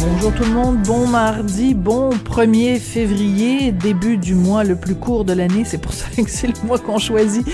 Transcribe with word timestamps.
Bonjour 0.00 0.32
tout 0.32 0.44
le 0.44 0.52
monde, 0.52 0.78
bon 0.82 1.08
mardi, 1.08 1.74
bon 1.74 2.10
1er 2.10 2.78
février, 2.78 3.72
début 3.72 4.16
du 4.16 4.36
mois 4.36 4.62
le 4.62 4.76
plus 4.76 4.94
court 4.94 5.24
de 5.24 5.32
l'année, 5.32 5.64
c'est 5.64 5.78
pour 5.78 5.92
ça 5.94 6.06
que 6.16 6.30
c'est 6.30 6.46
le 6.46 6.66
mois 6.66 6.78
qu'on 6.78 6.98
choisit 6.98 7.44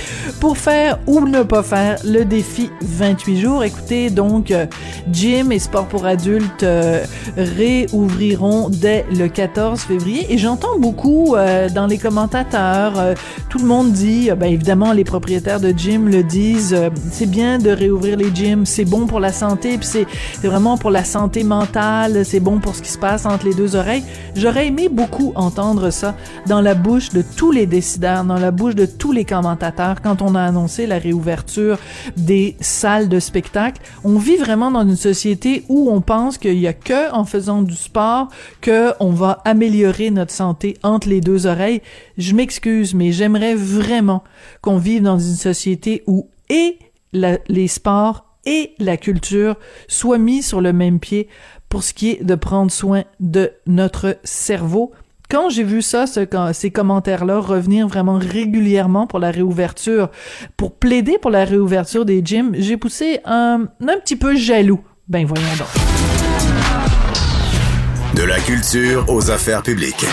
pour 0.40 0.58
faire 0.58 0.98
ou 1.06 1.26
ne 1.26 1.42
pas 1.42 1.62
faire 1.62 1.96
le 2.04 2.24
défi 2.24 2.70
28 2.82 3.40
jours. 3.40 3.64
Écoutez, 3.64 4.10
donc, 4.10 4.50
euh, 4.50 4.66
gym 5.10 5.52
et 5.52 5.58
sport 5.58 5.86
pour 5.86 6.04
adultes 6.04 6.64
euh, 6.64 7.02
réouvriront 7.38 8.68
dès 8.68 9.06
le 9.10 9.28
14 9.28 9.80
février 9.80 10.26
et 10.28 10.36
j'entends 10.36 10.78
beaucoup 10.78 11.36
euh, 11.36 11.70
dans 11.70 11.86
les 11.86 11.98
commentateurs, 11.98 13.14
tout 13.48 13.58
le 13.58 13.66
monde 13.66 13.92
dit, 13.92 14.30
ben 14.36 14.52
évidemment 14.52 14.92
les 14.92 15.04
propriétaires 15.04 15.60
de 15.60 15.70
gym 15.70 16.08
le 16.08 16.22
disent, 16.22 16.76
c'est 17.10 17.30
bien 17.30 17.58
de 17.58 17.70
réouvrir 17.70 18.18
les 18.18 18.34
gyms, 18.34 18.66
c'est 18.66 18.84
bon 18.84 19.06
pour 19.06 19.20
la 19.20 19.32
santé, 19.32 19.78
puis 19.78 19.86
c'est 19.86 20.06
vraiment 20.46 20.76
pour 20.76 20.90
la 20.90 21.04
santé 21.04 21.42
mentale, 21.42 22.24
c'est 22.34 22.40
bon 22.40 22.58
pour 22.58 22.74
ce 22.74 22.82
qui 22.82 22.90
se 22.90 22.98
passe 22.98 23.26
entre 23.26 23.46
les 23.46 23.54
deux 23.54 23.76
oreilles. 23.76 24.02
J'aurais 24.34 24.66
aimé 24.66 24.88
beaucoup 24.88 25.30
entendre 25.36 25.90
ça 25.90 26.16
dans 26.48 26.60
la 26.60 26.74
bouche 26.74 27.10
de 27.10 27.22
tous 27.22 27.52
les 27.52 27.64
décideurs, 27.64 28.24
dans 28.24 28.40
la 28.40 28.50
bouche 28.50 28.74
de 28.74 28.86
tous 28.86 29.12
les 29.12 29.24
commentateurs 29.24 30.02
quand 30.02 30.20
on 30.20 30.34
a 30.34 30.42
annoncé 30.42 30.88
la 30.88 30.98
réouverture 30.98 31.78
des 32.16 32.56
salles 32.58 33.08
de 33.08 33.20
spectacle. 33.20 33.80
On 34.02 34.18
vit 34.18 34.36
vraiment 34.36 34.72
dans 34.72 34.82
une 34.82 34.96
société 34.96 35.62
où 35.68 35.92
on 35.92 36.00
pense 36.00 36.36
qu'il 36.36 36.58
y 36.58 36.66
a 36.66 36.72
que 36.72 37.12
en 37.12 37.24
faisant 37.24 37.62
du 37.62 37.76
sport 37.76 38.30
que 38.60 38.90
on 38.98 39.10
va 39.10 39.40
améliorer 39.44 40.10
notre 40.10 40.32
santé 40.32 40.76
entre 40.82 41.08
les 41.08 41.20
deux 41.20 41.46
oreilles. 41.46 41.82
Je 42.18 42.34
m'excuse, 42.34 42.94
mais 42.94 43.12
j'aimerais 43.12 43.54
vraiment 43.54 44.24
qu'on 44.60 44.78
vive 44.78 45.04
dans 45.04 45.20
une 45.20 45.36
société 45.36 46.02
où 46.08 46.26
et 46.50 46.78
les 47.12 47.68
sports 47.68 48.24
et 48.46 48.74
la 48.78 48.96
culture 48.96 49.56
soient 49.88 50.18
mis 50.18 50.42
sur 50.42 50.60
le 50.60 50.72
même 50.72 51.00
pied 51.00 51.28
pour 51.74 51.82
ce 51.82 51.92
qui 51.92 52.10
est 52.10 52.22
de 52.22 52.36
prendre 52.36 52.70
soin 52.70 53.02
de 53.18 53.50
notre 53.66 54.16
cerveau. 54.22 54.92
Quand 55.28 55.48
j'ai 55.48 55.64
vu 55.64 55.82
ça, 55.82 56.04
ces 56.06 56.70
commentaires-là 56.70 57.40
revenir 57.40 57.88
vraiment 57.88 58.16
régulièrement 58.16 59.08
pour 59.08 59.18
la 59.18 59.32
réouverture, 59.32 60.08
pour 60.56 60.76
plaider 60.76 61.18
pour 61.20 61.32
la 61.32 61.44
réouverture 61.44 62.04
des 62.04 62.22
gyms, 62.24 62.52
j'ai 62.56 62.76
poussé 62.76 63.18
un, 63.24 63.62
un 63.80 63.98
petit 63.98 64.14
peu 64.14 64.36
jaloux. 64.36 64.84
Ben 65.08 65.26
voyons 65.26 65.42
donc. 65.58 65.66
De 68.14 68.22
la 68.22 68.38
culture 68.38 69.04
aux 69.08 69.32
affaires 69.32 69.64
publiques. 69.64 70.06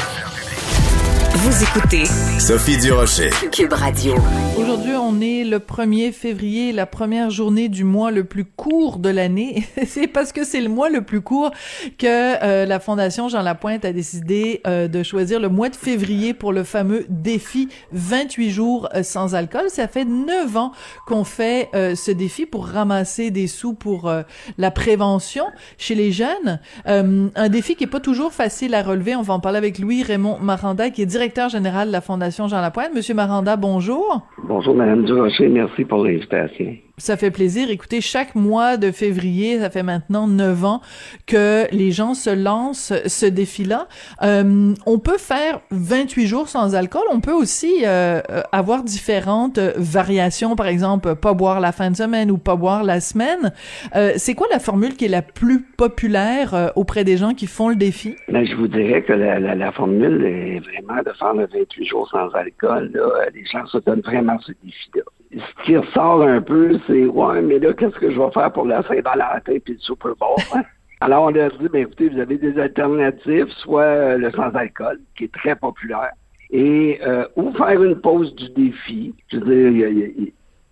Vous 1.44 1.64
écoutez 1.64 2.06
Sophie 2.38 2.78
Durocher. 2.78 3.32
Cube 3.52 3.74
Radio. 3.74 4.14
Aujourd'hui, 4.60 4.92
on 4.92 5.20
est 5.22 5.44
le 5.44 5.58
1er 5.58 6.12
février, 6.12 6.72
la 6.72 6.86
première 6.86 7.32
journée 7.32 7.68
du 7.68 7.84
mois 7.84 8.12
le 8.12 8.26
plus 8.26 8.46
court 8.46 9.00
de 9.00 9.10
l'année. 9.10 9.66
c'est 9.88 10.06
parce 10.06 10.34
que 10.34 10.44
c'est 10.44 10.62
le 10.62 10.70
mois 10.70 10.92
le 10.92 11.02
plus 11.02 11.22
court 11.22 11.50
que 11.98 12.06
euh, 12.06 12.68
la 12.68 12.80
Fondation 12.80 13.28
Jean 13.28 13.42
Lapointe 13.42 13.86
a 13.86 13.92
décidé 13.92 14.62
euh, 14.68 14.88
de 14.88 15.02
choisir 15.02 15.40
le 15.40 15.50
mois 15.50 15.70
de 15.70 15.76
février 15.76 16.36
pour 16.36 16.54
le 16.54 16.64
fameux 16.64 17.08
défi 17.10 17.70
28 17.92 18.52
jours 18.52 18.90
euh, 18.94 19.02
sans 19.02 19.34
alcool. 19.34 19.64
Ça 19.70 19.88
fait 19.88 20.06
neuf 20.06 20.56
ans 20.56 20.74
qu'on 21.08 21.24
fait 21.24 21.70
euh, 21.74 21.96
ce 21.96 22.12
défi 22.12 22.46
pour 22.46 22.68
ramasser 22.68 23.32
des 23.32 23.48
sous 23.48 23.74
pour 23.74 24.10
euh, 24.10 24.22
la 24.60 24.70
prévention 24.70 25.46
chez 25.80 25.96
les 25.96 26.12
jeunes. 26.12 26.60
Euh, 26.88 27.30
un 27.34 27.50
défi 27.50 27.76
qui 27.76 27.86
est 27.86 27.88
pas 27.88 28.00
toujours 28.00 28.32
facile 28.32 28.76
à 28.76 28.84
relever. 28.84 29.16
On 29.16 29.24
va 29.24 29.34
en 29.34 29.40
parler 29.40 29.58
avec 29.58 29.80
Louis 29.80 30.04
Raymond 30.04 30.38
Maranda, 30.40 30.92
qui 30.92 31.02
est 31.02 31.08
directeur 31.08 31.31
général 31.50 31.88
de 31.88 31.92
la 31.92 32.02
Fondation 32.02 32.48
Jean 32.48 32.62
Lapointe. 32.62 32.94
Monsieur 32.94 33.14
Maranda, 33.14 33.56
bonjour. 33.56 34.28
Bonjour, 34.44 34.76
Madame 34.76 35.04
Durocher. 35.06 35.48
Merci 35.48 35.86
pour 35.86 36.04
l'invitation. 36.04 36.76
Ça 37.02 37.18
fait 37.18 37.32
plaisir. 37.32 37.72
Écoutez, 37.72 38.00
chaque 38.00 38.36
mois 38.36 38.78
de 38.78 38.92
février, 38.92 39.60
ça 39.60 39.72
fait 39.72 39.82
maintenant 39.82 40.28
neuf 40.28 40.64
ans 40.64 40.82
que 41.26 41.66
les 41.72 41.92
gens 41.92 42.14
se 42.14 42.30
lancent 42.30 42.94
ce 43.08 43.26
défi-là. 43.26 43.88
Euh, 44.22 44.76
on 44.86 45.00
peut 45.00 45.18
faire 45.18 45.62
28 45.72 46.28
jours 46.28 46.48
sans 46.48 46.76
alcool. 46.76 47.02
On 47.12 47.20
peut 47.20 47.34
aussi 47.34 47.84
euh, 47.86 48.22
avoir 48.52 48.84
différentes 48.84 49.58
variations. 49.78 50.56
Par 50.56 50.68
exemple, 50.68 51.16
pas 51.16 51.34
boire 51.34 51.60
la 51.60 51.72
fin 51.72 51.90
de 51.90 51.96
semaine 51.96 52.30
ou 52.30 52.38
pas 52.38 52.56
boire 52.56 52.84
la 52.84 53.00
semaine. 53.00 53.52
Euh, 53.96 54.12
c'est 54.18 54.36
quoi 54.36 54.46
la 54.52 54.60
formule 54.60 54.96
qui 54.96 55.06
est 55.06 55.10
la 55.10 55.24
plus 55.24 55.64
populaire 55.64 56.54
euh, 56.54 56.68
auprès 56.76 57.04
des 57.04 57.18
gens 57.18 57.34
qui 57.34 57.48
font 57.48 57.70
le 57.70 57.76
défi? 57.76 58.16
Ben, 58.30 58.46
je 58.46 58.56
vous 58.56 58.68
dirais 58.68 59.02
que 59.02 59.14
la, 59.14 59.40
la, 59.40 59.56
la 59.56 59.72
formule 59.72 60.24
est 60.24 60.60
vraiment 60.60 61.02
de 61.02 61.12
faire 61.18 61.34
le 61.34 61.48
28 61.48 61.84
jours 61.84 62.08
sans 62.10 62.30
alcool. 62.36 62.92
Là. 62.94 63.26
Les 63.34 63.46
gens 63.46 63.66
se 63.66 63.80
donnent 63.80 64.02
vraiment 64.02 64.38
ce 64.42 64.52
défi-là. 64.64 65.02
Ce 65.34 65.64
qui 65.64 65.78
ressort 65.78 66.24
un 66.24 66.42
peu, 66.42 66.78
c'est 66.88 67.06
Ouais, 67.06 67.42
mais 67.42 67.60
là, 67.60 67.74
qu'est-ce 67.74 67.96
que 67.98 68.12
je 68.12 68.20
vais 68.20 68.32
faire 68.32 68.52
pour 68.52 68.66
la 68.66 68.84
Saint-Valentin 68.84 69.58
puis 69.64 69.74
le 69.74 69.80
Super 69.80 70.16
Bowl? 70.20 70.36
hein? 70.54 70.64
Alors, 71.04 71.24
on 71.24 71.30
leur 71.32 71.50
dit, 71.58 71.68
ben, 71.72 71.82
écoutez, 71.84 72.10
vous 72.10 72.20
avez 72.20 72.38
des 72.38 72.60
alternatives, 72.60 73.48
soit 73.58 73.82
euh, 73.82 74.18
le 74.18 74.30
sans-alcool, 74.32 75.00
qui 75.18 75.24
est 75.24 75.34
très 75.34 75.56
populaire, 75.56 76.12
et 76.52 77.00
euh, 77.04 77.26
ou 77.38 77.52
faire 77.54 77.82
une 77.82 77.96
pause 78.00 78.36
du 78.36 78.50
défi. 78.50 79.16
Je 79.30 79.38
veux 79.38 79.46
dire, 79.72 79.88
il 79.88 79.98
y 80.00 80.04
a- 80.04 80.08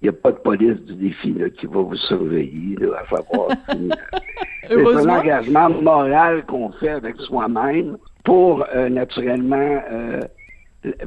y 0.04 0.08
a- 0.08 0.10
a, 0.10 0.14
pas 0.14 0.32
de 0.32 0.38
police 0.38 0.80
du 0.82 0.94
défi 0.96 1.34
là, 1.34 1.50
qui 1.50 1.66
va 1.66 1.80
vous 1.82 1.96
surveiller, 1.96 2.76
là, 2.80 3.00
à 3.02 3.16
savoir 3.16 3.48
si, 3.72 3.90
euh, 3.90 3.96
c'est 4.68 4.96
un 4.96 5.10
engagement 5.20 5.70
moral 5.70 6.46
qu'on 6.46 6.72
fait 6.74 6.90
avec 6.90 7.16
soi-même 7.22 7.98
pour 8.24 8.66
euh, 8.76 8.88
naturellement 8.90 9.82
euh, 9.92 10.20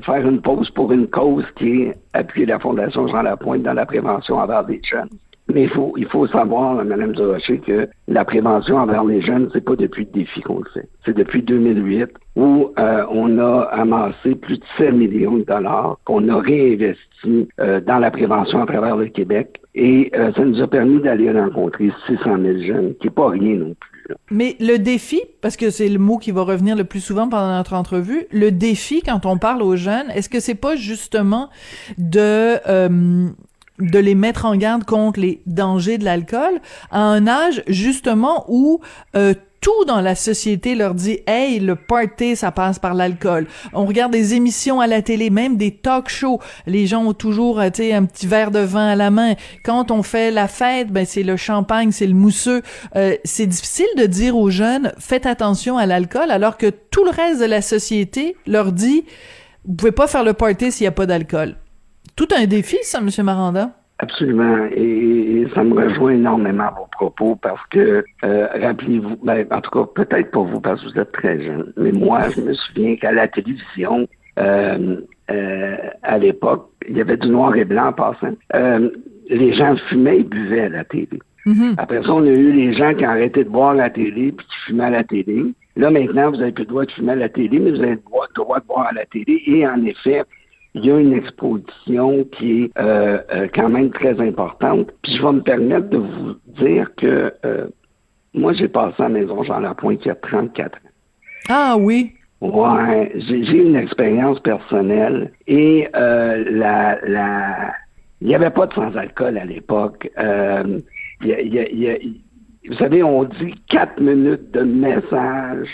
faire 0.03 0.27
une 0.27 0.41
pause 0.41 0.71
pour 0.71 0.93
une 0.93 1.09
cause 1.09 1.45
qui 1.57 1.83
est 1.83 1.95
appuyer 2.13 2.47
la 2.47 2.59
Fondation 2.59 3.07
Jean 3.09 3.23
Lapointe 3.23 3.63
dans 3.63 3.73
la 3.73 3.87
prévention 3.87 4.37
envers 4.37 4.67
les 4.67 4.81
jeunes. 4.83 5.09
Mais 5.53 5.65
il 5.65 5.69
faut, 5.69 5.93
il 5.97 6.07
faut 6.07 6.27
savoir, 6.29 6.83
Mme 6.85 7.13
Durocher, 7.13 7.59
que 7.59 7.89
la 8.07 8.25
prévention 8.25 8.77
envers 8.77 9.05
les 9.05 9.21
jeunes, 9.21 9.51
c'est 9.53 9.65
pas 9.65 9.77
depuis 9.77 10.05
le 10.05 10.11
défi 10.13 10.41
qu'on 10.41 10.61
le 10.61 10.71
fait. 10.73 10.89
C'est 11.05 11.17
depuis 11.17 11.43
2008 11.43 12.11
où 12.37 12.71
euh, 12.79 13.05
on 13.11 13.39
a 13.39 13.63
amassé 13.73 14.35
plus 14.37 14.59
de 14.59 14.65
7 14.79 14.95
millions 14.95 15.39
de 15.39 15.45
dollars 15.45 15.99
qu'on 16.05 16.29
a 16.29 16.41
réinvesti 16.41 17.49
euh, 17.61 17.81
dans 17.81 17.99
la 17.99 18.11
prévention 18.11 18.63
à 18.63 18.67
travers 18.67 18.97
le 18.97 19.09
Québec. 19.09 19.61
Et 19.75 20.11
euh, 20.15 20.33
ça 20.33 20.45
nous 20.45 20.63
a 20.63 20.69
permis 20.69 21.01
d'aller 21.01 21.31
rencontrer 21.33 21.91
600 22.07 22.23
000 22.41 22.59
jeunes, 22.61 22.95
qui 23.01 23.09
n'est 23.09 23.15
pas 23.15 23.29
rien 23.31 23.57
non 23.57 23.75
plus. 23.79 23.92
Mais 24.31 24.57
le 24.61 24.79
défi, 24.79 25.23
parce 25.41 25.57
que 25.57 25.71
c'est 25.71 25.89
le 25.89 25.99
mot 25.99 26.19
qui 26.19 26.31
va 26.31 26.43
revenir 26.43 26.77
le 26.77 26.85
plus 26.85 27.01
souvent 27.01 27.29
pendant 27.29 27.53
notre 27.53 27.75
entrevue, 27.75 28.27
le 28.31 28.51
défi 28.51 29.03
quand 29.03 29.27
on 29.27 29.39
parle 29.39 29.63
aux 29.63 29.77
jeunes, 29.77 30.11
est-ce 30.11 30.29
que 30.29 30.41
c'est 30.41 30.55
pas 30.55 30.77
justement 30.77 31.51
de 31.99 32.59
euh, 32.69 33.29
de 33.79 33.99
les 33.99 34.15
mettre 34.15 34.45
en 34.45 34.57
garde 34.57 34.85
contre 34.85 35.21
les 35.21 35.43
dangers 35.47 35.99
de 35.99 36.05
l'alcool 36.05 36.61
à 36.91 37.01
un 37.01 37.27
âge 37.27 37.63
justement 37.67 38.45
où 38.49 38.81
euh, 39.17 39.35
tout 39.63 39.85
dans 39.87 40.01
la 40.01 40.15
société 40.15 40.75
leur 40.75 40.95
dit 40.95 41.21
hey 41.27 41.61
le 41.61 41.77
party 41.77 42.37
ça 42.37 42.51
passe 42.51 42.79
par 42.79 42.93
l'alcool. 42.95 43.47
On 43.73 43.87
regarde 43.87 44.13
des 44.13 44.35
émissions 44.35 44.81
à 44.81 44.87
la 44.87 45.01
télé 45.01 45.31
même 45.31 45.57
des 45.57 45.71
talk 45.71 46.11
shows. 46.11 46.41
Les 46.67 46.87
gens 46.87 47.05
ont 47.05 47.15
toujours 47.15 47.61
euh, 47.61 47.69
un 47.69 48.05
petit 48.05 48.27
verre 48.27 48.51
de 48.51 48.59
vin 48.59 48.89
à 48.89 48.97
la 48.97 49.11
main. 49.11 49.35
Quand 49.65 49.91
on 49.91 50.03
fait 50.03 50.31
la 50.31 50.49
fête 50.49 50.89
ben 50.89 51.07
c'est 51.07 51.23
le 51.23 51.37
champagne 51.37 51.93
c'est 51.93 52.09
le 52.09 52.15
mousseux. 52.15 52.63
Euh, 52.97 53.17
c'est 53.25 53.47
difficile 53.47 53.87
de 53.97 54.05
dire 54.05 54.37
aux 54.37 54.51
jeunes 54.51 54.93
faites 54.99 55.27
attention 55.27 55.79
à 55.79 55.87
l'alcool 55.87 56.31
alors 56.31 56.59
que 56.59 56.67
tout 56.67 57.05
le 57.05 57.11
reste 57.11 57.41
de 57.41 57.47
la 57.47 57.63
société 57.63 58.37
leur 58.47 58.73
dit 58.73 59.05
vous 59.65 59.75
pouvez 59.75 59.93
pas 59.93 60.09
faire 60.09 60.25
le 60.25 60.33
party 60.33 60.73
s'il 60.73 60.85
y 60.85 60.89
a 60.89 60.93
pas 60.93 61.07
d'alcool. 61.07 61.55
Tout 62.17 62.29
un 62.37 62.47
défi 62.47 62.79
ça 62.83 63.01
monsieur 63.01 63.23
Maranda 63.23 63.82
Absolument. 64.03 64.67
Et, 64.75 65.47
ça 65.55 65.63
me 65.63 65.75
rejoint 65.75 66.13
énormément 66.13 66.65
à 66.65 66.75
vos 66.77 66.89
propos 66.91 67.37
parce 67.37 67.65
que, 67.71 68.05
euh, 68.25 68.49
rappelez-vous, 68.61 69.17
ben, 69.23 69.47
en 69.51 69.61
tout 69.61 69.71
cas, 69.71 70.05
peut-être 70.05 70.31
pas 70.33 70.41
vous 70.41 70.61
parce 70.61 70.83
que 70.83 70.89
vous 70.89 70.99
êtes 70.99 71.13
très 71.13 71.41
jeune, 71.41 71.73
mais 71.77 71.93
moi, 71.93 72.29
je 72.31 72.41
me 72.41 72.53
souviens 72.53 72.97
qu'à 72.97 73.13
la 73.13 73.29
télévision, 73.29 74.09
euh, 74.41 74.97
euh, 75.31 75.77
à 76.03 76.19
l'époque, 76.19 76.69
il 76.89 76.97
y 76.97 77.01
avait 77.01 77.17
du 77.17 77.29
noir 77.29 77.55
et 77.55 77.65
blanc 77.65 77.89
en 77.89 77.93
passant. 77.93 78.35
les 79.31 79.53
gens 79.53 79.77
fumaient 79.89 80.19
et 80.19 80.25
buvaient 80.25 80.63
à 80.63 80.69
la 80.69 80.85
télé. 80.85 81.21
Mm-hmm. 81.47 81.75
Après 81.79 82.03
ça, 82.03 82.13
on 82.13 82.27
a 82.27 82.31
eu 82.31 82.53
les 82.53 82.73
gens 82.73 82.95
qui 82.95 83.07
ont 83.07 83.11
arrêté 83.11 83.45
de 83.45 83.49
boire 83.49 83.71
à 83.71 83.75
la 83.75 83.91
télé 83.91 84.33
puis 84.33 84.47
qui 84.47 84.57
fumaient 84.67 84.85
à 84.85 84.91
la 84.91 85.05
télé. 85.05 85.45
Là, 85.77 85.91
maintenant, 85.91 86.31
vous 86.31 86.39
n'avez 86.39 86.53
plus 86.53 86.65
le 86.65 86.69
droit 86.69 86.85
de 86.85 86.91
fumer 86.91 87.13
à 87.13 87.17
la 87.17 87.29
télé, 87.29 87.59
mais 87.59 87.71
vous 87.71 87.81
avez 87.81 87.93
le 87.93 88.03
droit 88.05 88.27
de 88.27 88.67
boire 88.67 88.87
à 88.91 88.93
la 88.93 89.07
télé. 89.07 89.43
Et 89.47 89.67
en 89.67 89.83
effet, 89.85 90.23
il 90.75 90.87
y 90.87 90.91
a 90.91 90.99
une 90.99 91.13
exposition 91.13 92.25
qui 92.33 92.63
est 92.63 92.71
euh, 92.79 93.19
euh, 93.35 93.49
quand 93.55 93.69
même 93.69 93.91
très 93.91 94.19
importante. 94.21 94.91
Puis 95.03 95.17
je 95.17 95.23
vais 95.23 95.33
me 95.33 95.43
permettre 95.43 95.91
de 95.91 95.99
vous 95.99 96.35
dire 96.47 96.91
que 96.97 97.33
euh, 97.45 97.67
moi, 98.35 98.55
j'ai 98.55 98.69
passé 98.69 98.95
à 98.99 99.03
la 99.05 99.09
maison 99.11 99.43
Jean 99.43 99.61
Lapointe 99.61 100.01
il 100.05 100.09
y 100.09 100.11
a 100.11 100.15
34 100.15 100.77
ans. 100.77 100.81
Ah 101.51 101.77
oui? 101.79 102.13
Ouais, 102.41 103.13
j'ai 103.15 103.59
une 103.59 103.77
expérience 103.77 104.41
personnelle 104.41 105.31
et 105.47 105.89
la, 105.93 106.99
la, 107.07 107.73
il 108.21 108.27
n'y 108.27 108.35
avait 108.35 108.51
pas 108.51 108.67
de 108.67 108.75
sans-alcool 108.75 109.39
à 109.39 109.45
l'époque. 109.45 110.11
vous 110.19 110.83
savez, 112.79 113.03
on 113.05 113.25
dit 113.25 113.55
quatre 113.69 114.01
minutes 114.01 114.51
de 114.51 114.63
message 114.63 115.69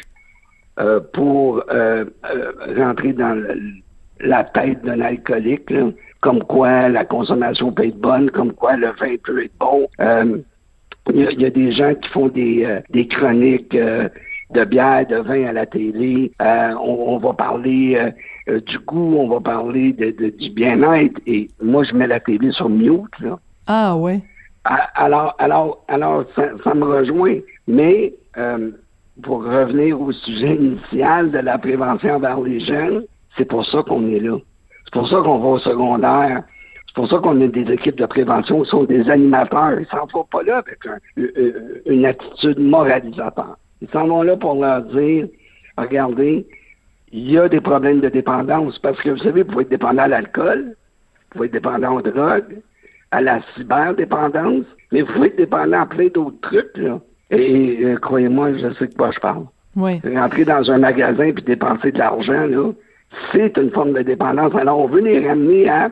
pour 1.14 1.64
rentrer 2.76 3.14
dans 3.14 3.34
le 3.34 3.54
la 4.20 4.44
tête 4.44 4.82
d'un 4.84 5.00
alcoolique, 5.00 5.72
comme 6.20 6.42
quoi 6.44 6.88
la 6.88 7.04
consommation 7.04 7.72
peut 7.72 7.86
être 7.86 8.00
bonne, 8.00 8.30
comme 8.30 8.52
quoi 8.52 8.76
le 8.76 8.88
vin 8.88 9.16
peut 9.22 9.44
être 9.44 9.58
bon. 9.58 9.88
Euh, 10.00 10.38
il 11.14 11.40
y, 11.40 11.46
a 11.46 11.50
des 11.50 11.72
gens 11.72 11.94
qui 11.94 12.08
font 12.10 12.28
des, 12.28 12.64
euh, 12.66 12.80
des 12.90 13.08
chroniques 13.08 13.74
euh, 13.74 14.08
de 14.50 14.64
bière, 14.64 15.06
de 15.06 15.16
vin 15.16 15.46
à 15.46 15.52
la 15.52 15.64
télé. 15.64 16.32
On, 16.38 17.18
va 17.18 17.32
parler 17.32 18.12
du 18.46 18.78
goût, 18.80 19.16
on 19.18 19.28
va 19.28 19.40
parler 19.40 19.92
de, 19.92 20.10
du 20.10 20.50
bien-être. 20.50 21.18
Et 21.26 21.48
moi, 21.62 21.84
je 21.84 21.94
mets 21.94 22.06
la 22.06 22.20
télé 22.20 22.50
sur 22.52 22.68
mute. 22.68 23.18
Là. 23.20 23.38
Ah 23.66 23.96
ouais. 23.96 24.20
Alors, 24.64 25.34
alors, 25.38 25.84
alors, 25.88 26.24
ça, 26.36 26.48
ça 26.62 26.74
me 26.74 26.84
rejoint. 26.84 27.38
Mais 27.66 28.14
pour 29.22 29.44
revenir 29.44 30.00
au 30.00 30.12
sujet 30.12 30.56
initial 30.56 31.30
de 31.30 31.38
la 31.38 31.58
prévention 31.58 32.16
envers 32.16 32.40
les 32.40 32.60
jeunes, 32.60 33.04
c'est 33.38 33.44
pour 33.44 33.64
ça 33.64 33.82
qu'on 33.82 34.06
est 34.08 34.20
là. 34.20 34.36
C'est 34.84 34.92
pour 34.92 35.08
ça 35.08 35.16
qu'on 35.16 35.38
va 35.38 35.48
au 35.48 35.58
secondaire. 35.58 36.42
C'est 36.86 36.94
pour 36.94 37.08
ça 37.08 37.18
qu'on 37.18 37.40
a 37.40 37.46
des 37.46 37.72
équipes 37.72 37.96
de 37.96 38.06
prévention 38.06 38.62
qui 38.62 38.70
sont 38.70 38.84
des 38.84 39.08
animateurs. 39.08 39.78
Ils 39.78 39.86
s'en 39.86 40.06
vont 40.06 40.24
pas 40.24 40.42
là 40.42 40.58
avec 40.58 40.78
une 41.86 42.04
attitude 42.04 42.58
moralisateur. 42.58 43.56
Ils 43.80 43.88
s'en 43.90 44.06
vont 44.06 44.22
là 44.22 44.36
pour 44.36 44.54
leur 44.60 44.82
dire, 44.82 45.28
regardez, 45.76 46.46
il 47.12 47.30
y 47.30 47.38
a 47.38 47.48
des 47.48 47.60
problèmes 47.60 48.00
de 48.00 48.08
dépendance. 48.08 48.78
Parce 48.78 49.00
que 49.00 49.10
vous 49.10 49.18
savez, 49.18 49.42
vous 49.42 49.50
pouvez 49.50 49.62
être 49.62 49.70
dépendant 49.70 50.02
à 50.02 50.08
l'alcool, 50.08 50.64
vous 50.64 51.30
pouvez 51.30 51.46
être 51.46 51.52
dépendant 51.52 51.96
aux 51.96 52.02
drogues, 52.02 52.58
à 53.10 53.20
la 53.20 53.40
cyberdépendance, 53.54 54.64
mais 54.90 55.02
vous 55.02 55.12
pouvez 55.12 55.28
être 55.28 55.36
dépendant 55.36 55.82
à 55.82 55.86
plein 55.86 56.08
d'autres 56.08 56.40
trucs. 56.40 56.76
Là. 56.76 57.00
Et, 57.30 57.84
euh, 57.84 57.96
croyez-moi, 57.96 58.54
je 58.54 58.72
sais 58.74 58.86
de 58.86 58.94
quoi 58.94 59.10
je 59.10 59.20
parle. 59.20 59.44
Oui. 59.76 60.00
Rentrer 60.04 60.44
dans 60.44 60.70
un 60.70 60.78
magasin 60.78 61.32
puis 61.32 61.44
dépenser 61.44 61.92
de 61.92 61.98
l'argent, 61.98 62.46
là, 62.46 62.72
c'est 63.32 63.56
une 63.56 63.70
forme 63.70 63.92
de 63.92 64.02
dépendance. 64.02 64.54
Alors, 64.54 64.78
on 64.78 64.88
veut 64.88 65.00
les 65.00 65.26
ramener 65.26 65.68
à 65.68 65.90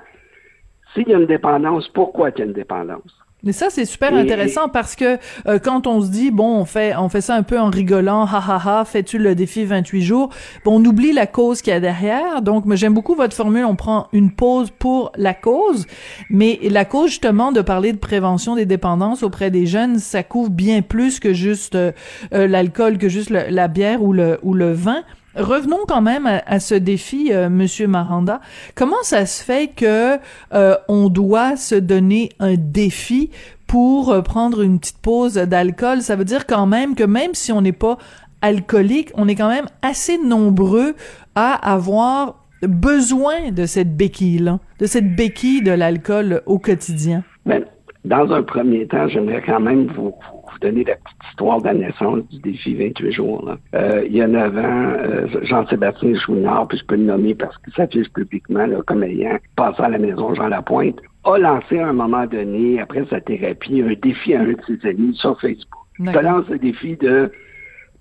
s'il 0.94 1.08
y 1.08 1.14
a 1.14 1.18
une 1.18 1.26
dépendance, 1.26 1.88
pourquoi 1.88 2.30
il 2.30 2.38
y 2.38 2.42
a 2.42 2.44
une 2.44 2.52
dépendance? 2.52 3.12
Mais 3.42 3.52
ça, 3.52 3.66
c'est 3.70 3.84
super 3.84 4.12
intéressant 4.14 4.68
parce 4.68 4.96
que 4.96 5.18
euh, 5.46 5.58
quand 5.60 5.86
on 5.86 6.00
se 6.00 6.10
dit, 6.10 6.30
bon, 6.30 6.56
on 6.56 6.64
fait, 6.64 6.96
on 6.96 7.08
fait 7.08 7.20
ça 7.20 7.36
un 7.36 7.42
peu 7.44 7.60
en 7.60 7.70
rigolant, 7.70 8.24
ha 8.24 8.38
ha 8.38 8.60
ha, 8.64 8.84
fais-tu 8.84 9.18
le 9.18 9.36
défi 9.36 9.64
28 9.64 10.02
jours, 10.02 10.30
bon, 10.64 10.80
on 10.80 10.84
oublie 10.84 11.12
la 11.12 11.26
cause 11.26 11.62
qu'il 11.62 11.72
y 11.72 11.76
a 11.76 11.80
derrière. 11.80 12.42
Donc, 12.42 12.64
j'aime 12.74 12.94
beaucoup 12.94 13.14
votre 13.14 13.36
formule, 13.36 13.64
on 13.64 13.76
prend 13.76 14.08
une 14.12 14.32
pause 14.32 14.70
pour 14.70 15.12
la 15.16 15.34
cause, 15.34 15.86
mais 16.28 16.58
la 16.62 16.84
cause, 16.84 17.10
justement, 17.10 17.52
de 17.52 17.60
parler 17.60 17.92
de 17.92 17.98
prévention 17.98 18.56
des 18.56 18.66
dépendances 18.66 19.22
auprès 19.22 19.50
des 19.50 19.66
jeunes, 19.66 19.98
ça 19.98 20.24
couvre 20.24 20.50
bien 20.50 20.82
plus 20.82 21.20
que 21.20 21.32
juste 21.32 21.76
euh, 21.76 21.92
euh, 22.32 22.48
l'alcool, 22.48 22.98
que 22.98 23.08
juste 23.08 23.30
la 23.30 23.68
bière 23.68 24.02
ou 24.02 24.12
le, 24.12 24.38
ou 24.42 24.54
le 24.54 24.72
vin. 24.72 25.04
Revenons 25.36 25.84
quand 25.86 26.00
même 26.00 26.26
à, 26.26 26.60
ce 26.60 26.74
défi, 26.74 27.28
euh, 27.30 27.50
Monsieur 27.50 27.86
Maranda. 27.86 28.40
Comment 28.74 29.02
ça 29.02 29.26
se 29.26 29.44
fait 29.44 29.70
que 29.74 30.16
euh, 30.54 30.76
on 30.88 31.08
doit 31.08 31.56
se 31.56 31.74
donner 31.74 32.30
un 32.38 32.54
défi 32.54 33.30
pour 33.66 34.10
euh, 34.10 34.22
prendre 34.22 34.62
une 34.62 34.78
petite 34.78 34.98
pause 34.98 35.34
d'alcool? 35.34 36.00
Ça 36.00 36.16
veut 36.16 36.24
dire 36.24 36.46
quand 36.46 36.66
même 36.66 36.94
que 36.94 37.04
même 37.04 37.34
si 37.34 37.52
on 37.52 37.60
n'est 37.60 37.72
pas 37.72 37.98
alcoolique, 38.40 39.10
on 39.14 39.28
est 39.28 39.34
quand 39.34 39.48
même 39.50 39.66
assez 39.82 40.16
nombreux 40.18 40.94
à 41.34 41.52
avoir 41.70 42.46
besoin 42.62 43.50
de 43.50 43.66
cette 43.66 43.94
béquille-là, 43.94 44.58
de 44.78 44.86
cette 44.86 45.14
béquille 45.14 45.62
de 45.62 45.72
l'alcool 45.72 46.42
au 46.46 46.58
quotidien. 46.58 47.22
Ben, 47.44 47.62
dans 48.06 48.32
un 48.32 48.42
premier 48.42 48.86
temps, 48.86 49.06
j'aimerais 49.08 49.42
quand 49.44 49.60
même 49.60 49.88
vous, 49.96 50.14
donner 50.60 50.84
la 50.84 50.96
petite 50.96 51.24
histoire 51.30 51.60
de 51.60 51.66
la 51.66 51.74
naissance 51.74 52.20
du 52.30 52.38
défi 52.40 52.74
28 52.74 53.12
jours. 53.12 53.50
Euh, 53.74 54.04
il 54.06 54.16
y 54.16 54.22
a 54.22 54.26
9 54.26 54.56
ans, 54.56 54.62
euh, 54.62 55.26
Jean-Sébastien 55.42 56.14
Chouinard, 56.14 56.68
puis 56.68 56.78
je 56.78 56.84
peux 56.84 56.96
le 56.96 57.04
nommer 57.04 57.34
parce 57.34 57.56
qu'il 57.58 57.72
s'affiche 57.74 58.08
publiquement 58.12 58.66
comme 58.86 59.02
ayant 59.02 59.38
passé 59.56 59.82
à 59.82 59.88
la 59.88 59.98
maison 59.98 60.34
Jean 60.34 60.48
Lapointe, 60.48 61.00
a 61.24 61.38
lancé 61.38 61.78
à 61.78 61.88
un 61.88 61.92
moment 61.92 62.26
donné, 62.26 62.80
après 62.80 63.04
sa 63.10 63.20
thérapie, 63.20 63.82
un 63.82 63.94
défi 64.00 64.34
à 64.34 64.40
un 64.40 64.52
de 64.52 64.56
ses 64.66 64.88
amis 64.88 65.14
sur 65.16 65.40
Facebook. 65.40 65.82
Il 65.98 66.12
lance 66.12 66.48
le 66.48 66.58
défi 66.58 66.96
de 66.96 67.30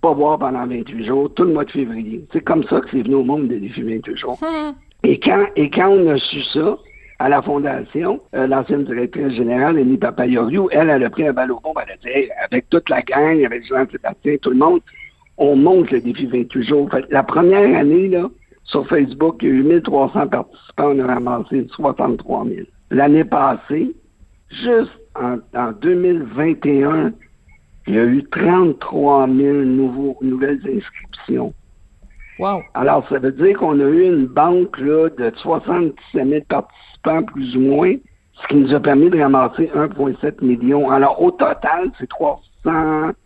pas 0.01 0.13
boire 0.13 0.37
pendant 0.37 0.67
28 0.67 1.05
jours, 1.05 1.33
tout 1.33 1.43
le 1.43 1.53
mois 1.53 1.65
de 1.65 1.71
février. 1.71 2.23
C'est 2.31 2.43
comme 2.43 2.63
ça 2.65 2.81
que 2.81 2.87
c'est 2.91 3.01
venu 3.01 3.15
au 3.15 3.23
monde 3.23 3.47
des 3.47 3.59
défis 3.59 3.81
28 3.81 4.15
jours. 4.15 4.37
Hum. 4.43 4.75
Et 5.03 5.19
quand, 5.19 5.45
et 5.55 5.69
quand 5.69 5.89
on 5.89 6.09
a 6.09 6.17
su 6.17 6.41
ça, 6.53 6.77
à 7.19 7.29
la 7.29 7.41
fondation, 7.41 8.19
euh, 8.33 8.47
l'ancienne 8.47 8.83
directrice 8.83 9.33
générale, 9.33 9.77
Annie 9.77 9.97
Papayoriou, 9.97 10.69
elle, 10.71 10.89
elle 10.89 11.03
a 11.03 11.09
pris 11.09 11.27
un 11.27 11.33
balle 11.33 11.51
au 11.51 11.61
elle 11.81 11.93
a 11.93 11.97
dit, 11.97 12.29
avec 12.43 12.69
toute 12.69 12.89
la 12.89 13.01
gang, 13.01 13.43
avec 13.45 13.65
Jean-Sébastien, 13.65 14.35
tout 14.41 14.49
le 14.49 14.57
monde, 14.57 14.81
on 15.37 15.55
monte 15.55 15.91
le 15.91 16.01
défi 16.01 16.25
28 16.25 16.63
jours. 16.63 16.89
la 17.09 17.23
première 17.23 17.77
année, 17.77 18.09
là, 18.09 18.29
sur 18.63 18.87
Facebook, 18.87 19.37
il 19.41 19.47
y 19.47 19.51
a 19.51 19.55
eu 19.55 19.63
1300 19.63 20.27
participants, 20.27 20.91
on 20.91 20.99
a 20.99 21.07
ramassé 21.07 21.67
63 21.71 22.45
000. 22.45 22.67
L'année 22.91 23.23
passée, 23.23 23.95
juste 24.49 24.91
en, 25.15 25.37
en, 25.53 25.71
2021, 25.71 27.13
il 27.87 27.93
y 27.93 27.99
a 27.99 28.03
eu 28.03 28.23
33 28.31 29.27
000 29.27 29.37
nouveaux, 29.37 30.17
nouvelles 30.21 30.61
inscriptions. 30.65 31.53
Wow. 32.39 32.63
Alors, 32.73 33.07
ça 33.07 33.19
veut 33.19 33.31
dire 33.31 33.57
qu'on 33.57 33.79
a 33.79 33.83
eu 33.83 34.03
une 34.03 34.25
banque 34.25 34.77
là, 34.79 35.09
de 35.09 35.31
77 35.37 36.27
000 36.27 36.41
participants, 36.49 36.75
plus 37.23 37.55
ou 37.55 37.61
moins, 37.61 37.95
ce 38.41 38.47
qui 38.47 38.55
nous 38.55 38.73
a 38.73 38.79
permis 38.79 39.09
de 39.09 39.19
ramasser 39.19 39.69
1,7 39.75 40.43
million. 40.43 40.89
Alors, 40.91 41.21
au 41.21 41.31
total, 41.31 41.91
c'est 41.99 42.09
300, 42.09 42.41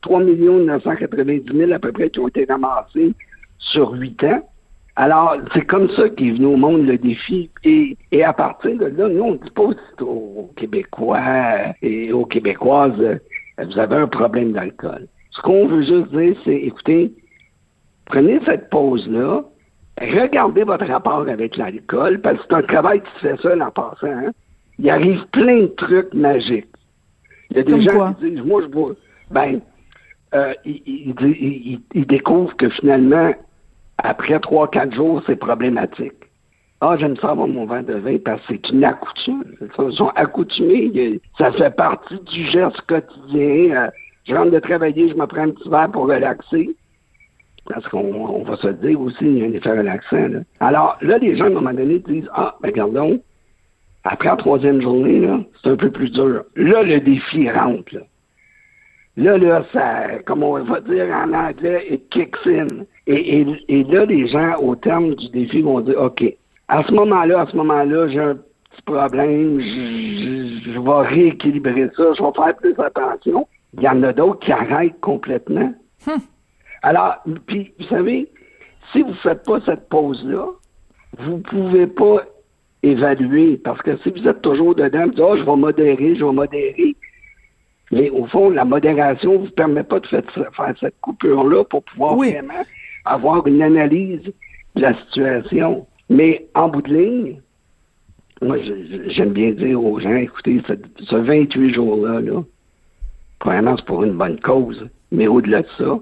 3 0.02 0.24
990 0.24 1.58
000 1.58 1.72
à 1.72 1.80
peu 1.80 1.92
près 1.92 2.10
qui 2.10 2.20
ont 2.20 2.28
été 2.28 2.46
ramassés 2.46 3.14
sur 3.58 3.92
8 3.92 4.24
ans. 4.26 4.50
Alors, 4.96 5.38
c'est 5.54 5.66
comme 5.66 5.90
ça 5.92 6.10
qu'est 6.10 6.32
venu 6.32 6.48
au 6.48 6.58
monde 6.58 6.86
le 6.86 6.98
défi. 6.98 7.50
Et, 7.64 7.98
et 8.12 8.24
à 8.24 8.34
partir 8.34 8.78
de 8.78 8.86
là, 8.86 9.08
nous, 9.08 9.24
on 9.24 9.32
ne 9.32 9.38
dit 9.38 9.52
pas 9.52 9.70
aux 10.02 10.52
Québécois 10.58 11.22
et 11.82 12.12
aux 12.12 12.26
Québécoises, 12.26 13.20
vous 13.58 13.80
avez 13.80 13.96
un 13.96 14.08
problème 14.08 14.52
d'alcool. 14.52 15.08
Ce 15.32 15.42
qu'on 15.42 15.68
veut 15.68 15.84
juste 15.84 16.10
dire, 16.12 16.36
c'est, 16.44 16.56
écoutez, 16.56 17.14
prenez 18.06 18.40
cette 18.46 18.70
pause-là, 18.70 19.44
regardez 20.00 20.64
votre 20.64 20.86
rapport 20.86 21.28
avec 21.28 21.58
l'alcool, 21.58 22.22
parce 22.22 22.38
que 22.38 22.44
c'est 22.50 22.56
un 22.56 22.62
travail 22.64 23.02
qui 23.02 23.10
se 23.16 23.28
fait 23.28 23.42
seul 23.42 23.62
en 23.62 23.72
passant. 23.72 24.08
Hein. 24.08 24.32
Il 24.78 24.90
arrive 24.90 25.26
plein 25.32 25.62
de 25.62 25.68
trucs 25.68 26.14
magiques. 26.14 26.68
Il 27.52 27.58
y 27.58 27.60
a 27.60 27.64
des 27.64 27.82
gens 27.82 28.14
qui 28.14 28.32
disent, 28.32 28.46
moi 28.46 28.62
je 28.62 28.68
vois, 28.68 28.94
ben, 29.32 29.60
euh, 30.36 30.54
ils, 30.66 32.06
découvrent 32.08 32.56
que 32.56 32.70
finalement, 32.70 33.34
après 33.98 34.40
trois, 34.40 34.70
quatre 34.70 34.94
jours, 34.94 35.22
c'est 35.26 35.36
problématique. 35.36 36.14
Ah, 36.82 36.96
j'aime 36.98 37.18
ça 37.18 37.32
avoir 37.32 37.48
mon 37.48 37.66
vin 37.66 37.84
de 37.84 37.96
vin 37.96 38.18
parce 38.24 38.40
que 38.42 38.54
c'est 38.54 38.70
une 38.70 38.86
accoutumée. 38.86 39.44
Ils 39.60 39.92
sont 39.94 40.12
accoutumés. 40.16 41.20
Ça 41.38 41.52
fait 41.52 41.76
partie 41.76 42.20
du 42.22 42.46
geste 42.46 42.80
quotidien. 42.88 43.76
Euh, 43.76 43.90
Je 44.24 44.34
rentre 44.34 44.52
de 44.52 44.60
travailler, 44.60 45.10
je 45.10 45.16
me 45.16 45.26
prends 45.26 45.42
un 45.42 45.52
petit 45.52 45.68
verre 45.68 45.92
pour 45.92 46.08
relaxer. 46.08 46.76
Parce 47.70 47.88
qu'on 47.88 48.44
va 48.44 48.58
se 48.58 48.68
dire 48.68 49.00
aussi, 49.00 49.18
il 49.22 49.38
y 49.38 49.44
a 49.44 49.46
un 49.46 49.54
effet 49.54 49.78
relaxant. 49.78 50.44
Alors 50.60 50.98
là, 51.02 51.18
les 51.20 51.38
gens, 51.38 51.46
à 51.46 51.48
un 51.48 51.52
moment 51.52 51.74
donné, 51.74 52.00
disent 52.00 52.30
Ah, 52.34 52.56
ben 52.62 52.72
regardons, 52.72 53.20
après 54.04 54.30
la 54.30 54.36
troisième 54.38 54.82
journée, 54.82 55.28
c'est 55.62 55.70
un 55.70 55.76
peu 55.76 55.92
plus 55.92 56.10
dur. 56.10 56.44
Là, 56.56 56.84
le 56.84 57.00
défi 57.00 57.50
rentre. 57.50 57.94
Là. 57.94 58.02
Là, 59.18 59.38
là, 59.38 59.66
ça, 59.74 60.20
comme 60.26 60.44
on 60.44 60.64
va 60.64 60.80
dire 60.80 61.08
en 61.14 61.34
anglais, 61.34 61.86
it 61.90 62.10
kicks 62.10 62.38
in. 62.46 62.68
Et, 63.06 63.46
et, 63.68 63.84
là, 63.84 64.06
les 64.06 64.28
gens, 64.28 64.56
au 64.62 64.76
terme 64.76 65.14
du 65.16 65.30
défi, 65.30 65.62
vont 65.62 65.82
dire, 65.82 66.00
OK, 66.02 66.24
à 66.70 66.84
ce 66.84 66.94
moment-là, 66.94 67.42
à 67.42 67.48
ce 67.48 67.56
moment-là, 67.58 68.08
j'ai 68.08 68.20
un 68.20 68.36
petit 68.36 68.82
problème, 68.86 69.60
je, 69.60 70.80
vais 70.80 71.08
rééquilibrer 71.08 71.90
ça, 71.98 72.14
je 72.18 72.24
vais 72.24 72.32
faire 72.34 72.56
plus 72.56 72.76
attention. 72.80 73.48
Il 73.74 73.84
y 73.84 73.90
en 73.90 74.02
a 74.04 74.14
d'autres 74.14 74.40
qui 74.40 74.52
arrêtent 74.52 75.00
complètement. 75.02 75.74
Alors, 76.82 77.18
puis, 77.48 77.74
vous 77.80 77.86
savez, 77.88 78.28
si 78.92 79.02
vous 79.02 79.10
ne 79.10 79.14
faites 79.16 79.44
pas 79.44 79.60
cette 79.66 79.90
pause-là, 79.90 80.46
vous 81.18 81.38
ne 81.38 81.42
pouvez 81.42 81.88
pas 81.88 82.24
évaluer. 82.84 83.58
Parce 83.58 83.82
que 83.82 83.98
si 83.98 84.10
vous 84.12 84.28
êtes 84.28 84.42
toujours 84.42 84.76
dedans, 84.76 85.04
vous 85.06 85.10
dites, 85.12 85.20
oh, 85.20 85.36
je 85.38 85.44
vais 85.44 85.56
modérer, 85.56 86.16
je 86.16 86.24
vais 86.26 86.32
modérer. 86.32 86.96
Mais 87.92 88.10
au 88.12 88.26
fond, 88.28 88.50
la 88.50 88.66
modération 88.66 89.34
ne 89.34 89.38
vous 89.40 89.52
permet 89.52 89.84
pas 89.84 90.00
de 90.00 90.08
faire, 90.08 90.24
faire 90.34 90.74
cette 90.80 91.00
coupure-là 91.02 91.64
pour 91.66 91.84
pouvoir 91.84 92.16
Oui. 92.18 92.32
vraiment 92.34 92.64
avoir 93.06 93.46
une 93.48 93.62
analyse 93.62 94.22
de 94.76 94.82
la 94.82 94.94
situation. 94.96 95.88
Mais 96.10 96.48
en 96.54 96.70
bout 96.70 96.84
de 96.84 96.94
ligne, 96.94 97.42
moi, 98.42 98.58
j'aime 99.08 99.32
bien 99.32 99.52
dire 99.52 99.84
aux 99.84 100.00
gens, 100.00 100.16
écoutez, 100.16 100.62
ce, 100.68 100.74
ce 101.04 101.16
28 101.16 101.74
jours-là, 101.74 102.22
là, 102.22 102.44
premièrement, 103.40 103.76
c'est 103.76 103.86
pour 103.86 104.04
une 104.04 104.14
bonne 104.14 104.40
cause. 104.40 104.88
Mais 105.12 105.28
au-delà 105.28 105.64
de 105.64 105.68
ça, 105.78 106.00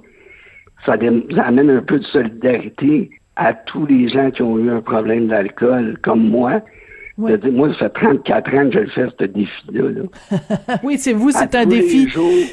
ça, 0.85 0.93
amène 0.93 1.69
un 1.69 1.81
peu 1.81 1.99
de 1.99 2.05
solidarité 2.05 3.09
à 3.35 3.53
tous 3.53 3.85
les 3.85 4.07
gens 4.07 4.31
qui 4.31 4.41
ont 4.41 4.57
eu 4.57 4.69
un 4.69 4.81
problème 4.81 5.27
d'alcool, 5.27 5.97
comme 6.01 6.27
moi. 6.27 6.61
Oui. 7.17 7.31
Moi, 7.51 7.69
ça 7.79 7.89
fait 7.89 8.05
34 8.05 8.53
ans 8.53 8.69
que 8.69 8.73
je 8.73 8.79
le 8.79 8.89
fais, 8.89 9.07
ce 9.19 9.25
défi-là. 9.25 9.89
là. 9.89 10.77
Oui, 10.83 10.97
c'est 10.99 11.13
vous, 11.13 11.31
c'est 11.31 11.55
un 11.55 11.65
défi. 11.65 12.07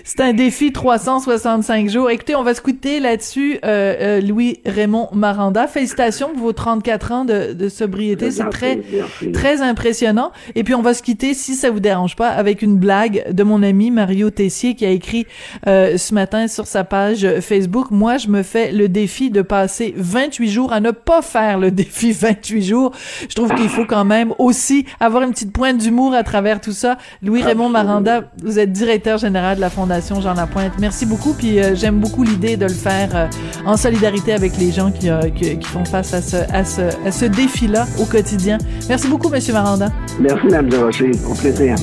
C'est 0.04 0.20
un 0.20 0.32
défi 0.32 0.72
365 0.72 1.90
jours. 1.90 2.08
Écoutez, 2.08 2.34
on 2.34 2.42
va 2.42 2.54
se 2.54 2.62
quitter 2.62 2.98
là-dessus, 2.98 3.58
euh, 3.62 3.94
euh, 4.00 4.20
Louis 4.22 4.60
Raymond 4.64 5.10
Maranda. 5.12 5.66
Félicitations 5.66 6.30
pour 6.30 6.44
vos 6.44 6.52
34 6.54 7.12
ans 7.12 7.24
de, 7.26 7.52
de 7.52 7.68
sobriété. 7.68 8.30
C'est 8.30 8.48
très, 8.48 8.80
merci. 8.90 9.32
très 9.32 9.60
impressionnant. 9.60 10.32
Et 10.54 10.64
puis, 10.64 10.74
on 10.74 10.80
va 10.80 10.94
se 10.94 11.02
quitter, 11.02 11.34
si 11.34 11.54
ça 11.56 11.70
vous 11.70 11.80
dérange 11.80 12.16
pas, 12.16 12.30
avec 12.30 12.62
une 12.62 12.78
blague 12.78 13.30
de 13.30 13.42
mon 13.42 13.62
ami 13.62 13.90
Mario 13.90 14.30
Tessier 14.30 14.74
qui 14.74 14.86
a 14.86 14.90
écrit 14.90 15.26
euh, 15.66 15.98
ce 15.98 16.14
matin 16.14 16.48
sur 16.48 16.66
sa 16.66 16.84
page 16.84 17.28
Facebook. 17.40 17.90
Moi, 17.90 18.16
je 18.16 18.28
me 18.28 18.42
fais 18.42 18.72
le 18.72 18.88
défi 18.88 19.30
de 19.30 19.42
passer 19.42 19.92
28 19.94 20.48
jours 20.48 20.72
à 20.72 20.80
ne 20.80 20.90
pas 20.90 21.20
faire 21.20 21.58
le 21.58 21.70
défi 21.70 22.12
28 22.12 22.62
jours. 22.62 22.92
Je 23.28 23.34
trouve 23.34 23.54
qu'il 23.54 23.68
faut 23.68 23.84
quand 23.84 24.06
même 24.06 24.32
aussi 24.38 24.53
avoir 25.00 25.22
une 25.22 25.30
petite 25.30 25.52
pointe 25.52 25.78
d'humour 25.78 26.14
à 26.14 26.22
travers 26.22 26.60
tout 26.60 26.72
ça. 26.72 26.96
Louis 27.22 27.42
Raymond 27.42 27.68
Maranda, 27.68 28.30
vous 28.42 28.58
êtes 28.58 28.72
directeur 28.72 29.18
général 29.18 29.56
de 29.56 29.60
la 29.60 29.70
Fondation 29.70 30.20
Jean 30.20 30.34
Lapointe. 30.34 30.72
Merci 30.78 31.06
beaucoup. 31.06 31.34
Puis 31.34 31.60
euh, 31.60 31.74
j'aime 31.74 32.00
beaucoup 32.00 32.22
l'idée 32.22 32.56
de 32.56 32.66
le 32.66 32.72
faire 32.72 33.10
euh, 33.14 33.26
en 33.66 33.76
solidarité 33.76 34.32
avec 34.32 34.56
les 34.58 34.72
gens 34.72 34.90
qui, 34.90 35.10
euh, 35.10 35.30
qui, 35.30 35.58
qui 35.58 35.68
font 35.68 35.84
face 35.84 36.14
à 36.14 36.22
ce, 36.22 36.36
à 36.52 36.64
ce, 36.64 36.82
à 37.06 37.12
ce 37.12 37.24
défi-là 37.26 37.86
au 38.00 38.04
quotidien. 38.04 38.58
Merci 38.88 39.08
beaucoup, 39.08 39.28
Monsieur 39.28 39.52
Maranda. 39.52 39.92
Merci, 40.20 40.46
Mme 40.46 40.68
de 40.68 40.76
Rocher. 40.76 41.10
Au 41.28 41.34
plaisir. 41.34 41.76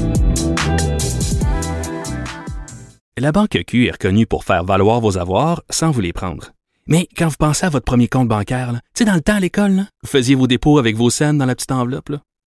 La 3.17 3.31
Banque 3.31 3.57
Q 3.67 3.87
est 3.87 3.91
reconnue 3.91 4.25
pour 4.25 4.43
faire 4.45 4.63
valoir 4.63 4.99
vos 4.99 5.17
avoirs 5.17 5.61
sans 5.69 5.91
vous 5.91 6.01
les 6.01 6.13
prendre. 6.13 6.51
Mais 6.87 7.07
quand 7.15 7.27
vous 7.27 7.35
pensez 7.37 7.65
à 7.65 7.69
votre 7.69 7.85
premier 7.85 8.07
compte 8.07 8.27
bancaire, 8.27 8.71
tu 8.71 8.79
sais, 8.95 9.05
dans 9.05 9.13
le 9.13 9.21
temps 9.21 9.35
à 9.35 9.39
l'école, 9.39 9.85
vous 10.01 10.09
faisiez 10.09 10.33
vos 10.35 10.47
dépôts 10.47 10.79
avec 10.79 10.95
vos 10.95 11.09
scènes 11.09 11.37
dans 11.37 11.45
la 11.45 11.53
petite 11.53 11.71
enveloppe. 11.71 12.09
là. 12.09 12.17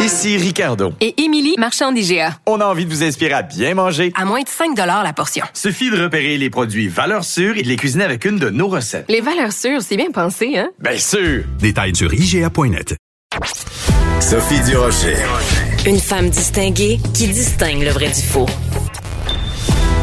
Ici 0.00 0.38
Ricardo. 0.38 0.94
Et 1.02 1.20
Émilie, 1.22 1.54
marchand 1.58 1.92
d'IGA. 1.92 2.38
On 2.46 2.58
a 2.60 2.64
envie 2.64 2.86
de 2.86 2.90
vous 2.90 3.02
inspirer 3.02 3.34
à 3.34 3.42
bien 3.42 3.74
manger. 3.74 4.12
À 4.16 4.24
moins 4.24 4.40
de 4.40 4.48
5 4.48 4.74
la 4.76 5.12
portion. 5.12 5.44
Suffit 5.52 5.90
de 5.90 6.02
repérer 6.02 6.38
les 6.38 6.48
produits 6.48 6.88
valeurs 6.88 7.24
sûres 7.24 7.58
et 7.58 7.62
de 7.62 7.68
les 7.68 7.76
cuisiner 7.76 8.04
avec 8.04 8.24
une 8.24 8.38
de 8.38 8.48
nos 8.48 8.68
recettes. 8.68 9.04
Les 9.10 9.20
valeurs 9.20 9.52
sûres, 9.52 9.82
c'est 9.82 9.98
bien 9.98 10.10
pensé, 10.10 10.56
hein? 10.56 10.70
Bien 10.78 10.96
sûr! 10.96 11.44
Détails 11.58 11.94
sur 11.94 12.14
IGA.net. 12.14 12.96
Sophie 14.20 14.60
Durocher. 14.60 15.16
Une 15.86 16.00
femme 16.00 16.30
distinguée 16.30 16.98
qui 17.12 17.28
distingue 17.28 17.82
le 17.82 17.90
vrai 17.90 18.08
du 18.08 18.22
faux. 18.22 18.46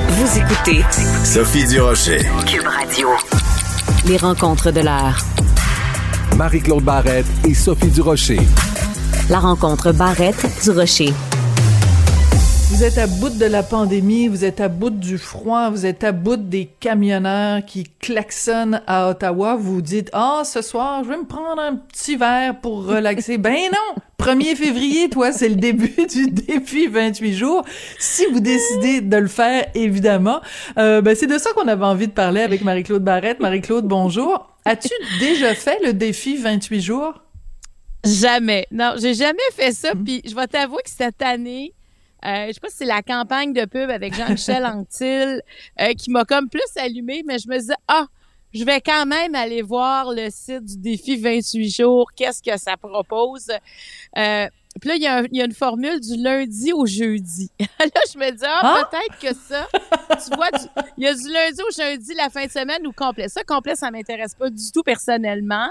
Vous 0.09 0.37
écoutez 0.39 0.85
Sophie 1.25 1.65
Durocher. 1.67 2.19
Cube 2.45 2.67
Radio. 2.67 3.09
Les 4.05 4.17
rencontres 4.17 4.69
de 4.71 4.81
l'heure. 4.81 5.17
Marie-Claude 6.35 6.83
Barrette 6.83 7.25
et 7.47 7.55
Sophie 7.55 7.89
Durocher. 7.89 8.37
La 9.29 9.39
rencontre 9.39 9.91
Barrette 9.91 10.45
du 10.63 10.69
Rocher. 10.69 11.09
Vous 12.69 12.85
êtes 12.85 12.97
à 12.97 13.07
bout 13.07 13.37
de 13.37 13.45
la 13.45 13.61
pandémie, 13.61 14.29
vous 14.29 14.45
êtes 14.45 14.61
à 14.61 14.69
bout 14.69 14.89
du 14.89 15.17
froid, 15.17 15.69
vous 15.69 15.85
êtes 15.85 16.05
à 16.05 16.13
bout 16.13 16.37
des 16.37 16.69
camionneurs 16.79 17.65
qui 17.65 17.89
klaxonnent 17.99 18.81
à 18.87 19.09
Ottawa. 19.09 19.57
Vous 19.57 19.75
vous 19.75 19.81
dites, 19.81 20.09
ah, 20.13 20.43
ce 20.45 20.61
soir, 20.61 21.03
je 21.03 21.09
vais 21.09 21.17
me 21.17 21.25
prendre 21.25 21.61
un 21.61 21.75
petit 21.75 22.15
verre 22.15 22.57
pour 22.61 22.85
relaxer. 22.85 23.37
ben 23.37 23.57
non! 23.69 24.01
1er 24.17 24.55
février, 24.55 25.09
toi, 25.09 25.33
c'est 25.33 25.49
le 25.49 25.55
début 25.55 25.93
du 26.09 26.31
défi 26.31 26.87
28 26.87 27.33
jours. 27.33 27.65
Si 27.99 28.25
vous 28.31 28.39
décidez 28.39 29.01
de 29.01 29.17
le 29.17 29.27
faire, 29.27 29.65
évidemment. 29.75 30.39
Euh, 30.77 31.01
ben, 31.01 31.17
c'est 31.17 31.27
de 31.27 31.37
ça 31.37 31.51
qu'on 31.51 31.67
avait 31.67 31.85
envie 31.85 32.07
de 32.07 32.13
parler 32.13 32.41
avec 32.41 32.63
Marie-Claude 32.63 33.03
Barrette. 33.03 33.41
Marie-Claude, 33.41 33.85
bonjour. 33.85 34.47
As-tu 34.63 34.93
déjà 35.19 35.53
fait 35.53 35.79
le 35.83 35.91
défi 35.91 36.37
28 36.37 36.81
jours? 36.81 37.13
Jamais. 38.07 38.67
Non, 38.71 38.93
j'ai 38.97 39.13
jamais 39.13 39.37
fait 39.53 39.71
ça. 39.71 39.93
Puis 39.93 40.21
je 40.25 40.35
vais 40.35 40.47
t'avouer 40.47 40.81
que 40.83 40.89
cette 40.89 41.21
année, 41.21 41.73
euh, 42.25 42.47
je 42.47 42.53
sais 42.53 42.59
pas 42.59 42.69
si 42.69 42.77
c'est 42.77 42.85
la 42.85 43.01
campagne 43.01 43.53
de 43.53 43.65
pub 43.65 43.89
avec 43.89 44.15
Jean-Michel 44.15 44.65
Anctil 44.65 45.41
euh, 45.79 45.93
qui 45.93 46.09
m'a 46.09 46.25
comme 46.25 46.49
plus 46.49 46.61
allumé, 46.77 47.23
mais 47.25 47.37
je 47.37 47.47
me 47.47 47.57
disais, 47.59 47.75
ah, 47.87 48.07
je 48.53 48.63
vais 48.63 48.81
quand 48.81 49.05
même 49.05 49.35
aller 49.35 49.61
voir 49.61 50.11
le 50.11 50.29
site 50.29 50.63
du 50.63 50.77
défi 50.77 51.17
28 51.17 51.69
jours, 51.69 52.09
qu'est-ce 52.15 52.41
que 52.41 52.57
ça 52.57 52.77
propose? 52.77 53.51
Euh, 54.17 54.47
puis 54.79 54.89
là, 54.89 54.95
il 54.95 55.01
y, 55.01 55.07
a 55.07 55.17
un- 55.17 55.25
il 55.31 55.37
y 55.37 55.41
a 55.41 55.45
une 55.45 55.53
formule 55.53 55.99
du 55.99 56.15
lundi 56.21 56.73
au 56.73 56.85
jeudi. 56.85 57.49
là, 57.59 58.01
je 58.13 58.17
me 58.17 58.31
dis, 58.31 58.43
ah, 58.45 58.61
Ah! 58.63 58.89
peut-être 58.89 59.19
que 59.19 59.39
ça, 59.39 59.67
tu 59.71 60.35
vois, 60.35 60.51
du- 60.51 60.67
il 60.97 61.03
y 61.03 61.07
a 61.07 61.13
du 61.13 61.31
lundi 61.31 61.61
au 61.61 61.71
jeudi, 61.71 62.13
la 62.15 62.29
fin 62.29 62.45
de 62.45 62.51
semaine 62.51 62.85
ou 62.87 62.91
complet. 62.91 63.27
Ça, 63.29 63.43
complet, 63.43 63.75
ça 63.75 63.91
m'intéresse 63.91 64.35
pas 64.35 64.49
du 64.49 64.71
tout 64.71 64.83
personnellement. 64.83 65.67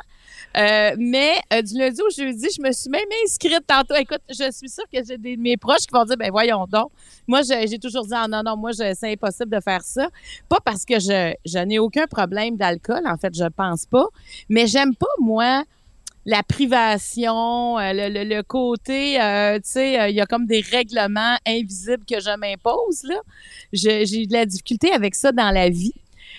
Euh, 0.56 0.94
mais 0.98 1.34
euh, 1.52 1.60
du 1.62 1.78
lundi 1.78 2.00
au 2.00 2.10
jeudi, 2.10 2.48
je 2.56 2.62
me 2.62 2.72
suis 2.72 2.88
même 2.88 3.04
inscrite 3.24 3.66
tantôt. 3.66 3.94
Écoute, 3.94 4.20
je 4.30 4.50
suis 4.52 4.68
sûre 4.70 4.84
que 4.92 5.04
j'ai 5.06 5.18
des 5.18 5.36
de 5.36 5.42
mes 5.42 5.56
proches 5.56 5.80
qui 5.86 5.92
vont 5.92 6.04
dire, 6.04 6.16
ben 6.16 6.30
voyons 6.30 6.66
donc. 6.66 6.90
Moi, 7.26 7.42
j'ai 7.42 7.78
toujours 7.78 8.06
dit, 8.06 8.12
ah, 8.14 8.26
non, 8.28 8.42
non, 8.44 8.56
moi, 8.56 8.70
c'est 8.72 9.12
impossible 9.12 9.50
de 9.50 9.60
faire 9.60 9.82
ça. 9.82 10.08
Pas 10.48 10.58
parce 10.64 10.84
que 10.84 10.98
je, 10.98 11.34
je 11.44 11.58
n'ai 11.58 11.78
aucun 11.78 12.06
problème 12.06 12.56
d'alcool, 12.56 13.02
en 13.06 13.16
fait, 13.18 13.34
je 13.34 13.44
pense 13.44 13.84
pas. 13.86 14.06
Mais 14.48 14.66
j'aime 14.66 14.94
pas, 14.94 15.06
moi, 15.20 15.64
la 16.28 16.42
privation, 16.42 17.78
euh, 17.78 17.92
le, 17.94 18.08
le- 18.12 18.24
le 18.24 18.42
côté, 18.42 19.20
euh, 19.20 19.56
tu 19.56 19.62
sais, 19.70 19.98
euh, 20.00 20.08
il 20.08 20.16
y 20.16 20.20
a 20.20 20.26
comme 20.26 20.44
des 20.46 20.60
règlements 20.60 21.36
invisibles 21.46 22.04
que 22.04 22.20
je 22.20 22.36
m'impose, 22.36 23.04
là. 23.04 23.16
J'ai 23.72 24.04
de 24.26 24.32
la 24.32 24.44
difficulté 24.44 24.92
avec 24.92 25.14
ça 25.14 25.32
dans 25.32 25.50
la 25.50 25.68
vie. 25.70 25.94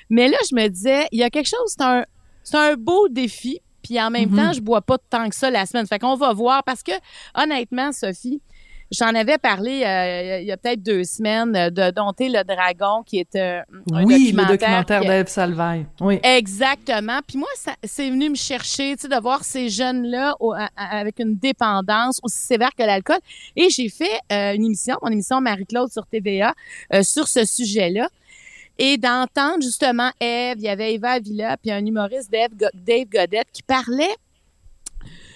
Mais 0.10 0.27
là, 0.27 0.38
je 0.50 0.56
me 0.56 0.67
disais, 0.67 1.08
il 1.12 1.20
y 1.20 1.24
a 1.24 1.29
quelque 1.29 1.48
chose, 1.50 1.74
c'est 1.75 1.82
un, 1.84 2.06
c'est 2.44 2.58
un 2.58 2.75
beau 2.75 3.08
défi. 3.10 3.62
puis 3.84 4.01
en 4.01 4.10
même 4.10 4.29
Mhm. 4.29 4.36
temps, 4.36 4.51
je 4.53 4.60
bois 4.60 4.82
pas 4.82 4.98
tant 5.10 5.29
que 5.29 5.36
ça 5.36 5.50
la 5.50 5.65
semaine. 5.65 5.88
Fait 5.88 5.98
qu'on 6.00 6.15
va 6.17 6.34
voir 6.34 6.62
parce 6.65 6.84
que 6.84 6.91
honnêtement, 7.34 7.94
Sophie, 7.94 8.41
J'en 8.91 9.13
avais 9.15 9.38
parlé 9.38 9.84
euh, 9.84 10.39
il 10.41 10.48
y 10.48 10.51
a 10.51 10.58
peut-être 10.58 10.82
deux 10.82 11.03
semaines 11.03 11.56
euh, 11.56 11.70
de 11.70 11.91
Dompter 11.91 12.29
le 12.29 12.44
dragon, 12.44 13.03
qui 13.06 13.20
est 13.20 13.36
euh, 13.36 13.60
un 13.91 14.03
Oui, 14.06 14.25
documentaire. 14.32 14.51
le 14.51 14.58
documentaire 14.58 15.01
qui- 15.01 15.08
d'Ève 15.08 15.27
Salvaille. 15.27 15.86
Oui. 16.00 16.20
Exactement. 16.24 17.20
Puis 17.27 17.38
moi, 17.38 17.50
ça- 17.56 17.75
c'est 17.84 18.10
venu 18.10 18.29
me 18.29 18.36
chercher, 18.36 18.96
tu 18.96 19.01
sais, 19.01 19.08
de 19.10 19.22
voir 19.22 19.44
ces 19.44 19.67
jeunes-là 19.70 20.36
au- 20.39 20.53
à- 20.53 20.70
à- 20.77 21.00
avec 21.00 21.20
une 21.20 21.36
dépendance 21.36 22.20
aussi 22.24 22.38
sévère 22.39 22.72
que 22.77 22.84
l'alcool. 22.84 23.20
Et 23.56 23.70
j'ai 23.70 23.89
fait 23.89 24.20
euh, 24.32 24.53
une 24.53 24.63
émission, 24.65 24.96
mon 25.01 25.10
émission 25.10 25.41
Marie-Claude 25.41 25.91
sur 25.91 26.06
TVA, 26.08 26.53
sur 27.03 27.27
ce 27.27 27.44
sujet-là. 27.46 28.08
Et 28.79 28.98
d'entendre 28.98 29.62
justement 29.63 30.12
Eve, 30.22 30.58
il 30.60 30.63
y 30.65 30.70
avait 30.70 30.94
Eva 30.94 31.12
Avila, 31.13 31.58
puis 31.58 31.72
un 31.72 31.84
humoriste 31.86 32.32
Dave, 32.32 32.50
Dave 32.75 33.06
Godette 33.12 33.48
qui 33.51 33.63
parlait 33.63 34.15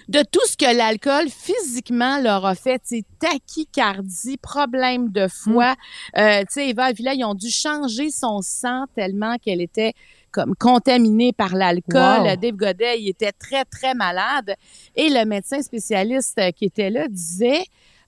de 0.09 0.21
tout 0.31 0.45
ce 0.47 0.57
que 0.57 0.75
l'alcool 0.75 1.27
physiquement 1.29 2.19
leur 2.19 2.45
a 2.45 2.55
fait, 2.55 2.81
sais, 2.83 3.03
tachycardie, 3.19 4.37
problème 4.37 5.09
de 5.09 5.27
foie. 5.27 5.75
Euh, 6.17 6.41
tu 6.41 6.45
sais, 6.51 6.69
Eva 6.69 6.85
Avila, 6.85 7.13
ils 7.13 7.23
ont 7.25 7.35
dû 7.35 7.49
changer 7.49 8.09
son 8.09 8.41
sang 8.41 8.85
tellement 8.95 9.37
qu'elle 9.37 9.61
était 9.61 9.93
comme 10.31 10.55
contaminée 10.55 11.33
par 11.33 11.55
l'alcool. 11.55 12.21
Wow. 12.21 12.35
Dave 12.37 12.55
Godet, 12.55 13.01
il 13.01 13.09
était 13.09 13.33
très, 13.33 13.65
très 13.65 13.93
malade. 13.93 14.55
Et 14.95 15.09
le 15.09 15.25
médecin 15.25 15.61
spécialiste 15.61 16.39
qui 16.55 16.65
était 16.65 16.89
là 16.89 17.07
disait, 17.09 17.65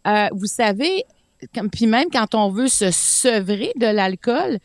euh, 0.08 0.28
vous 0.32 0.46
savez, 0.46 1.04
comme, 1.54 1.70
puis 1.70 1.88
même 1.88 2.08
quand 2.12 2.34
on 2.36 2.50
veut 2.50 2.70
se 2.70 2.92
sevrer 2.92 3.74
de 3.76 3.88
l'alcool, 3.88 4.60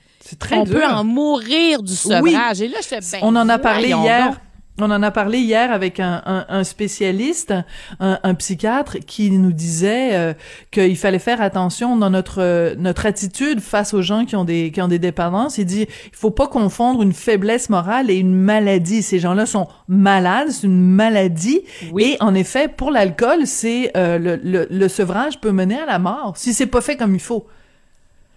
on 0.53 0.63
dur. 0.63 0.75
peut 0.75 0.87
en 0.87 1.03
mourir 1.03 1.83
du 1.83 1.91
Oui. 1.93 1.97
sevrage. 2.33 2.61
Et 2.63 2.69
là, 2.69 2.79
j'étais 2.81 3.01
ben, 3.01 3.19
On 3.23 3.35
en 3.35 3.49
a 3.49 3.59
parlé 3.59 3.89
hier. 3.89 4.27
donc. 4.29 4.37
On 4.81 4.91
en 4.93 5.03
a 5.03 5.11
parlé 5.11 5.39
hier 5.39 5.73
avec 5.73 5.99
un, 5.99 6.23
un, 6.25 6.47
un 6.49 6.63
spécialiste, 6.63 7.53
un, 7.99 8.21
un 8.23 8.35
psychiatre, 8.35 8.99
qui 9.07 9.31
nous 9.31 9.53
disait 9.53 10.15
euh, 10.15 10.35
qu'il 10.71 10.97
fallait 10.97 11.19
faire 11.19 11.41
attention 11.41 11.97
dans 11.97 12.11
notre 12.11 12.41
euh, 12.41 12.75
notre 12.79 13.07
attitude 13.07 13.61
face 13.61 13.93
aux 13.93 14.03
gens 14.03 14.25
qui 14.25 14.37
ont 14.37 14.45
des 14.45 14.71
qui 14.71 14.81
ont 14.81 14.89
des 14.89 15.01
dépendances. 15.01 15.59
Il 15.59 15.65
dit 15.65 15.87
il 15.89 16.17
faut 16.17 16.31
pas 16.31 16.47
confondre 16.47 17.03
une 17.03 17.13
faiblesse 17.13 17.71
morale 17.71 18.09
et 18.09 18.17
une 18.17 18.35
maladie. 18.35 19.03
Ces 19.03 19.19
gens-là 19.19 19.47
sont 19.47 19.67
malades, 19.89 20.51
c'est 20.51 20.67
une 20.67 20.81
maladie. 20.81 21.63
Et 21.99 22.17
en 22.21 22.35
effet, 22.35 22.69
pour 22.69 22.93
l'alcool, 22.93 23.47
c'est 23.47 23.91
euh, 23.97 24.19
le, 24.19 24.37
le, 24.37 24.69
le 24.71 24.89
sevrage 24.89 25.41
peut 25.41 25.53
mener 25.53 25.79
à 25.79 25.87
la 25.87 25.99
mort 25.99 26.35
si 26.37 26.55
c'est 26.55 26.67
pas 26.67 26.81
fait 26.81 26.97
comme 26.97 27.15
il 27.15 27.21
faut. 27.21 27.47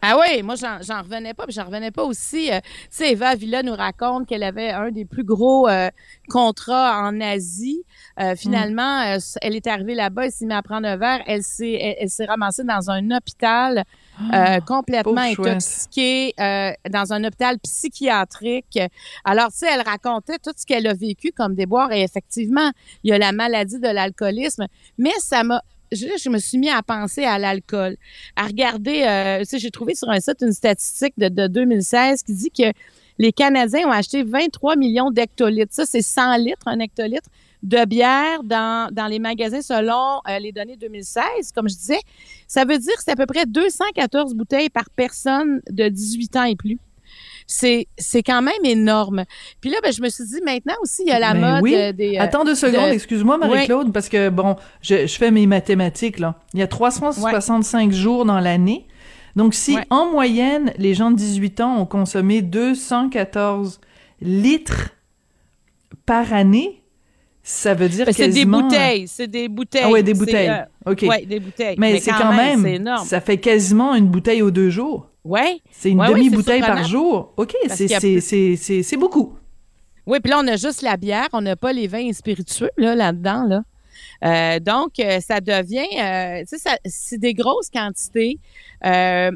Ah 0.04 0.18
oui, 0.20 0.42
moi 0.42 0.56
j'en 0.56 1.02
revenais 1.04 1.34
pas, 1.36 1.46
puis 1.46 1.54
j'en 1.54 1.66
revenais 1.66 1.92
pas 1.92 2.04
aussi. 2.04 2.52
euh, 2.52 2.60
tu 2.60 2.70
sais, 2.90 3.12
Eva 3.12 3.36
Villa 3.36 3.62
nous 3.62 3.76
raconte 3.76 4.28
qu'elle 4.28 4.42
avait 4.42 4.72
un 4.72 4.90
des 4.90 5.06
plus 5.06 5.24
gros 5.24 5.68
euh, 5.68 5.90
contrats 6.28 7.04
en 7.08 7.22
Asie. 7.22 7.84
Euh, 8.20 8.36
finalement, 8.36 9.02
euh, 9.02 9.18
elle 9.42 9.56
est 9.56 9.68
arrivée 9.68 9.94
là-bas, 9.94 10.26
elle 10.26 10.32
s'est 10.32 10.46
mise 10.46 10.56
à 10.56 10.62
prendre 10.64 10.88
un 10.88 10.98
verre, 10.98 11.22
elle 11.28 11.44
s'est 11.44 11.74
elle, 11.74 11.96
elle 12.00 12.10
s'est 12.10 12.26
ramassée 12.26 12.64
dans 12.64 12.90
un 12.90 13.12
hôpital 13.12 13.84
euh, 14.34 14.60
complètement 14.62 15.14
intoxiquée, 15.52 16.34
euh, 16.40 16.72
dans 16.90 17.14
un 17.14 17.24
hôpital 17.24 17.60
psychiatrique. 17.60 18.80
Alors, 19.24 19.48
tu 19.52 19.60
sais, 19.60 19.68
elle 19.72 19.82
racontait 19.82 20.38
tout 20.40 20.52
ce 20.56 20.66
qu'elle 20.66 20.88
a 20.88 20.94
vécu 20.94 21.32
comme 21.32 21.54
déboire 21.56 21.92
et 21.92 22.02
effectivement, 22.02 22.72
il 23.04 23.12
y 23.12 23.14
a 23.14 23.18
la 23.18 23.32
maladie 23.32 23.80
de 23.80 23.88
l'alcoolisme, 23.88 24.66
mais 24.98 25.14
ça 25.20 25.44
m'a 25.44 25.62
je, 25.92 26.30
me 26.30 26.38
suis 26.40 26.58
mis 26.58 26.70
à 26.70 26.82
penser 26.82 27.24
à 27.24 27.38
l'alcool, 27.38 27.98
à 28.36 28.48
regarder, 28.48 29.04
euh, 29.04 29.40
tu 29.40 29.46
sais, 29.46 29.60
j'ai 29.60 29.72
trouvé 29.72 29.96
sur 29.96 30.10
un 30.10 30.20
site 30.20 30.42
une 30.42 30.54
statistique 30.54 31.14
de, 31.18 31.30
de 31.30 31.48
2016 31.48 32.24
qui 32.24 32.34
dit 32.34 32.52
que 32.52 32.72
les 33.18 33.32
Canadiens 33.32 33.88
ont 33.88 33.92
acheté 33.92 34.24
23 34.24 34.76
millions 34.78 35.12
d'hectolitres. 35.12 35.74
Ça, 35.74 35.86
c'est 35.86 36.02
100 36.02 36.38
litres, 36.38 36.68
un 36.68 36.80
hectolitre 36.80 37.30
de 37.62 37.86
bière 37.86 38.44
dans, 38.44 38.92
dans 38.92 39.06
les 39.06 39.20
magasins 39.20 39.62
selon 39.62 40.20
euh, 40.28 40.40
les 40.40 40.52
données 40.52 40.78
2016, 40.78 41.52
comme 41.54 41.70
je 41.70 41.76
disais. 41.76 42.00
Ça 42.48 42.66
veut 42.66 42.78
dire 42.78 42.96
que 42.96 43.04
c'est 43.04 43.12
à 43.12 43.16
peu 43.16 43.28
près 43.28 43.46
214 43.46 44.34
bouteilles 44.34 44.70
par 44.70 44.90
personne 44.90 45.62
de 45.70 45.88
18 45.88 46.36
ans 46.38 46.44
et 46.46 46.56
plus. 46.56 46.80
C'est, 47.54 47.88
c'est 47.98 48.24
quand 48.24 48.42
même 48.42 48.64
énorme. 48.64 49.26
Puis 49.60 49.70
là, 49.70 49.78
ben, 49.84 49.92
je 49.92 50.02
me 50.02 50.08
suis 50.10 50.24
dit, 50.26 50.40
maintenant 50.46 50.76
aussi, 50.82 51.02
il 51.06 51.10
y 51.10 51.12
a 51.12 51.20
la 51.20 51.34
Ben 51.34 51.56
mode 51.56 51.64
oui. 51.64 51.76
euh, 51.76 51.92
des... 51.92 52.16
euh, 52.18 52.22
Attends 52.22 52.46
deux 52.46 52.56
secondes, 52.56 52.90
de- 52.90 52.94
excuse-moi 52.94 53.38
Marie-Claude, 53.38 53.92
parce 53.92 54.08
que 54.08 54.30
bon, 54.30 54.56
je, 54.82 55.06
je 55.06 55.18
fais 55.18 55.32
mes 55.32 55.46
mathématiques 55.48 56.20
là. 56.20 56.36
Il 56.54 56.60
y 56.62 56.64
a 56.64 56.68
365 56.68 57.92
jours 57.92 58.24
dans 58.26 58.40
l'année. 58.40 58.88
Donc 59.36 59.54
si 59.54 59.76
Ouais. 59.76 59.84
en 59.90 60.10
moyenne 60.12 60.72
les 60.78 60.94
gens 60.94 61.12
de 61.12 61.16
18 61.18 61.62
ans 61.62 61.78
ont 61.78 61.86
consommé 61.86 62.42
214 62.42 63.80
litres 64.22 64.92
par 66.06 66.34
année, 66.34 66.82
ça 67.44 67.74
veut 67.74 67.90
dire 67.90 68.06
Ben, 68.06 68.14
c'est 68.14 68.28
des 68.28 68.34
quasiment- 68.34 68.62
bouteilles, 68.62 69.08
c'est 69.08 69.28
des 69.28 69.48
bouteilles. 69.50 69.82
Ah 69.86 69.90
ouais, 69.90 70.04
des 70.04 70.14
bouteilles. 70.14 70.50
euh, 70.50 70.92
OK. 70.92 71.02
Ouais, 71.04 71.26
des 71.26 71.40
bouteilles. 71.40 71.76
Mais, 71.78 72.00
c'est 72.00 72.12
quand 72.12 72.34
même, 72.34 72.66
énorme. 72.66 73.06
ça 73.06 73.20
fait 73.22 73.38
quasiment 73.38 73.96
une 73.96 74.08
bouteille 74.08 74.42
aux 74.42 74.52
deux 74.52 74.70
jours. 74.70 75.08
Ouais. 75.24 75.62
C'est 75.72 75.92
une 75.92 76.00
Ouais, 76.00 76.10
demi-bouteille 76.10 76.62
par 76.62 76.84
jour. 76.84 77.34
OK, 77.38 77.56
c'est 77.70 78.98
beaucoup. 78.98 79.38
Oui, 80.08 80.20
puis 80.20 80.32
là, 80.32 80.40
on 80.44 80.48
a 80.48 80.56
juste 80.56 80.82
la 80.82 80.98
bière, 80.98 81.28
on 81.34 81.42
n'a 81.42 81.56
pas 81.56 81.74
les 81.74 81.88
vins 81.88 82.12
spiritueux 82.12 82.72
là, 82.78 82.96
là-dedans. 82.96 83.46
Là. 83.46 83.62
Euh, 84.24 84.60
donc, 84.60 85.00
euh, 85.00 85.20
ça 85.20 85.40
devient, 85.40 85.88
euh, 86.00 86.44
tu 86.48 86.58
sais, 86.58 86.78
c'est 86.86 87.18
des 87.18 87.34
grosses 87.34 87.70
quantités. 87.70 88.40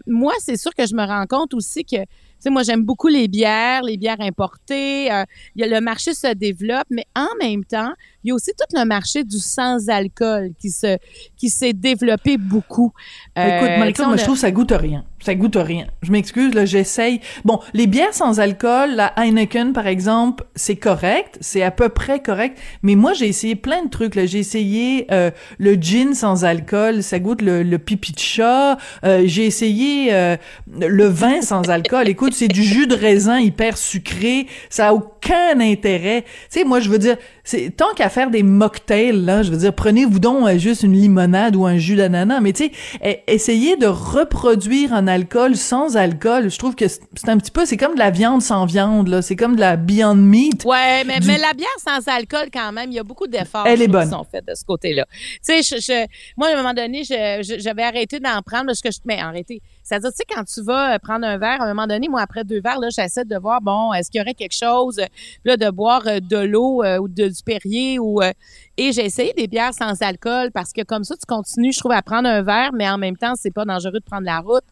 Moi, 0.07 0.33
c'est 0.39 0.57
sûr 0.57 0.73
que 0.73 0.85
je 0.85 0.95
me 0.95 1.05
rends 1.05 1.25
compte 1.27 1.53
aussi 1.53 1.83
que, 1.83 1.97
tu 1.97 2.05
sais, 2.39 2.49
moi, 2.49 2.63
j'aime 2.63 2.83
beaucoup 2.83 3.07
les 3.07 3.27
bières, 3.27 3.81
les 3.83 3.97
bières 3.97 4.21
importées. 4.21 5.05
Il 5.05 5.61
y 5.61 5.63
a, 5.63 5.67
le 5.67 5.81
marché 5.81 6.13
se 6.13 6.33
développe, 6.33 6.87
mais 6.89 7.05
en 7.15 7.27
même 7.39 7.63
temps, 7.63 7.93
il 8.23 8.29
y 8.29 8.31
a 8.31 8.35
aussi 8.35 8.51
tout 8.51 8.77
le 8.77 8.85
marché 8.85 9.23
du 9.23 9.37
sans-alcool 9.37 10.51
qui 10.59 10.69
se 10.69 10.97
qui 11.37 11.49
s'est 11.49 11.73
développé 11.73 12.37
beaucoup. 12.37 12.91
Écoute, 13.35 13.69
on 13.99 14.07
moi, 14.07 14.17
je 14.17 14.23
trouve 14.23 14.35
que 14.35 14.41
ça 14.41 14.51
goûte 14.51 14.71
rien. 14.71 15.05
Ça 15.25 15.33
goûte 15.33 15.57
rien. 15.59 15.87
Je 16.03 16.11
m'excuse, 16.11 16.53
là, 16.53 16.65
j'essaye. 16.65 17.19
Bon, 17.45 17.59
les 17.73 17.87
bières 17.87 18.13
sans 18.13 18.39
alcool, 18.39 18.91
la 18.91 19.11
Heineken, 19.17 19.73
par 19.73 19.87
exemple, 19.87 20.43
c'est 20.53 20.75
correct. 20.75 21.39
C'est 21.41 21.63
à 21.63 21.71
peu 21.71 21.89
près 21.89 22.21
correct. 22.21 22.59
Mais 22.83 22.93
moi, 22.93 23.13
j'ai 23.13 23.27
essayé 23.27 23.55
plein 23.55 23.83
de 23.83 23.89
trucs, 23.89 24.13
là. 24.13 24.27
J'ai 24.27 24.37
essayé 24.37 25.07
euh, 25.11 25.31
le 25.57 25.73
gin 25.81 26.13
sans 26.13 26.45
alcool. 26.45 27.01
Ça 27.01 27.17
goûte 27.17 27.41
le, 27.41 27.77
pipi 27.77 28.11
de 28.11 28.19
chat. 28.19 28.77
Euh, 29.03 29.23
j'ai 29.25 29.45
essayé 29.45 30.13
euh, 30.13 30.37
le 30.79 31.05
vin 31.05 31.41
sans 31.41 31.71
alcool. 31.71 32.07
Écoute, 32.07 32.33
c'est 32.33 32.47
du 32.47 32.61
jus 32.61 32.85
de 32.85 32.93
raisin 32.93 33.39
hyper 33.39 33.79
sucré. 33.79 34.45
Ça 34.69 34.89
a 34.89 34.93
aucun 34.93 35.59
intérêt. 35.59 36.21
Tu 36.21 36.59
sais, 36.59 36.63
moi, 36.65 36.79
je 36.79 36.89
veux 36.89 36.99
dire, 36.99 37.17
c'est 37.43 37.75
tant 37.75 37.93
qu'à 37.95 38.09
faire 38.09 38.31
des 38.31 38.43
mocktails, 38.43 39.23
là, 39.23 39.43
je 39.43 39.51
veux 39.51 39.57
dire, 39.57 39.73
prenez-vous 39.73 40.19
donc 40.19 40.47
euh, 40.47 40.57
juste 40.57 40.83
une 40.83 40.93
limonade 40.93 41.55
ou 41.55 41.65
un 41.65 41.77
jus 41.77 41.95
d'ananas. 41.95 42.41
Mais 42.41 42.53
tu 42.53 42.65
sais, 42.65 42.71
e- 43.03 43.17
essayez 43.27 43.77
de 43.77 43.87
reproduire 43.87 44.93
un 44.93 45.07
alcool 45.15 45.55
sans 45.55 45.97
alcool. 45.97 46.49
Je 46.51 46.57
trouve 46.57 46.75
que 46.75 46.87
c'est 46.87 47.29
un 47.29 47.37
petit 47.37 47.51
peu, 47.51 47.65
c'est 47.65 47.77
comme 47.77 47.93
de 47.95 47.99
la 47.99 48.11
viande 48.11 48.41
sans 48.41 48.65
viande, 48.65 49.07
là. 49.07 49.21
C'est 49.21 49.35
comme 49.35 49.55
de 49.55 49.61
la 49.61 49.75
Beyond 49.77 50.15
Meat. 50.15 50.63
Ouais, 50.65 51.03
mais, 51.05 51.19
Du- 51.19 51.27
mais 51.27 51.37
la 51.37 51.53
bière 51.53 51.67
sans 51.79 52.07
alcool, 52.11 52.47
quand 52.53 52.71
même, 52.71 52.91
il 52.91 52.95
y 52.95 52.99
a 52.99 53.03
beaucoup 53.03 53.27
d'efforts 53.27 53.65
Elle 53.67 53.77
je 53.79 53.83
est 53.83 53.87
trouve, 53.87 53.99
bonne. 53.99 54.09
qui 54.09 54.15
sont 54.15 54.25
faits 54.31 54.45
de 54.47 54.53
ce 54.55 54.63
côté-là. 54.65 55.05
Tu 55.11 55.39
sais, 55.41 55.61
je, 55.63 55.81
je- 55.81 56.05
moi, 56.37 56.47
à 56.49 56.53
un 56.53 56.57
moment 56.57 56.73
donné, 56.73 57.03
j'avais 57.03 57.83
arrêté 57.83 58.19
d'en 58.19 58.41
prendre 58.45 58.67
parce 58.67 58.81
que 58.81 58.91
je. 58.91 58.99
Mais 59.05 59.19
arrêté. 59.19 59.61
C'est-à-dire, 59.85 60.09
tu 60.09 60.17
sais, 60.17 60.23
quand 60.27 60.43
tu 60.43 60.63
vas 60.63 60.95
euh, 60.95 60.99
prendre 60.99 61.27
un 61.27 61.37
verre, 61.37 61.61
à 61.61 61.65
un 61.65 61.67
moment 61.67 61.85
donné, 61.85 62.09
moi, 62.09 62.21
après 62.21 62.43
deux 62.43 62.59
verres, 62.59 62.79
là, 62.79 62.89
j'essaie 62.89 63.23
de 63.23 63.37
voir, 63.37 63.61
bon, 63.61 63.93
est-ce 63.93 64.09
qu'il 64.09 64.17
y 64.17 64.21
aurait 64.23 64.33
quelque 64.33 64.55
chose, 64.55 64.97
euh, 64.97 65.05
là, 65.45 65.57
de 65.57 65.69
boire 65.69 66.01
euh, 66.07 66.19
de 66.19 66.37
l'eau 66.37 66.83
ou 66.83 67.07
de, 67.07 67.27
du 67.27 67.43
Perrier 67.45 67.99
ou. 67.99 68.19
et 68.23 68.91
j'ai 68.91 69.05
essayé 69.05 69.31
des 69.33 69.47
bières 69.47 69.75
sans 69.75 70.01
alcool 70.01 70.49
parce 70.51 70.73
que 70.73 70.81
comme 70.81 71.03
ça, 71.03 71.15
tu 71.15 71.25
continues, 71.27 71.71
je 71.71 71.79
trouve, 71.79 71.91
à 71.91 72.01
prendre 72.01 72.27
un 72.27 72.41
verre, 72.41 72.71
mais 72.73 72.89
en 72.89 72.97
même 72.97 73.15
temps, 73.15 73.33
c'est 73.35 73.51
pas 73.51 73.63
dangereux 73.63 73.99
de 73.99 74.03
prendre 74.03 74.25
la 74.25 74.39
route. 74.39 74.63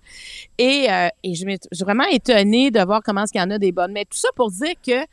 Et, 0.58 0.88
et 1.23 1.36
je 1.36 1.45
suis 1.45 1.84
vraiment 1.86 2.06
étonnée 2.12 2.71
de 2.71 2.82
voir 2.82 3.02
comment 3.06 3.23
est-ce 3.23 3.32
qu'il 3.32 3.41
y 3.41 3.43
en 3.43 3.52
a 3.52 3.60
des 3.60 3.71
bonnes. 3.71 3.91
Mais 3.91 4.06
tout 4.06 4.17
ça 4.17 4.30
pour 4.36 4.49
dire 4.49 4.73
que 4.86 5.06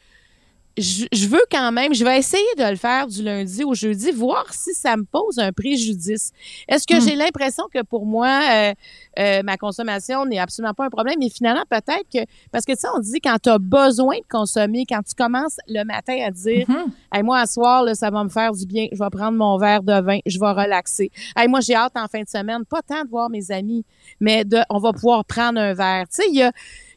je, 0.78 1.04
je 1.12 1.26
veux 1.26 1.42
quand 1.50 1.72
même, 1.72 1.92
je 1.94 2.04
vais 2.04 2.18
essayer 2.18 2.42
de 2.56 2.64
le 2.64 2.76
faire 2.76 3.06
du 3.06 3.22
lundi 3.22 3.64
au 3.64 3.74
jeudi, 3.74 4.10
voir 4.12 4.46
si 4.52 4.72
ça 4.74 4.96
me 4.96 5.04
pose 5.04 5.38
un 5.38 5.52
préjudice. 5.52 6.32
Est-ce 6.68 6.86
que 6.86 6.94
Hmm. 6.96 7.00
j'ai 7.00 7.14
l'impression 7.16 7.64
que 7.72 7.82
pour 7.82 8.06
moi, 8.06 8.40
euh, 8.50 8.72
euh, 9.18 9.42
ma 9.42 9.56
consommation 9.56 10.24
n'est 10.24 10.38
absolument 10.38 10.72
pas 10.74 10.86
un 10.86 10.90
problème, 10.90 11.16
mais 11.18 11.28
finalement, 11.28 11.64
peut-être 11.68 12.04
que, 12.12 12.20
parce 12.52 12.64
que 12.64 12.72
tu 12.72 12.78
sais, 12.80 12.88
on 12.94 12.98
dit 13.00 13.20
quand 13.20 13.36
tu 13.42 13.48
as 13.50 13.58
besoin 13.58 14.16
de 14.18 14.24
consommer, 14.30 14.84
quand 14.88 15.02
tu 15.02 15.14
commences 15.14 15.56
le 15.68 15.84
matin 15.84 16.16
à 16.26 16.30
dire, 16.30 16.66
Mhm. 16.68 16.92
Hey, 17.12 17.22
moi, 17.24 17.40
à 17.40 17.46
soir, 17.46 17.82
là, 17.82 17.94
ça 17.94 18.08
va 18.10 18.22
me 18.22 18.28
faire 18.28 18.52
du 18.52 18.64
bien, 18.66 18.86
je 18.92 18.98
vais 19.02 19.10
prendre 19.10 19.36
mon 19.36 19.58
verre 19.58 19.82
de 19.82 20.00
vin, 20.00 20.18
je 20.24 20.38
vais 20.38 20.50
relaxer. 20.52 21.10
Hey, 21.36 21.48
moi, 21.48 21.60
j'ai 21.60 21.74
hâte 21.74 21.96
en 21.96 22.06
fin 22.06 22.22
de 22.22 22.28
semaine, 22.28 22.64
pas 22.64 22.82
tant 22.82 23.02
de 23.04 23.08
voir 23.10 23.28
mes 23.28 23.50
amis, 23.50 23.84
mais 24.20 24.44
de, 24.44 24.58
on 24.70 24.78
va 24.78 24.92
pouvoir 24.92 25.24
prendre 25.24 25.58
un 25.60 25.74
verre. 25.74 26.04
Tu 26.08 26.22
sais, 26.22 26.28
il 26.28 26.36
y 26.36 26.42
a, 26.42 26.52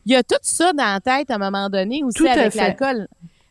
y 0.06 0.14
a 0.16 0.22
tout 0.24 0.36
ça 0.44 0.72
dans 0.74 0.84
la 0.84 1.00
tête 1.00 1.32
à 1.32 1.36
un 1.36 1.38
moment 1.40 1.68
donné 1.70 2.04
aussi 2.04 2.18
Tout 2.20 2.28
avec 2.28 2.54
l'alcool. 2.54 3.08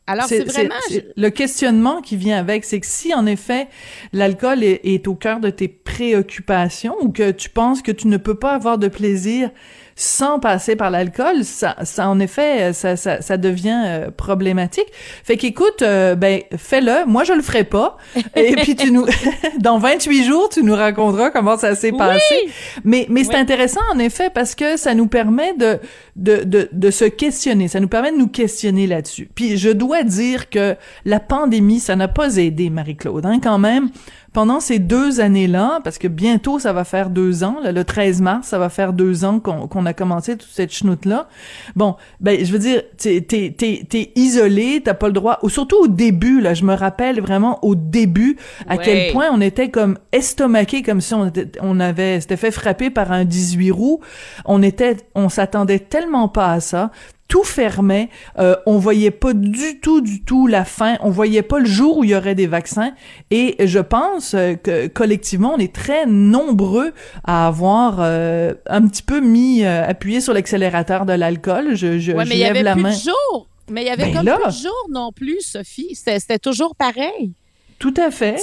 Alors, 0.06 0.26
c'est 0.26 0.44
vraiment... 0.44 0.74
le 1.16 1.28
questionnement 1.30 2.00
qui 2.02 2.16
vient 2.16 2.38
avec, 2.38 2.64
c'est 2.64 2.80
que 2.80 2.86
si 2.86 3.14
en 3.14 3.24
effet 3.24 3.68
l'alcool 4.12 4.64
est, 4.64 4.80
est 4.84 5.06
au 5.06 5.14
cœur 5.14 5.38
de 5.38 5.48
tes 5.48 5.68
préoccupations 5.68 6.96
ou 7.00 7.10
que 7.10 7.30
tu 7.30 7.48
penses 7.50 7.82
que 7.82 7.92
tu 7.92 8.08
ne 8.08 8.16
peux 8.16 8.34
pas 8.34 8.52
avoir 8.52 8.78
de 8.78 8.88
plaisir 8.88 9.50
sans 9.96 10.38
passer 10.38 10.76
par 10.76 10.90
l'alcool, 10.90 11.44
ça, 11.44 11.76
ça 11.84 12.08
en 12.08 12.18
effet, 12.20 12.72
ça, 12.72 12.96
ça, 12.96 13.20
ça 13.20 13.36
devient 13.36 13.82
euh, 13.84 14.10
problématique. 14.10 14.86
Fait 15.24 15.36
qu'écoute, 15.36 15.82
euh, 15.82 16.14
ben 16.14 16.40
fais-le. 16.56 17.06
Moi, 17.06 17.24
je 17.24 17.32
le 17.32 17.42
ferai 17.42 17.64
pas. 17.64 17.96
Et 18.34 18.54
puis 18.62 18.74
tu 18.74 18.90
nous, 18.90 19.06
dans 19.58 19.78
28 19.78 20.24
jours, 20.24 20.48
tu 20.48 20.62
nous 20.62 20.74
raconteras 20.74 21.30
comment 21.30 21.56
ça 21.56 21.74
s'est 21.74 21.92
passé. 21.92 22.48
Mais 22.84 23.06
mais 23.08 23.24
c'est 23.24 23.34
intéressant 23.34 23.80
en 23.92 23.98
effet 23.98 24.30
parce 24.30 24.54
que 24.54 24.76
ça 24.76 24.94
nous 24.94 25.06
permet 25.06 25.54
de, 25.54 25.78
de 26.16 26.42
de 26.44 26.68
de 26.72 26.90
se 26.90 27.04
questionner. 27.04 27.68
Ça 27.68 27.80
nous 27.80 27.88
permet 27.88 28.12
de 28.12 28.18
nous 28.18 28.28
questionner 28.28 28.86
là-dessus. 28.86 29.28
Puis 29.34 29.56
je 29.56 29.70
dois 29.70 30.02
dire 30.02 30.50
que 30.50 30.76
la 31.04 31.20
pandémie, 31.20 31.80
ça 31.80 31.96
n'a 31.96 32.08
pas 32.08 32.36
aidé 32.36 32.70
Marie-Claude, 32.70 33.26
hein, 33.26 33.38
quand 33.42 33.58
même 33.58 33.90
pendant 34.32 34.60
ces 34.60 34.78
deux 34.78 35.20
années-là, 35.20 35.80
parce 35.84 35.98
que 35.98 36.08
bientôt 36.08 36.58
ça 36.58 36.72
va 36.72 36.84
faire 36.84 37.10
deux 37.10 37.44
ans, 37.44 37.56
le 37.62 37.84
13 37.84 38.22
mars, 38.22 38.48
ça 38.48 38.58
va 38.58 38.68
faire 38.68 38.92
deux 38.92 39.24
ans 39.24 39.40
qu'on 39.40 39.86
a 39.86 39.92
commencé 39.92 40.36
toute 40.36 40.50
cette 40.50 40.72
chenoute-là. 40.72 41.28
Bon, 41.76 41.96
ben 42.20 42.44
je 42.44 42.52
veux 42.52 42.58
dire, 42.58 42.82
t'es 42.96 43.20
t'es 43.20 43.54
t'es 43.56 44.12
isolé, 44.16 44.80
t'as 44.84 44.94
pas 44.94 45.08
le 45.08 45.12
droit, 45.12 45.38
ou 45.42 45.48
surtout 45.48 45.76
au 45.76 45.88
début 45.88 46.40
là, 46.40 46.54
je 46.54 46.64
me 46.64 46.74
rappelle 46.74 47.20
vraiment 47.20 47.58
au 47.62 47.74
début 47.74 48.36
à 48.68 48.78
quel 48.78 49.12
point 49.12 49.26
on 49.32 49.40
était 49.40 49.70
comme 49.70 49.98
estomaqué, 50.12 50.82
comme 50.82 51.00
si 51.00 51.14
on 51.14 51.26
était, 51.26 51.50
on 51.60 51.80
avait, 51.80 52.20
c'était 52.20 52.36
fait 52.36 52.50
frapper 52.50 52.90
par 52.90 53.12
un 53.12 53.24
18 53.24 53.70
roues. 53.70 54.00
On 54.44 54.62
était, 54.62 54.96
on 55.14 55.28
s'attendait 55.28 55.78
tellement 55.78 56.28
pas 56.28 56.52
à 56.52 56.60
ça 56.60 56.90
tout 57.32 57.44
fermait. 57.44 58.10
Euh, 58.38 58.56
on 58.66 58.76
voyait 58.76 59.10
pas 59.10 59.32
du 59.32 59.80
tout, 59.80 60.02
du 60.02 60.22
tout 60.22 60.46
la 60.46 60.66
fin. 60.66 60.98
On 61.00 61.08
voyait 61.08 61.40
pas 61.40 61.60
le 61.60 61.64
jour 61.64 61.96
où 61.96 62.04
il 62.04 62.10
y 62.10 62.14
aurait 62.14 62.34
des 62.34 62.46
vaccins. 62.46 62.92
Et 63.30 63.56
je 63.66 63.78
pense 63.78 64.34
euh, 64.34 64.52
que 64.52 64.86
collectivement, 64.88 65.54
on 65.54 65.58
est 65.58 65.74
très 65.74 66.04
nombreux 66.04 66.92
à 67.24 67.46
avoir 67.46 68.00
euh, 68.00 68.52
un 68.66 68.86
petit 68.86 69.02
peu 69.02 69.20
mis, 69.20 69.64
euh, 69.64 69.82
appuyé 69.88 70.20
sur 70.20 70.34
l'accélérateur 70.34 71.06
de 71.06 71.14
l'alcool. 71.14 71.74
Je, 71.74 71.98
je, 71.98 72.12
ouais, 72.12 72.24
je 72.24 72.28
mais 72.28 72.34
il 72.34 72.40
y 72.40 72.42
lève 72.42 72.50
avait 72.50 72.62
la 72.62 72.74
plus 72.74 72.82
main. 72.82 72.90
de 72.90 72.96
jours. 72.96 73.48
Mais 73.70 73.80
il 73.80 73.86
y 73.86 73.90
avait 73.90 74.04
Ben 74.04 74.14
comme 74.16 74.26
là. 74.26 74.36
plus 74.36 74.54
de 74.54 74.62
jours 74.64 74.86
non 74.90 75.10
plus, 75.10 75.40
Sophie. 75.40 75.94
C'était 75.94 76.38
toujours 76.38 76.76
pareil. 76.76 77.32
Tout 77.78 77.94
à 77.96 78.10
fait. 78.10 78.36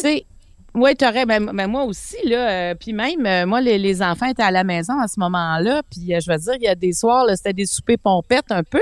Oui, 0.76 0.96
tu 0.96 1.06
aurais, 1.06 1.26
ben, 1.26 1.52
ben, 1.54 1.68
moi 1.68 1.84
aussi, 1.84 2.16
là. 2.26 2.50
euh, 2.50 2.76
puis 2.76 2.94
même, 2.94 3.26
euh, 3.26 3.46
moi, 3.46 3.60
les, 3.60 3.78
les 3.78 4.02
enfants 4.02 4.28
étaient 4.28 4.44
à 4.44 4.52
la 4.52 4.64
maison 4.64 5.00
à 5.00 5.08
ce 5.08 5.20
moment-là. 5.20 5.82
Puis 5.90 6.14
euh, 6.14 6.20
je 6.20 6.32
veux 6.32 6.38
dire, 6.38 6.54
il 6.56 6.64
y 6.64 6.68
a 6.68 6.76
des 6.76 6.94
soirs, 6.94 7.26
c'était 7.36 7.54
des 7.54 7.66
soupers 7.66 7.98
pompettes 7.98 8.52
un 8.52 8.64
peu. 8.64 8.82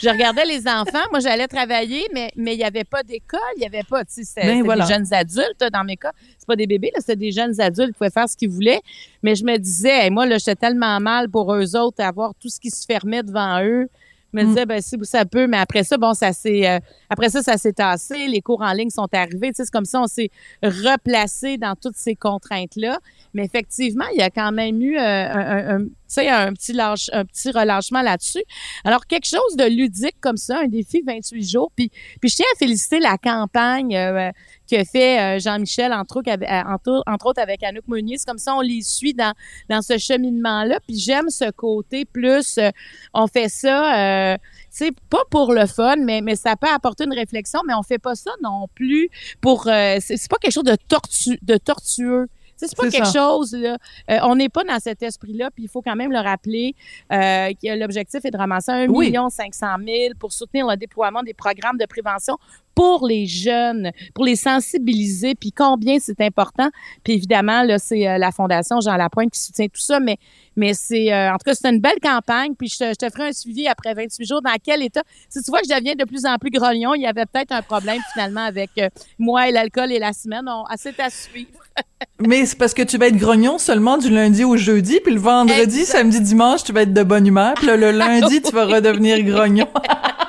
Je 0.00 0.08
regardais 0.08 0.44
les 0.44 0.66
enfants. 0.66 1.04
Moi, 1.10 1.20
j'allais 1.20 1.46
travailler, 1.46 2.04
mais 2.12 2.30
mais 2.36 2.54
il 2.54 2.58
n'y 2.58 2.64
avait 2.64 2.84
pas 2.84 3.02
d'école. 3.02 3.38
Il 3.56 3.60
n'y 3.60 3.66
avait 3.66 3.84
pas, 3.84 4.04
tu 4.04 4.14
sais, 4.14 4.24
c'était 4.24 4.42
Ben, 4.42 4.48
c'était 4.56 4.62
voilà. 4.64 4.84
des 4.86 4.92
jeunes 4.92 5.14
adultes, 5.14 5.64
dans 5.72 5.84
mes 5.84 5.96
cas. 5.96 6.12
C'est 6.38 6.46
pas 6.46 6.56
des 6.56 6.66
bébés, 6.66 6.90
là, 6.94 7.00
c'était 7.00 7.16
des 7.16 7.32
jeunes 7.32 7.60
adultes 7.60 7.92
qui 7.92 7.98
pouvaient 7.98 8.10
faire 8.10 8.28
ce 8.28 8.36
qu'ils 8.36 8.50
voulaient. 8.50 8.80
Mais 9.22 9.34
je 9.34 9.44
me 9.44 9.56
disais, 9.58 10.04
hey, 10.06 10.10
moi, 10.10 10.26
là, 10.26 10.38
j'étais 10.38 10.56
tellement 10.56 10.98
mal 11.00 11.28
pour 11.28 11.54
eux 11.54 11.76
autres, 11.76 12.02
à 12.02 12.10
voir 12.10 12.32
tout 12.40 12.48
ce 12.48 12.58
qui 12.58 12.70
se 12.70 12.84
fermait 12.84 13.22
devant 13.22 13.62
eux. 13.62 13.88
Je 14.34 14.38
me 14.38 14.44
Mm. 14.44 14.48
disais, 14.48 14.66
ben, 14.66 14.80
si 14.82 14.96
ça 15.04 15.24
peut, 15.24 15.46
mais 15.46 15.56
après 15.56 15.84
ça, 15.84 15.96
bon, 15.96 16.12
ça 16.12 16.32
s'est, 16.34 16.68
euh, 16.68 16.78
après 17.08 17.30
ça, 17.30 17.42
ça 17.42 17.56
s'est 17.56 17.72
tassé. 17.72 18.26
Les 18.28 18.42
cours 18.42 18.60
en 18.60 18.72
ligne 18.72 18.90
sont 18.90 19.08
arrivés. 19.12 19.48
Tu 19.48 19.54
sais, 19.56 19.64
c'est 19.64 19.70
comme 19.72 19.86
ça, 19.86 20.02
on 20.02 20.06
s'est 20.06 20.28
replacé 20.62 21.56
dans 21.58 21.74
toutes 21.74 21.96
ces 21.96 22.14
contraintes-là. 22.14 22.98
Mais 23.34 23.44
effectivement, 23.44 24.04
il 24.14 24.18
y 24.18 24.22
a 24.22 24.30
quand 24.30 24.52
même 24.52 24.80
eu 24.82 24.96
euh, 24.96 25.00
un, 25.00 25.38
un- 25.38 25.76
un- 25.76 25.84
tu 25.84 25.90
sais, 26.08 26.28
un 26.28 26.52
petit 26.52 26.72
lâche, 26.72 27.10
un 27.12 27.24
petit 27.24 27.50
relâchement 27.50 28.02
là-dessus. 28.02 28.42
Alors, 28.84 29.06
quelque 29.06 29.26
chose 29.26 29.56
de 29.56 29.64
ludique 29.64 30.16
comme 30.20 30.36
ça, 30.38 30.60
un 30.60 30.66
défi 30.68 31.02
28 31.06 31.42
jours. 31.50 31.70
Puis, 31.76 31.90
puis 32.20 32.30
je 32.30 32.36
tiens 32.36 32.46
à 32.54 32.58
féliciter 32.58 32.98
la 33.00 33.18
campagne 33.18 33.94
euh, 33.96 34.30
que 34.70 34.84
fait 34.84 35.18
euh, 35.20 35.38
Jean-Michel, 35.38 35.92
entre 35.92 36.18
autres, 36.18 36.30
avec, 36.30 36.48
euh, 36.48 36.62
entre, 36.66 37.02
entre 37.06 37.26
autres 37.26 37.40
avec 37.42 37.62
Anouk 37.62 37.86
Meunier. 37.88 38.18
C'est 38.18 38.26
comme 38.26 38.38
ça, 38.38 38.54
on 38.54 38.60
les 38.60 38.82
suit 38.82 39.14
dans, 39.14 39.32
dans 39.68 39.82
ce 39.82 39.98
cheminement-là. 39.98 40.78
Puis 40.86 40.98
j'aime 40.98 41.30
ce 41.30 41.50
côté 41.50 42.04
plus, 42.04 42.58
euh, 42.58 42.70
on 43.14 43.26
fait 43.26 43.48
ça, 43.48 44.32
euh, 44.32 44.36
tu 44.36 44.86
sais, 44.86 44.90
pas 45.10 45.22
pour 45.30 45.52
le 45.52 45.66
fun, 45.66 45.96
mais, 45.96 46.20
mais 46.20 46.36
ça 46.36 46.56
peut 46.56 46.68
apporter 46.72 47.04
une 47.04 47.14
réflexion, 47.14 47.60
mais 47.66 47.74
on 47.74 47.82
fait 47.82 47.98
pas 47.98 48.14
ça 48.14 48.30
non 48.42 48.66
plus 48.74 49.08
pour, 49.40 49.66
euh, 49.66 49.96
c'est 50.00 50.28
pas 50.28 50.36
quelque 50.36 50.52
chose 50.52 50.64
de, 50.64 50.76
tortu, 50.88 51.38
de 51.42 51.56
tortueux. 51.56 52.28
C'est 52.60 52.76
pas 52.76 52.90
quelque 52.90 53.06
ça. 53.06 53.12
chose, 53.20 53.52
là. 53.54 53.78
Euh, 54.10 54.18
on 54.24 54.34
n'est 54.34 54.48
pas 54.48 54.64
dans 54.64 54.80
cet 54.80 55.00
esprit-là, 55.04 55.48
puis 55.54 55.62
il 55.64 55.68
faut 55.68 55.80
quand 55.80 55.94
même 55.94 56.10
le 56.10 56.18
rappeler 56.18 56.74
euh, 57.12 57.52
que 57.52 57.78
l'objectif 57.78 58.24
est 58.24 58.32
de 58.32 58.36
ramasser 58.36 58.72
1 58.72 58.88
Oui. 58.88 59.06
million 59.06 59.28
500 59.28 59.66
000 59.86 60.14
pour 60.18 60.32
soutenir 60.32 60.66
le 60.66 60.76
déploiement 60.76 61.22
des 61.22 61.34
programmes 61.34 61.78
de 61.78 61.86
prévention 61.86 62.36
pour 62.78 63.08
les 63.08 63.26
jeunes, 63.26 63.90
pour 64.14 64.24
les 64.24 64.36
sensibiliser, 64.36 65.34
puis 65.34 65.50
combien 65.50 65.98
c'est 65.98 66.20
important. 66.20 66.70
Puis 67.02 67.14
évidemment, 67.14 67.64
là, 67.64 67.80
c'est 67.80 68.06
euh, 68.06 68.18
la 68.18 68.30
Fondation 68.30 68.80
Jean 68.80 68.94
Lapointe 68.94 69.32
qui 69.32 69.40
soutient 69.40 69.66
tout 69.66 69.80
ça, 69.80 69.98
mais, 69.98 70.16
mais 70.54 70.74
c'est, 70.74 71.12
euh, 71.12 71.32
en 71.32 71.38
tout 71.38 71.44
cas, 71.44 71.54
c'est 71.54 71.68
une 71.68 71.80
belle 71.80 71.98
campagne, 72.00 72.54
puis 72.56 72.68
je 72.68 72.78
te, 72.78 72.84
je 72.90 72.94
te 72.94 73.10
ferai 73.10 73.30
un 73.30 73.32
suivi 73.32 73.66
après 73.66 73.94
28 73.94 74.24
jours 74.24 74.42
dans 74.42 74.54
quel 74.64 74.80
état. 74.84 75.02
Si 75.28 75.42
tu 75.42 75.50
vois 75.50 75.58
que 75.58 75.66
je 75.68 75.76
deviens 75.76 75.96
de 75.96 76.04
plus 76.04 76.24
en 76.24 76.36
plus 76.38 76.52
grognon, 76.52 76.94
il 76.94 77.02
y 77.02 77.06
avait 77.08 77.26
peut-être 77.26 77.50
un 77.50 77.62
problème 77.62 77.98
finalement 78.12 78.44
avec 78.44 78.70
euh, 78.78 78.88
moi 79.18 79.48
et 79.48 79.50
l'alcool 79.50 79.90
et 79.90 79.98
la 79.98 80.12
semaine. 80.12 80.44
On, 80.46 80.62
assez 80.66 80.94
à 81.00 81.10
suivre. 81.10 81.50
Mais 82.20 82.46
c'est 82.46 82.58
parce 82.58 82.74
que 82.74 82.82
tu 82.82 82.96
vas 82.96 83.08
être 83.08 83.16
grognon 83.16 83.58
seulement 83.58 83.98
du 83.98 84.08
lundi 84.08 84.44
au 84.44 84.56
jeudi, 84.56 85.00
puis 85.02 85.14
le 85.14 85.20
vendredi, 85.20 85.80
Exact. 85.80 85.98
samedi, 85.98 86.20
dimanche, 86.20 86.62
tu 86.62 86.72
vas 86.72 86.82
être 86.82 86.94
de 86.94 87.02
bonne 87.02 87.26
humeur, 87.26 87.54
puis 87.54 87.66
là, 87.66 87.76
le 87.76 87.90
lundi, 87.98 88.40
tu 88.40 88.52
vas 88.52 88.66
redevenir 88.66 89.20
grognon. 89.24 89.66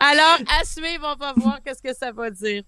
Alors, 0.00 0.38
à 0.60 0.64
suivre, 0.64 1.14
on 1.14 1.16
va 1.16 1.32
voir 1.34 1.62
qu'est-ce 1.62 1.82
que 1.82 1.94
ça 1.94 2.12
va 2.12 2.30
dire. 2.30 2.62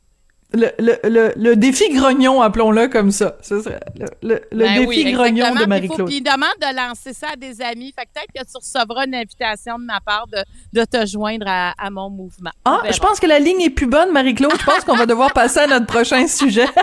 Le, 0.54 0.68
le, 0.78 0.96
le, 1.04 1.32
le 1.36 1.56
défi 1.56 1.92
grognon, 1.92 2.40
appelons-le 2.40 2.88
comme 2.88 3.10
ça. 3.10 3.36
Ce 3.42 3.60
serait 3.60 3.80
le, 4.22 4.40
le, 4.50 4.64
Ben 4.64 4.86
défi 4.86 5.04
oui, 5.04 5.12
grognon 5.12 5.54
de 5.54 5.66
Marie-Claude. 5.66 6.10
Il 6.10 6.22
demande 6.22 6.48
de 6.58 6.74
lancer 6.74 7.12
ça 7.12 7.28
à 7.34 7.36
des 7.36 7.60
amis. 7.60 7.92
Fait 7.94 8.06
que 8.06 8.12
peut-être 8.14 8.32
que 8.46 8.50
tu 8.50 8.56
recevras 8.56 9.04
une 9.06 9.14
invitation 9.14 9.78
de 9.78 9.84
ma 9.84 10.00
part 10.00 10.26
de, 10.32 10.38
de 10.72 10.84
te 10.86 11.04
joindre 11.04 11.44
à, 11.46 11.74
à 11.78 11.90
mon 11.90 12.08
mouvement. 12.08 12.50
Ah, 12.64 12.80
je 12.90 12.98
pense 12.98 13.20
que 13.20 13.26
la 13.26 13.38
ligne 13.38 13.60
est 13.60 13.70
plus 13.70 13.86
bonne, 13.88 14.10
Marie-Claude. 14.10 14.54
Je 14.58 14.64
pense 14.64 14.84
qu'on 14.84 14.96
va 14.96 15.04
devoir 15.06 15.34
passer 15.34 15.60
à 15.60 15.66
notre 15.66 15.86
prochain 15.86 16.26
sujet. 16.26 16.66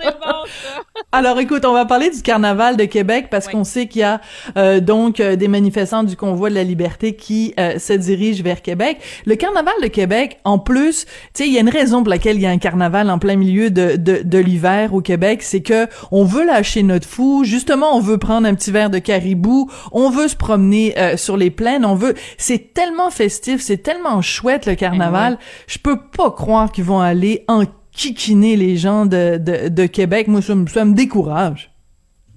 C'est 0.00 0.18
bon, 0.18 0.46
ça. 0.46 0.80
Alors 1.14 1.38
écoute, 1.38 1.66
on 1.66 1.74
va 1.74 1.84
parler 1.84 2.08
du 2.08 2.22
carnaval 2.22 2.78
de 2.78 2.84
Québec 2.84 3.26
parce 3.30 3.46
qu'on 3.46 3.64
sait 3.64 3.86
qu'il 3.86 4.00
y 4.00 4.04
a 4.04 4.22
euh, 4.56 4.80
donc 4.80 5.20
euh, 5.20 5.36
des 5.36 5.48
manifestants 5.48 6.04
du 6.04 6.16
convoi 6.16 6.48
de 6.48 6.54
la 6.54 6.64
liberté 6.64 7.14
qui 7.14 7.52
euh, 7.60 7.78
se 7.78 7.92
dirigent 7.92 8.42
vers 8.42 8.62
Québec. 8.62 8.98
Le 9.26 9.34
carnaval 9.36 9.74
de 9.82 9.88
Québec, 9.88 10.38
en 10.44 10.58
plus, 10.58 11.04
tu 11.04 11.10
sais, 11.34 11.46
il 11.46 11.52
y 11.52 11.58
a 11.58 11.60
une 11.60 11.68
raison 11.68 12.02
pour 12.02 12.08
laquelle 12.08 12.21
il 12.30 12.40
y 12.42 12.46
a 12.46 12.50
un 12.50 12.58
carnaval 12.58 13.10
en 13.10 13.18
plein 13.18 13.36
milieu 13.36 13.70
de, 13.70 13.96
de, 13.96 14.22
de 14.22 14.38
l'hiver 14.38 14.94
au 14.94 15.00
Québec, 15.00 15.42
c'est 15.42 15.62
que 15.62 15.88
on 16.10 16.24
veut 16.24 16.44
lâcher 16.46 16.82
notre 16.82 17.06
fou. 17.08 17.44
Justement, 17.44 17.96
on 17.96 18.00
veut 18.00 18.18
prendre 18.18 18.46
un 18.46 18.54
petit 18.54 18.70
verre 18.70 18.90
de 18.90 18.98
caribou, 18.98 19.70
on 19.92 20.10
veut 20.10 20.28
se 20.28 20.36
promener 20.36 20.98
euh, 20.98 21.16
sur 21.16 21.36
les 21.36 21.50
plaines, 21.50 21.84
on 21.84 21.94
veut. 21.94 22.14
C'est 22.38 22.72
tellement 22.74 23.10
festif, 23.10 23.60
c'est 23.60 23.78
tellement 23.82 24.22
chouette 24.22 24.66
le 24.66 24.74
carnaval. 24.74 25.38
Je 25.66 25.78
peux 25.78 25.98
pas 26.00 26.30
croire 26.30 26.70
qu'ils 26.72 26.84
vont 26.84 27.00
aller 27.00 27.44
en 27.48 27.64
kikiner 27.92 28.56
les 28.56 28.76
gens 28.76 29.04
de, 29.06 29.36
de, 29.38 29.68
de 29.68 29.86
Québec. 29.86 30.28
Moi, 30.28 30.40
ça 30.42 30.54
me, 30.54 30.66
ça 30.66 30.84
me 30.84 30.94
décourage. 30.94 31.70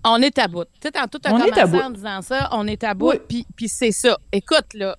On 0.03 0.17
est 0.21 0.37
à 0.37 0.47
bout. 0.47 0.65
Tu 0.65 0.69
sais, 0.83 0.91
tantôt, 0.91 1.17
tu 1.17 1.27
as 1.29 1.33
On 1.33 1.39
est 1.39 1.51
à 1.57 1.63
commencé 1.63 1.71
bout. 1.71 1.83
en 1.83 1.89
disant 1.89 2.21
ça. 2.21 2.49
On 2.51 2.67
est 2.67 2.83
à 2.83 2.93
bout. 2.93 3.13
Puis, 3.27 3.47
puis 3.55 3.67
c'est 3.69 3.91
ça. 3.91 4.17
Écoute, 4.31 4.73
là. 4.73 4.95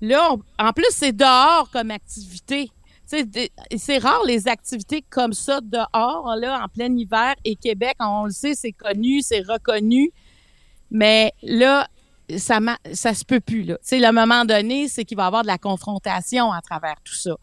Là, 0.00 0.28
on- 0.32 0.64
en 0.64 0.72
plus, 0.72 0.86
c'est 0.90 1.12
dehors 1.12 1.68
comme 1.72 1.90
activité. 1.90 2.70
C'est 3.06 3.98
rare 3.98 4.22
les 4.26 4.48
activités 4.48 5.04
comme 5.08 5.32
ça 5.32 5.60
dehors, 5.60 6.34
là, 6.36 6.64
en 6.64 6.68
plein 6.68 6.94
hiver. 6.94 7.34
Et 7.44 7.56
Québec, 7.56 7.96
on 8.00 8.24
le 8.24 8.30
sait, 8.30 8.54
c'est 8.54 8.72
connu, 8.72 9.20
c'est 9.20 9.42
reconnu. 9.42 10.10
Mais 10.90 11.32
là, 11.42 11.86
ça, 12.36 12.58
ça 12.92 13.14
se 13.14 13.24
peut 13.24 13.40
plus, 13.40 13.64
là. 13.64 13.74
Tu 13.74 13.88
sais, 13.88 13.98
le 13.98 14.10
moment 14.12 14.44
donné, 14.44 14.88
c'est 14.88 15.04
qu'il 15.04 15.16
va 15.16 15.24
y 15.24 15.26
avoir 15.26 15.42
de 15.42 15.46
la 15.46 15.58
confrontation 15.58 16.52
à 16.52 16.60
travers 16.62 16.96
tout 17.04 17.14
ça. 17.14 17.36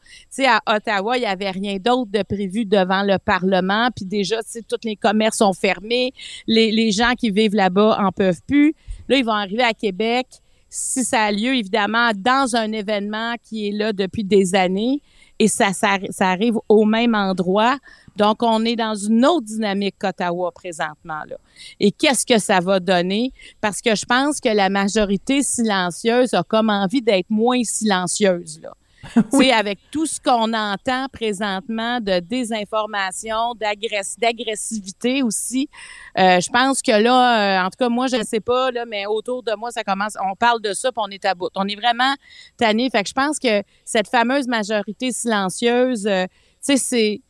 À 0.48 0.76
Ottawa, 0.76 1.18
il 1.18 1.22
n'y 1.22 1.26
avait 1.26 1.52
rien 1.52 1.78
d'autre 1.78 2.12
de 2.12 2.24
prévu 2.24 2.66
devant 2.66 3.04
le 3.04 3.18
Parlement. 3.20 3.90
Puis 3.96 4.06
déjà, 4.06 4.38
tous 4.68 4.78
les 4.84 4.96
commerces 4.96 5.38
sont 5.38 5.54
fermés. 5.54 6.14
Les, 6.48 6.72
les 6.72 6.92
gens 6.92 7.14
qui 7.14 7.30
vivent 7.30 7.56
là-bas 7.56 8.00
en 8.02 8.12
peuvent 8.12 8.42
plus. 8.48 8.74
Là, 9.08 9.18
ils 9.18 9.26
vont 9.26 9.34
arriver 9.34 9.64
à 9.64 9.74
Québec. 9.74 10.28
Si 10.70 11.04
ça 11.04 11.24
a 11.24 11.32
lieu, 11.32 11.56
évidemment, 11.56 12.12
dans 12.16 12.56
un 12.56 12.72
événement 12.72 13.36
qui 13.44 13.68
est 13.68 13.72
là 13.72 13.94
depuis 13.94 14.24
des 14.24 14.56
années 14.56 15.02
et 15.42 15.48
ça, 15.48 15.74
ça, 15.74 15.98
arrive 16.20 16.54
au 16.70 16.86
même 16.86 17.16
endroit. 17.16 17.80
Donc, 18.16 18.44
on 18.44 18.64
est 18.64 18.76
dans 18.76 18.94
une 18.94 19.26
autre 19.26 19.48
dynamique 19.48 19.96
qu'Ottawa 19.98 20.52
présentement. 20.52 21.24
Là. 21.28 21.38
Et 21.80 21.92
qu'est-ce 21.92 22.28
que 22.28 22.38
ça 22.38 22.60
va 22.60 22.80
donner? 22.80 23.34
Parce 23.60 23.82
que 23.82 23.96
je 23.96 24.06
pense 24.06 24.40
que 24.40 24.50
la 24.50 24.70
majorité 24.70 25.42
silencieuse 25.42 26.36
a 26.36 26.44
comme 26.44 26.70
envie 26.70 27.02
d'être 27.02 27.32
moins 27.32 27.64
silencieuse. 27.64 28.60
Là. 28.62 28.74
Sais, 29.32 29.52
avec 29.52 29.80
tout 29.92 30.06
ce 30.06 30.20
qu'on 30.20 30.54
entend 30.54 31.08
présentement 31.12 32.00
de 32.00 32.20
désinformation, 32.20 33.54
d'agress- 33.56 34.20
d'agressivité 34.20 35.24
aussi, 35.24 35.70
euh, 36.18 36.40
je 36.40 36.50
pense 36.50 36.82
que 36.82 36.92
là, 36.92 37.64
euh, 37.64 37.66
en 37.66 37.70
tout 37.70 37.78
cas, 37.80 37.90
moi, 37.90 38.08
je 38.08 38.18
ne 38.18 38.24
sais 38.24 38.40
pas, 38.40 38.72
là, 38.72 38.86
mais 38.86 39.06
autour 39.06 39.44
de 39.44 39.54
moi, 39.58 39.72
ça 39.72 39.84
commence, 39.84 40.16
on 40.24 40.36
parle 40.36 40.62
de 40.62 40.74
ça, 40.74 40.92
puis 40.92 41.02
on 41.06 41.10
est 41.10 41.26
à 41.26 41.34
bout. 41.34 41.50
On 41.56 41.68
est 41.68 41.76
vraiment 41.76 42.14
tanné. 42.58 42.90
Fait 42.90 43.04
que 43.04 43.10
je 43.10 43.14
pense 43.14 43.40
que 43.40 43.64
cette 43.86 44.08
fameuse 44.08 44.48
majorité 44.48 45.12
silencieuse, 45.12 46.06
euh, 46.06 46.26
tu 46.26 46.78
sais, 46.78 46.78
c'est 46.78 47.22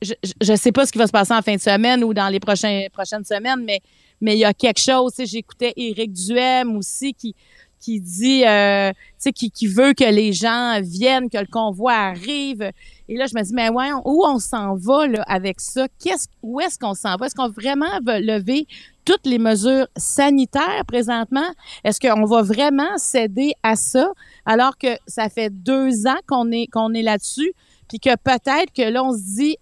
je, 0.00 0.14
je 0.40 0.54
sais 0.54 0.70
pas 0.70 0.86
ce 0.86 0.92
qui 0.92 0.98
va 0.98 1.08
se 1.08 1.12
passer 1.12 1.34
en 1.34 1.42
fin 1.42 1.56
de 1.56 1.60
semaine 1.60 2.04
ou 2.04 2.14
dans 2.14 2.28
les 2.28 2.38
prochaines 2.38 2.88
semaines, 3.24 3.64
mais 3.64 3.80
mais 4.20 4.34
il 4.34 4.38
y 4.40 4.44
a 4.44 4.54
quelque 4.54 4.80
chose. 4.80 5.12
J'écoutais 5.18 5.72
Éric 5.76 6.12
Duhem 6.12 6.76
aussi 6.76 7.14
qui 7.14 7.34
qui 7.80 8.00
dit, 8.00 8.44
euh, 8.46 8.90
tu 8.90 8.96
sais, 9.18 9.32
qui, 9.32 9.50
qui 9.50 9.66
veut 9.66 9.92
que 9.94 10.04
les 10.04 10.32
gens 10.32 10.80
viennent, 10.82 11.30
que 11.30 11.38
le 11.38 11.46
convoi 11.46 11.92
arrive. 11.92 12.70
Et 13.08 13.16
là, 13.16 13.26
je 13.26 13.34
me 13.34 13.42
dis, 13.42 13.54
mais 13.54 13.68
ouais, 13.68 13.90
où 14.04 14.24
on 14.26 14.38
s'en 14.38 14.74
va 14.76 15.06
là, 15.06 15.22
avec 15.26 15.60
ça? 15.60 15.86
Qu'est-ce, 15.98 16.28
où 16.42 16.60
est-ce 16.60 16.78
qu'on 16.78 16.94
s'en 16.94 17.16
va? 17.16 17.26
Est-ce 17.26 17.34
qu'on 17.34 17.48
vraiment 17.48 17.98
veut 18.06 18.20
lever 18.20 18.66
toutes 19.04 19.26
les 19.26 19.38
mesures 19.38 19.86
sanitaires 19.96 20.84
présentement? 20.86 21.48
Est-ce 21.84 22.00
qu'on 22.00 22.24
va 22.24 22.42
vraiment 22.42 22.98
céder 22.98 23.54
à 23.62 23.76
ça 23.76 24.10
alors 24.44 24.76
que 24.76 24.88
ça 25.06 25.28
fait 25.28 25.50
deux 25.50 26.06
ans 26.06 26.18
qu'on 26.26 26.50
est, 26.50 26.66
qu'on 26.66 26.92
est 26.92 27.02
là-dessus? 27.02 27.52
Puis 27.88 28.00
que 28.00 28.14
peut-être 28.16 28.72
que 28.74 28.82
là, 28.82 29.02
on 29.02 29.12
se 29.12 29.36
dit, 29.36 29.56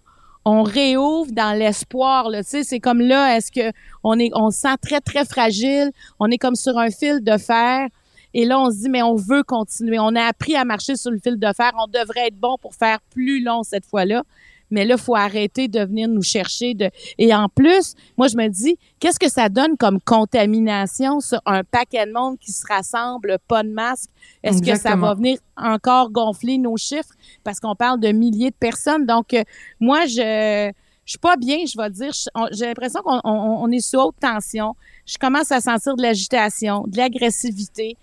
on 0.49 0.63
réouvre 0.63 1.31
dans 1.33 1.57
l'espoir. 1.57 2.29
Tu 2.31 2.43
sais, 2.43 2.63
c'est 2.63 2.79
comme 2.79 3.01
là, 3.01 3.35
est-ce 3.35 3.51
que 3.51 3.75
on 4.03 4.17
est, 4.17 4.29
on 4.33 4.49
se 4.49 4.59
sent 4.59 4.75
très 4.81 5.01
très 5.01 5.25
fragile, 5.25 5.91
on 6.21 6.31
est 6.31 6.37
comme 6.37 6.55
sur 6.55 6.77
un 6.77 6.89
fil 6.89 7.21
de 7.21 7.37
fer. 7.37 7.89
Et 8.33 8.45
là, 8.45 8.59
on 8.59 8.69
se 8.69 8.77
dit, 8.77 8.89
mais 8.89 9.01
on 9.01 9.15
veut 9.15 9.43
continuer. 9.43 9.99
On 9.99 10.15
a 10.15 10.23
appris 10.23 10.55
à 10.55 10.65
marcher 10.65 10.95
sur 10.95 11.11
le 11.11 11.19
fil 11.19 11.37
de 11.37 11.53
fer. 11.55 11.71
On 11.79 11.87
devrait 11.87 12.27
être 12.27 12.39
bon 12.39 12.57
pour 12.61 12.75
faire 12.75 12.99
plus 13.09 13.43
long 13.43 13.63
cette 13.63 13.85
fois-là. 13.85 14.23
Mais 14.69 14.83
là, 14.83 14.95
il 14.97 15.01
faut 15.01 15.15
arrêter 15.15 15.67
de 15.67 15.79
venir 15.79 16.09
nous 16.09 16.21
chercher. 16.21 16.73
De... 16.73 16.89
Et 17.17 17.33
en 17.33 17.47
plus, 17.47 17.95
moi, 18.17 18.27
je 18.27 18.35
me 18.35 18.47
dis, 18.49 18.77
qu'est-ce 18.99 19.19
que 19.19 19.29
ça 19.29 19.47
donne 19.49 19.77
comme 19.77 20.01
contamination 20.01 21.19
sur 21.21 21.39
un 21.45 21.63
paquet 21.63 22.05
de 22.05 22.11
monde 22.11 22.37
qui 22.37 22.51
se 22.51 22.65
rassemble, 22.67 23.37
pas 23.47 23.63
de 23.63 23.69
masque? 23.69 24.09
Est-ce 24.43 24.61
que 24.61 24.75
ça 24.77 24.95
va 24.95 25.13
venir 25.13 25.37
encore 25.55 26.11
gonfler 26.11 26.57
nos 26.57 26.75
chiffres? 26.75 27.13
Parce 27.43 27.59
qu'on 27.59 27.75
parle 27.75 27.99
de 27.99 28.09
milliers 28.09 28.51
de 28.51 28.55
personnes. 28.55 29.05
Donc, 29.05 29.33
euh, 29.33 29.43
moi, 29.79 30.05
je 30.05 30.71
je 31.07 31.11
suis 31.11 31.19
pas 31.19 31.37
bien, 31.37 31.59
je 31.65 31.81
vais 31.81 31.89
dire. 31.89 32.11
J'ai 32.51 32.65
l'impression 32.65 33.01
qu'on 33.01 33.21
on, 33.23 33.71
est 33.71 33.79
sous 33.79 33.97
haute 33.97 34.17
tension. 34.19 34.75
Je 35.05 35.17
commence 35.17 35.53
à 35.53 35.61
sentir 35.61 35.95
de 35.95 36.01
l'agitation, 36.01 36.83
de 36.85 36.97
l'agressivité. 36.97 37.95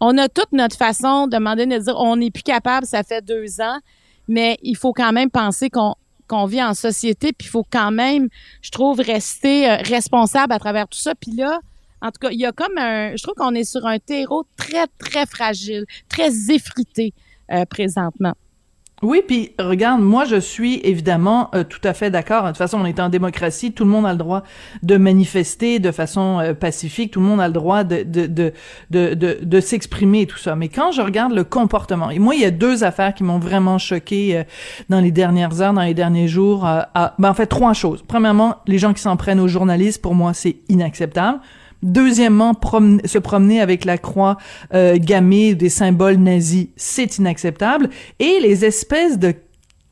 On 0.00 0.16
a 0.18 0.28
toute 0.28 0.52
notre 0.52 0.76
façon 0.76 1.26
de 1.26 1.36
demander 1.36 1.66
de 1.66 1.78
dire 1.78 1.94
on 1.98 2.16
n'est 2.16 2.30
plus 2.30 2.42
capable, 2.42 2.86
ça 2.86 3.02
fait 3.02 3.24
deux 3.24 3.60
ans, 3.60 3.78
mais 4.28 4.58
il 4.62 4.76
faut 4.76 4.92
quand 4.92 5.12
même 5.12 5.30
penser 5.30 5.70
qu'on 5.70 5.94
qu'on 6.26 6.46
vit 6.46 6.62
en 6.62 6.74
société, 6.74 7.32
puis 7.32 7.48
il 7.48 7.50
faut 7.50 7.66
quand 7.68 7.90
même, 7.90 8.28
je 8.62 8.70
trouve, 8.70 9.00
rester 9.00 9.68
euh, 9.68 9.76
responsable 9.78 10.52
à 10.52 10.60
travers 10.60 10.86
tout 10.86 10.98
ça. 10.98 11.12
Puis 11.16 11.32
là, 11.32 11.58
en 12.00 12.12
tout 12.12 12.20
cas, 12.20 12.30
il 12.30 12.38
y 12.38 12.46
a 12.46 12.52
comme 12.52 12.78
un, 12.78 13.16
je 13.16 13.22
trouve 13.22 13.34
qu'on 13.34 13.52
est 13.54 13.64
sur 13.64 13.84
un 13.84 13.98
terreau 13.98 14.44
très, 14.56 14.86
très 14.98 15.26
fragile, 15.26 15.86
très 16.08 16.30
effrité 16.50 17.12
euh, 17.50 17.64
présentement. 17.64 18.34
Oui, 19.02 19.22
puis 19.26 19.52
regarde, 19.58 20.02
moi 20.02 20.26
je 20.26 20.36
suis 20.36 20.80
évidemment 20.84 21.50
euh, 21.54 21.64
tout 21.64 21.80
à 21.84 21.94
fait 21.94 22.10
d'accord. 22.10 22.42
De 22.42 22.48
toute 22.48 22.58
façon, 22.58 22.78
on 22.78 22.84
est 22.84 23.00
en 23.00 23.08
démocratie, 23.08 23.72
tout 23.72 23.84
le 23.84 23.90
monde 23.90 24.04
a 24.04 24.12
le 24.12 24.18
droit 24.18 24.42
de 24.82 24.98
manifester 24.98 25.78
de 25.78 25.90
façon 25.90 26.38
euh, 26.38 26.52
pacifique, 26.52 27.12
tout 27.12 27.20
le 27.20 27.26
monde 27.26 27.40
a 27.40 27.46
le 27.46 27.54
droit 27.54 27.82
de 27.82 28.02
de 28.02 28.26
de 28.26 28.52
de, 28.90 29.38
de, 29.42 29.60
s'exprimer 29.60 30.26
tout 30.26 30.36
ça. 30.36 30.54
Mais 30.54 30.68
quand 30.68 30.92
je 30.92 31.00
regarde 31.00 31.32
le 31.32 31.44
comportement, 31.44 32.10
et 32.10 32.18
moi 32.18 32.34
il 32.34 32.42
y 32.42 32.44
a 32.44 32.50
deux 32.50 32.84
affaires 32.84 33.14
qui 33.14 33.24
m'ont 33.24 33.38
vraiment 33.38 33.78
choqué 33.78 34.36
euh, 34.36 34.44
dans 34.90 35.00
les 35.00 35.12
dernières 35.12 35.62
heures, 35.62 35.72
dans 35.72 35.80
les 35.80 35.94
derniers 35.94 36.28
jours. 36.28 36.66
À, 36.66 37.14
ben, 37.18 37.30
en 37.30 37.34
fait, 37.34 37.46
trois 37.46 37.72
choses. 37.72 38.04
Premièrement, 38.06 38.56
les 38.66 38.78
gens 38.78 38.92
qui 38.92 39.00
s'en 39.00 39.16
prennent 39.16 39.40
aux 39.40 39.48
journalistes, 39.48 40.02
pour 40.02 40.14
moi 40.14 40.34
c'est 40.34 40.56
inacceptable. 40.68 41.40
Deuxièmement, 41.82 42.54
se 43.04 43.18
promener 43.18 43.60
avec 43.60 43.84
la 43.84 43.98
croix 43.98 44.36
euh, 44.74 44.98
gammée 44.98 45.54
des 45.54 45.68
symboles 45.68 46.16
nazis, 46.16 46.68
c'est 46.76 47.18
inacceptable. 47.18 47.88
Et 48.18 48.38
les 48.40 48.64
espèces 48.64 49.18
de 49.18 49.34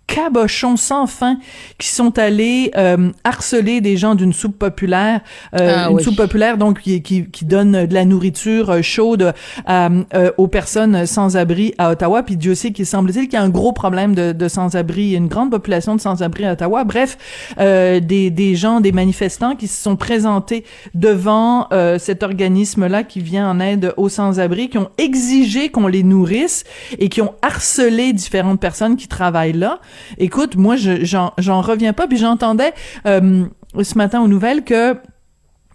cabochons 0.08 0.76
sans 0.76 1.06
fin 1.06 1.38
qui 1.76 1.88
sont 1.88 2.18
allés 2.18 2.72
euh, 2.76 3.10
harceler 3.22 3.80
des 3.80 3.96
gens 3.96 4.14
d'une 4.14 4.32
soupe 4.32 4.58
populaire, 4.58 5.20
euh, 5.54 5.74
ah 5.76 5.90
une 5.90 6.00
soupe 6.00 6.16
populaire 6.16 6.56
donc 6.56 6.80
qui, 6.80 7.02
qui, 7.02 7.26
qui, 7.26 7.44
donne 7.44 7.86
de 7.86 7.94
la 7.94 8.04
nourriture 8.04 8.70
euh, 8.70 8.82
chaude 8.82 9.32
euh, 9.68 10.30
aux 10.38 10.48
personnes 10.48 11.06
sans-abri 11.06 11.74
à 11.78 11.90
Ottawa. 11.90 12.22
Puis 12.22 12.36
Dieu 12.36 12.54
sait 12.54 12.72
qu'il 12.72 12.86
semble-t-il 12.86 13.24
qu'il 13.24 13.34
y 13.34 13.36
a 13.36 13.42
un 13.42 13.50
gros 13.50 13.72
problème 13.72 14.14
de, 14.14 14.32
de 14.32 14.48
sans-abri, 14.48 15.12
une 15.12 15.28
grande 15.28 15.50
population 15.50 15.94
de 15.94 16.00
sans-abri 16.00 16.46
à 16.46 16.52
Ottawa. 16.54 16.84
Bref, 16.84 17.18
des, 17.58 18.30
des 18.30 18.54
gens, 18.56 18.80
des 18.80 18.92
manifestants 18.92 19.56
qui 19.56 19.68
se 19.68 19.80
sont 19.80 19.96
présentés 19.96 20.64
devant 20.94 21.68
cet 21.98 22.22
organisme-là 22.22 23.02
qui 23.04 23.20
vient 23.20 23.50
en 23.50 23.60
aide 23.60 23.92
aux 23.96 24.08
sans-abri, 24.08 24.70
qui 24.70 24.78
ont 24.78 24.90
exigé 24.96 25.68
qu'on 25.68 25.86
les 25.86 26.02
nourrisse 26.02 26.64
et 26.98 27.08
qui 27.08 27.20
ont 27.20 27.34
harcelé 27.42 28.12
différentes 28.12 28.60
personnes 28.60 28.96
qui 28.96 29.08
travaillent 29.08 29.52
là. 29.52 29.80
Écoute, 30.18 30.56
moi, 30.56 30.76
j'en 30.76 31.60
reviens 31.60 31.92
pas. 31.92 32.06
Puis 32.06 32.18
j'entendais 32.18 32.72
euh, 33.06 33.44
ce 33.82 33.96
matin 33.96 34.20
aux 34.20 34.28
nouvelles 34.28 34.64
que 34.64 34.96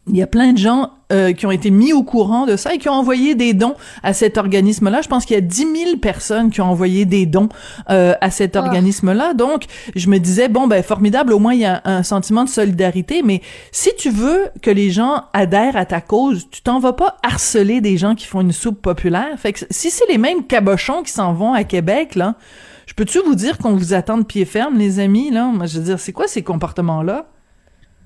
il 0.08 0.18
y 0.18 0.22
a 0.22 0.28
plein 0.28 0.52
de 0.52 0.58
gens 0.58 0.92
euh, 1.14 1.32
qui 1.32 1.46
ont 1.46 1.52
été 1.52 1.72
mis 1.72 1.94
au 1.94 2.04
courant 2.04 2.46
de 2.46 2.58
ça 2.58 2.74
et 2.74 2.78
qui 2.78 2.90
ont 2.90 2.94
envoyé 2.94 3.36
des 3.36 3.54
dons 3.54 3.76
à 4.04 4.12
cet 4.12 4.38
organisme-là. 4.38 5.02
Je 5.02 5.08
pense 5.08 5.26
qu'il 5.26 5.36
y 5.36 5.38
a 5.38 5.42
10 5.42 5.56
000 5.86 5.98
personnes 5.98 6.50
qui 6.50 6.60
ont 6.60 6.66
envoyé 6.66 7.06
des 7.06 7.26
dons 7.26 7.48
euh, 7.90 8.14
à 8.20 8.30
cet 8.30 8.58
ah. 8.58 8.60
organisme-là. 8.60 9.34
Donc, 9.34 9.64
je 9.96 10.10
me 10.10 10.18
disais, 10.18 10.50
bon, 10.50 10.68
ben 10.68 10.84
formidable, 10.84 11.32
au 11.32 11.40
moins 11.40 11.54
il 11.54 11.62
y 11.62 11.66
a 11.66 11.82
un 11.86 12.04
sentiment 12.04 12.44
de 12.44 12.50
solidarité. 12.50 13.22
Mais 13.24 13.42
si 13.72 13.92
tu 13.98 14.10
veux 14.10 14.50
que 14.62 14.72
les 14.72 14.90
gens 14.90 15.24
adhèrent 15.32 15.78
à 15.78 15.86
ta 15.86 16.02
cause, 16.02 16.48
tu 16.52 16.62
t'en 16.62 16.80
vas 16.80 16.94
pas 16.94 17.16
harceler 17.24 17.80
des 17.80 17.96
gens 17.98 18.14
qui 18.16 18.26
font 18.26 18.42
une 18.42 18.52
soupe 18.52 18.82
populaire. 18.82 19.38
Fait 19.38 19.54
que 19.54 19.60
si 19.70 19.90
c'est 19.90 20.08
les 20.10 20.18
mêmes 20.18 20.46
cabochons 20.46 21.04
qui 21.04 21.12
s'en 21.14 21.34
vont 21.34 21.54
à 21.54 21.64
Québec, 21.64 22.16
là, 22.16 22.36
je 22.86 22.93
peux-tu 22.93 23.19
vous 23.19 23.36
dire 23.36 23.58
qu'on 23.58 23.76
vous 23.76 23.93
attend 23.93 24.17
de 24.17 24.24
pied 24.24 24.46
ferme, 24.46 24.78
les 24.78 25.00
amis, 25.00 25.32
là? 25.32 25.46
Moi, 25.46 25.65
je 25.65 25.80
veux 25.80 25.86
dire, 25.86 26.00
c'est 26.00 26.12
quoi 26.12 26.28
ces 26.28 26.43
comportements-là? 26.43 27.28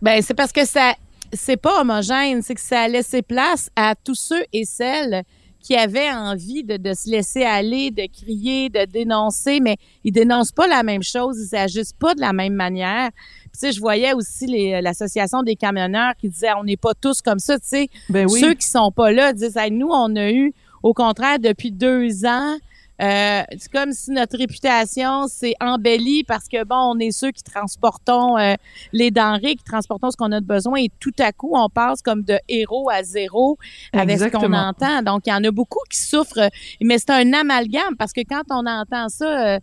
Ben, 0.02 0.22
c'est 0.22 0.34
parce 0.34 0.52
que 0.52 0.66
ça, 0.66 0.94
c'est 1.34 1.58
pas 1.58 1.82
homogène, 1.82 2.42
c'est 2.42 2.56
que 2.56 2.62
ça 2.62 2.82
a 2.82 2.88
laissé 2.88 3.22
place 3.22 3.70
à 3.76 3.96
tous 3.96 4.16
ceux 4.16 4.44
et 4.54 4.66
celles 4.66 5.24
qui 5.60 5.76
avaient 5.76 6.12
envie 6.12 6.64
de, 6.64 6.78
de, 6.78 6.94
se 6.94 7.10
laisser 7.10 7.44
aller, 7.44 7.92
de 7.92 8.06
crier, 8.06 8.70
de 8.70 8.86
dénoncer, 8.86 9.60
mais 9.60 9.76
ils 10.04 10.14
dénoncent 10.14 10.52
pas 10.52 10.68
la 10.68 10.84
même 10.84 11.04
chose, 11.04 11.50
ils 11.52 11.56
agissent 11.58 11.94
pas 11.94 12.16
de 12.16 12.22
la 12.22 12.32
même 12.32 12.54
manière. 12.54 13.10
Puis, 13.42 13.52
tu 13.54 13.60
sais, 13.60 13.72
je 13.72 13.80
voyais 13.82 14.14
aussi 14.14 14.48
l'association 14.82 15.44
des 15.44 15.56
camionneurs 15.56 16.14
qui 16.22 16.30
disait 16.30 16.54
on 16.58 16.64
n'est 16.64 16.78
pas 16.78 16.94
tous 16.94 17.22
comme 17.22 17.40
ça, 17.40 17.60
tu 17.60 17.68
sais. 17.68 17.90
Ben 18.08 18.28
oui. 18.30 18.40
Ceux 18.40 18.54
qui 18.54 18.68
sont 18.68 18.92
pas 18.92 19.12
là 19.12 19.34
disent 19.34 19.58
nous 19.72 19.90
on 19.90 20.16
a 20.16 20.32
eu 20.32 20.54
au 20.84 20.94
contraire 20.94 21.40
depuis 21.40 21.72
deux 21.72 22.26
ans 22.26 22.56
euh, 23.02 23.44
c'est 23.58 23.72
comme 23.72 23.92
si 23.92 24.12
notre 24.12 24.38
réputation 24.38 25.28
s'est 25.28 25.54
embellie 25.60 26.24
parce 26.24 26.48
que 26.48 26.64
bon, 26.64 26.96
on 26.96 27.00
est 27.00 27.12
ceux 27.12 27.32
qui 27.32 27.44
transportons 27.44 28.38
euh, 28.38 28.56
les 28.92 29.12
denrées, 29.12 29.56
qui 29.56 29.64
transportons 29.64 30.10
ce 30.10 30.18
qu'on 30.18 30.32
a 30.32 30.40
de 30.40 30.46
besoin 30.46 30.80
et 30.80 30.90
tout 31.00 31.14
à 31.20 31.32
coup, 31.32 31.52
on 31.54 31.70
passe 31.70 32.02
comme 32.02 32.24
de 32.24 32.40
héros 32.48 32.90
à 32.90 33.04
zéro 33.04 33.58
avec 33.94 34.20
ce 34.20 34.26
qu'on 34.30 34.54
entend. 34.54 35.04
Donc, 35.04 35.24
il 35.28 35.30
y 35.30 35.34
en 35.34 35.44
a 35.44 35.52
beaucoup 35.52 35.80
qui 35.90 36.00
souffrent, 36.00 36.50
mais 36.82 36.98
c'est 36.98 37.12
un 37.12 37.34
amalgame 37.34 37.96
parce 37.98 38.14
que 38.14 38.22
quand 38.22 38.44
on 38.50 38.66
entend 38.66 39.10
ça, 39.10 39.56
euh, 39.56 39.60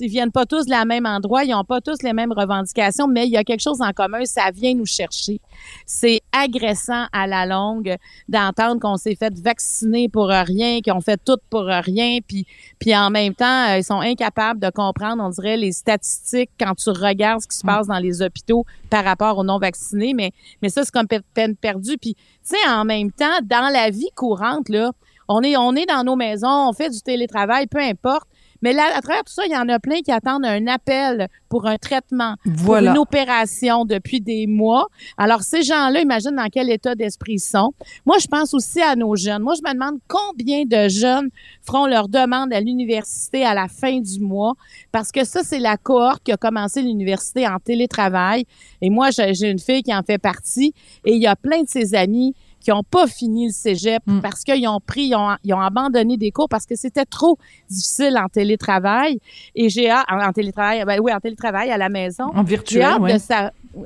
ils 0.00 0.08
viennent 0.08 0.32
pas 0.32 0.46
tous 0.46 0.66
de 0.66 0.70
la 0.70 0.84
même 0.84 1.06
endroit, 1.06 1.44
ils 1.44 1.50
n'ont 1.50 1.64
pas 1.64 1.80
tous 1.80 2.02
les 2.02 2.12
mêmes 2.12 2.32
revendications, 2.32 3.06
mais 3.06 3.26
il 3.26 3.32
y 3.32 3.36
a 3.36 3.44
quelque 3.44 3.60
chose 3.60 3.80
en 3.80 3.92
commun, 3.92 4.24
ça 4.24 4.50
vient 4.52 4.74
nous 4.74 4.86
chercher. 4.86 5.40
C'est 5.86 6.22
agressant 6.32 7.06
à 7.12 7.26
la 7.26 7.46
longue 7.46 7.96
d'entendre 8.28 8.80
qu'on 8.80 8.96
s'est 8.96 9.14
fait 9.14 9.38
vacciner 9.38 10.08
pour 10.08 10.28
rien, 10.28 10.80
qu'on 10.80 11.00
fait 11.00 11.20
tout 11.24 11.38
pour 11.50 11.64
rien, 11.64 12.18
puis, 12.26 12.46
puis 12.78 12.96
en 12.96 13.10
même 13.10 13.34
temps, 13.34 13.68
euh, 13.68 13.78
ils 13.78 13.84
sont 13.84 14.00
incapables 14.00 14.60
de 14.60 14.70
comprendre, 14.70 15.22
on 15.22 15.30
dirait, 15.30 15.56
les 15.56 15.72
statistiques 15.72 16.50
quand 16.58 16.74
tu 16.74 16.90
regardes 16.90 17.42
ce 17.42 17.48
qui 17.48 17.56
se 17.56 17.66
mm. 17.66 17.68
passe 17.68 17.86
dans 17.86 17.98
les 17.98 18.22
hôpitaux 18.22 18.64
par 18.90 19.04
rapport 19.04 19.38
aux 19.38 19.44
non-vaccinés, 19.44 20.14
mais, 20.14 20.32
mais 20.62 20.68
ça, 20.68 20.84
c'est 20.84 20.92
comme 20.92 21.08
peine 21.34 21.56
perdue. 21.56 21.98
Puis, 21.98 22.14
tu 22.14 22.22
sais, 22.42 22.68
en 22.68 22.84
même 22.84 23.10
temps, 23.10 23.38
dans 23.42 23.72
la 23.72 23.90
vie 23.90 24.10
courante, 24.14 24.68
là, 24.68 24.92
on 25.28 25.42
est, 25.42 25.56
on 25.56 25.74
est 25.74 25.86
dans 25.86 26.04
nos 26.04 26.16
maisons, 26.16 26.68
on 26.68 26.72
fait 26.72 26.90
du 26.90 27.00
télétravail, 27.00 27.66
peu 27.66 27.78
importe. 27.78 28.28
Mais 28.62 28.72
là, 28.72 28.90
à 28.94 29.00
travers 29.02 29.24
tout 29.24 29.32
ça, 29.32 29.44
il 29.46 29.52
y 29.52 29.56
en 29.56 29.68
a 29.68 29.78
plein 29.78 30.00
qui 30.00 30.12
attendent 30.12 30.44
un 30.44 30.66
appel 30.66 31.28
pour 31.48 31.66
un 31.66 31.76
traitement, 31.76 32.34
pour 32.64 32.76
une 32.76 32.98
opération 32.98 33.84
depuis 33.84 34.20
des 34.20 34.46
mois. 34.46 34.86
Alors, 35.16 35.42
ces 35.42 35.62
gens-là, 35.62 36.00
imagine 36.00 36.34
dans 36.36 36.48
quel 36.50 36.70
état 36.70 36.94
d'esprit 36.94 37.34
ils 37.34 37.40
sont. 37.40 37.72
Moi, 38.06 38.16
je 38.18 38.26
pense 38.26 38.54
aussi 38.54 38.80
à 38.80 38.96
nos 38.96 39.14
jeunes. 39.16 39.42
Moi, 39.42 39.54
je 39.54 39.68
me 39.68 39.74
demande 39.74 39.98
combien 40.08 40.64
de 40.64 40.88
jeunes 40.88 41.28
feront 41.62 41.86
leur 41.86 42.08
demande 42.08 42.52
à 42.52 42.60
l'université 42.60 43.44
à 43.44 43.54
la 43.54 43.68
fin 43.68 44.00
du 44.00 44.20
mois, 44.20 44.54
parce 44.92 45.12
que 45.12 45.24
ça, 45.24 45.42
c'est 45.42 45.58
la 45.58 45.76
cohorte 45.76 46.22
qui 46.22 46.32
a 46.32 46.36
commencé 46.36 46.82
l'université 46.82 47.46
en 47.46 47.58
télétravail. 47.58 48.46
Et 48.80 48.90
moi, 48.90 49.10
j'ai 49.10 49.50
une 49.50 49.58
fille 49.58 49.82
qui 49.82 49.94
en 49.94 50.02
fait 50.02 50.18
partie, 50.18 50.74
et 51.04 51.14
il 51.14 51.22
y 51.22 51.26
a 51.26 51.36
plein 51.36 51.62
de 51.62 51.68
ses 51.68 51.94
amis 51.94 52.34
qui 52.64 52.70
n'ont 52.70 52.82
pas 52.82 53.06
fini 53.06 53.46
le 53.46 53.52
cégep 53.52 54.02
mm. 54.06 54.20
parce 54.20 54.42
qu'ils 54.42 54.66
ont 54.66 54.80
pris, 54.84 55.08
ils 55.08 55.14
ont, 55.14 55.36
ils 55.44 55.52
ont, 55.52 55.60
abandonné 55.60 56.16
des 56.16 56.30
cours 56.30 56.48
parce 56.48 56.66
que 56.66 56.74
c'était 56.76 57.04
trop 57.04 57.38
difficile 57.68 58.18
en 58.18 58.28
télétravail. 58.28 59.20
Et 59.54 59.68
j'ai 59.68 59.90
hâte, 59.90 60.06
en, 60.08 60.32
télétravail, 60.32 60.84
ben 60.84 60.98
oui, 61.00 61.12
en 61.12 61.20
télétravail 61.20 61.70
à 61.70 61.76
la 61.76 61.88
maison. 61.88 62.24
En 62.34 62.42
virtuel, 62.42 62.96
oui. 63.00 63.12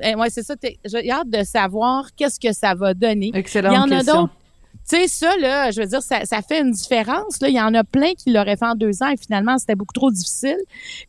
Eh, 0.01 0.15
ouais, 0.15 0.29
c'est 0.29 0.43
ça. 0.43 0.55
J'ai 0.85 1.11
hâte 1.11 1.29
de 1.29 1.43
savoir 1.43 2.09
qu'est-ce 2.15 2.39
que 2.39 2.53
ça 2.53 2.73
va 2.75 2.93
donner. 2.93 3.31
Excellent. 3.33 3.71
Il 3.71 3.75
y 3.75 3.77
en 3.77 3.91
a 3.91 4.03
d'autres 4.03 4.29
sais, 4.95 5.07
ça, 5.07 5.37
là, 5.37 5.71
je 5.71 5.81
veux 5.81 5.87
dire, 5.87 6.01
ça, 6.01 6.25
ça 6.25 6.41
fait 6.41 6.61
une 6.61 6.71
différence. 6.71 7.39
Là. 7.41 7.49
Il 7.49 7.55
y 7.55 7.61
en 7.61 7.73
a 7.73 7.83
plein 7.83 8.13
qui 8.13 8.31
l'auraient 8.31 8.57
fait 8.57 8.65
en 8.65 8.75
deux 8.75 9.01
ans 9.03 9.09
et 9.09 9.17
finalement, 9.17 9.57
c'était 9.57 9.75
beaucoup 9.75 9.93
trop 9.93 10.11
difficile. 10.11 10.57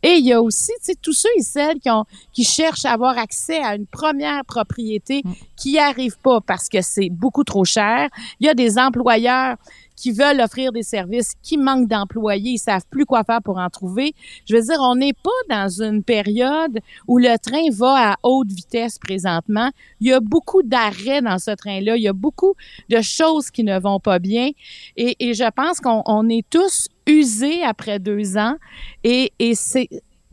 Et 0.03 0.15
il 0.15 0.27
y 0.27 0.33
a 0.33 0.41
aussi, 0.41 0.73
tu 0.81 0.93
sais, 0.93 0.95
tous 1.01 1.13
ceux 1.13 1.29
et 1.37 1.43
celles 1.43 1.79
qui, 1.81 1.91
ont, 1.91 2.05
qui 2.33 2.45
cherchent 2.45 2.85
à 2.85 2.93
avoir 2.93 3.19
accès 3.19 3.59
à 3.59 3.75
une 3.75 3.87
première 3.87 4.45
propriété 4.45 5.23
qui 5.57 5.73
n'y 5.73 5.79
arrivent 5.79 6.19
pas 6.19 6.41
parce 6.41 6.69
que 6.69 6.83
c'est 6.83 7.11
beaucoup 7.11 7.45
trop 7.45 7.65
cher. 7.65 8.09
Il 8.41 8.47
y 8.47 8.51
a 8.51 8.55
des 8.55 8.79
employeurs 8.79 9.57
qui 10.01 10.13
veulent 10.13 10.41
offrir 10.41 10.73
des 10.73 10.83
services, 10.83 11.33
qui 11.43 11.59
manquent 11.59 11.89
d'employés, 11.89 12.53
ils 12.53 12.59
savent 12.59 12.87
plus 12.89 13.05
quoi 13.05 13.23
faire 13.23 13.43
pour 13.43 13.59
en 13.59 13.69
trouver. 13.69 14.15
Je 14.49 14.57
veux 14.57 14.63
dire, 14.63 14.79
on 14.81 14.97
n'est 14.97 15.13
pas 15.13 15.31
dans 15.51 15.69
une 15.69 16.03
période 16.03 16.79
où 17.07 17.19
le 17.19 17.37
train 17.39 17.69
va 17.71 18.13
à 18.13 18.17
haute 18.23 18.51
vitesse 18.51 18.99
présentement. 18.99 19.71
Il 20.01 20.09
y 20.09 20.13
a 20.13 20.21
beaucoup 20.21 20.63
d'arrêts 20.63 21.21
dans 21.21 21.39
ce 21.39 21.51
train-là. 21.51 21.97
Il 21.97 22.03
y 22.03 22.09
a 22.09 22.15
beaucoup 22.15 22.55
de 22.89 23.03
choses 23.03 23.51
qui 23.51 23.63
ne 23.63 23.79
vont 23.79 24.01
pas 24.01 24.19
bien. 24.19 24.51
Et, 24.97 25.35
je 25.35 25.51
pense 25.51 25.81
qu'on 25.81 26.03
on 26.07 26.29
est 26.31 26.49
tous 26.49 26.89
usés 27.07 27.63
après 27.63 27.99
deux 27.99 28.39
ans. 28.39 28.57
Et, 29.05 29.33
et 29.39 29.55
c'est 29.55 29.89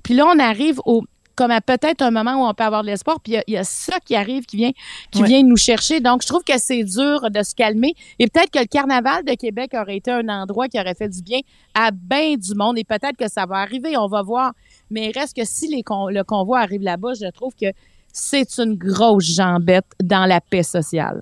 puis 0.08 0.16
là, 0.16 0.26
on 0.34 0.40
arrive 0.40 0.80
au, 0.86 1.04
comme 1.38 1.52
à 1.52 1.62
peut-être 1.62 2.02
un 2.02 2.12
moment 2.12 2.34
où 2.34 2.50
on 2.50 2.54
peut 2.54 2.64
avoir 2.64 2.82
de 2.82 2.88
l'espoir. 2.88 3.20
Puis 3.22 3.36
il 3.48 3.54
y, 3.54 3.58
a 3.58 3.64
ça 3.64 4.00
qui 4.04 4.16
arrive, 4.16 4.46
qui 4.46 4.58
vient, 4.58 4.72
qui 5.12 5.24
vient 5.24 5.44
nous 5.44 5.56
chercher. 5.56 6.00
Donc, 6.02 6.24
je 6.24 6.28
trouve 6.28 6.44
que 6.44 6.58
c'est 6.58 6.84
dur 6.84 7.30
de 7.30 7.44
se 7.44 7.56
calmer. 7.56 7.94
Et 8.20 8.28
peut-être 8.28 8.50
que 8.50 8.60
le 8.60 8.66
carnaval 8.66 9.24
de 9.24 9.36
Québec 9.36 9.72
aurait 9.74 9.98
été 9.98 10.12
un 10.12 10.28
endroit 10.28 10.68
qui 10.68 10.80
aurait 10.80 10.96
fait 10.96 11.08
du 11.08 11.22
bien 11.22 11.40
à 11.76 11.92
bien 11.92 12.36
du 12.36 12.56
monde. 12.56 12.78
Et 12.78 12.84
peut-être 12.84 13.16
que 13.16 13.30
ça 13.30 13.46
va 13.46 13.58
arriver, 13.58 13.96
on 13.96 14.08
va 14.08 14.24
voir. 14.24 14.54
Mais 14.90 15.10
il 15.10 15.18
reste 15.18 15.38
que 15.38 15.46
si 15.46 15.68
les 15.68 15.84
le 15.88 16.24
convoi 16.24 16.60
arrive 16.60 16.82
là-bas, 16.82 17.14
je 17.14 17.30
trouve 17.32 17.54
que 17.54 17.68
c'est 18.12 18.58
une 18.58 18.76
grosse 18.76 19.36
jambette 19.36 19.86
dans 20.02 20.26
la 20.26 20.42
paix 20.42 20.64
sociale. 20.64 21.22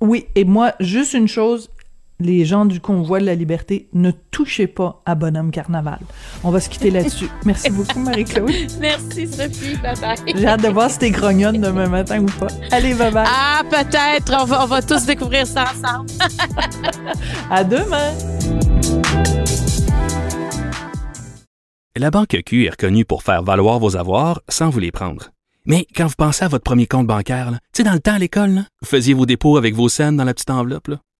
Oui, 0.00 0.26
et 0.34 0.44
moi, 0.44 0.74
juste 0.78 1.14
une 1.14 1.26
chose, 1.26 1.68
les 2.18 2.44
gens 2.44 2.64
du 2.64 2.80
convoi 2.80 3.20
de 3.20 3.26
la 3.26 3.34
liberté, 3.34 3.88
ne 3.92 4.10
touchez 4.30 4.66
pas 4.66 5.02
à 5.04 5.14
Bonhomme 5.14 5.50
Carnaval. 5.50 5.98
On 6.44 6.50
va 6.50 6.60
se 6.60 6.68
quitter 6.68 6.90
là-dessus. 6.90 7.28
Merci 7.44 7.70
beaucoup, 7.70 7.98
Marie-Claude. 7.98 8.50
Merci, 8.80 9.26
Sophie. 9.26 9.76
Bye-bye. 9.76 10.36
J'ai 10.36 10.46
hâte 10.46 10.62
de 10.62 10.68
voir 10.68 10.90
si 10.90 10.98
t'es 10.98 11.10
grognonne 11.10 11.60
demain 11.60 11.88
matin 11.88 12.22
ou 12.22 12.26
pas. 12.26 12.48
Allez, 12.70 12.94
bye-bye. 12.94 13.26
Ah, 13.26 13.62
peut-être. 13.68 14.32
On 14.40 14.44
va, 14.44 14.64
on 14.64 14.66
va 14.66 14.82
tous 14.82 15.04
découvrir 15.04 15.46
ça 15.46 15.64
ensemble. 15.64 16.10
à 17.50 17.64
demain. 17.64 18.12
La 21.98 22.10
Banque 22.10 22.36
Q 22.44 22.66
est 22.66 22.70
reconnue 22.70 23.04
pour 23.04 23.22
faire 23.22 23.42
valoir 23.42 23.78
vos 23.78 23.96
avoirs 23.96 24.42
sans 24.48 24.68
vous 24.68 24.80
les 24.80 24.92
prendre. 24.92 25.30
Mais 25.64 25.86
quand 25.96 26.06
vous 26.06 26.14
pensez 26.16 26.44
à 26.44 26.48
votre 26.48 26.62
premier 26.62 26.86
compte 26.86 27.06
bancaire, 27.06 27.50
tu 27.50 27.58
sais, 27.78 27.82
dans 27.82 27.92
le 27.92 28.00
temps 28.00 28.14
à 28.14 28.18
l'école, 28.18 28.64
vous 28.82 28.86
faisiez 28.86 29.14
vos 29.14 29.26
dépôts 29.26 29.56
avec 29.56 29.74
vos 29.74 29.88
scènes 29.88 30.16
dans 30.16 30.24
la 30.24 30.34
petite 30.34 30.50
enveloppe. 30.50 30.88
Là. 30.88 30.98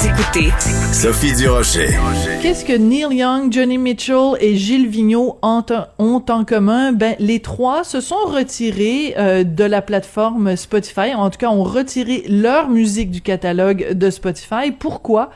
Vous 0.00 0.08
écoutez 0.08 0.50
Sophie 0.94 1.34
Durocher. 1.34 1.90
Qu'est-ce 2.40 2.64
que 2.64 2.72
Neil 2.72 3.18
Young, 3.18 3.52
Johnny 3.52 3.76
Mitchell 3.76 4.32
et 4.40 4.56
Gilles 4.56 4.88
Vigneault 4.88 5.38
ont, 5.42 5.62
ont 5.98 6.24
en 6.26 6.44
commun? 6.44 6.92
Ben, 6.92 7.16
les 7.18 7.40
trois 7.40 7.84
se 7.84 8.00
sont 8.00 8.24
retirés 8.24 9.14
euh, 9.18 9.44
de 9.44 9.64
la 9.64 9.82
plateforme 9.82 10.56
Spotify. 10.56 11.12
En 11.14 11.28
tout 11.28 11.36
cas, 11.36 11.50
ont 11.50 11.64
retiré 11.64 12.24
leur 12.30 12.70
musique 12.70 13.10
du 13.10 13.20
catalogue 13.20 13.92
de 13.92 14.08
Spotify. 14.08 14.70
Pourquoi? 14.70 15.32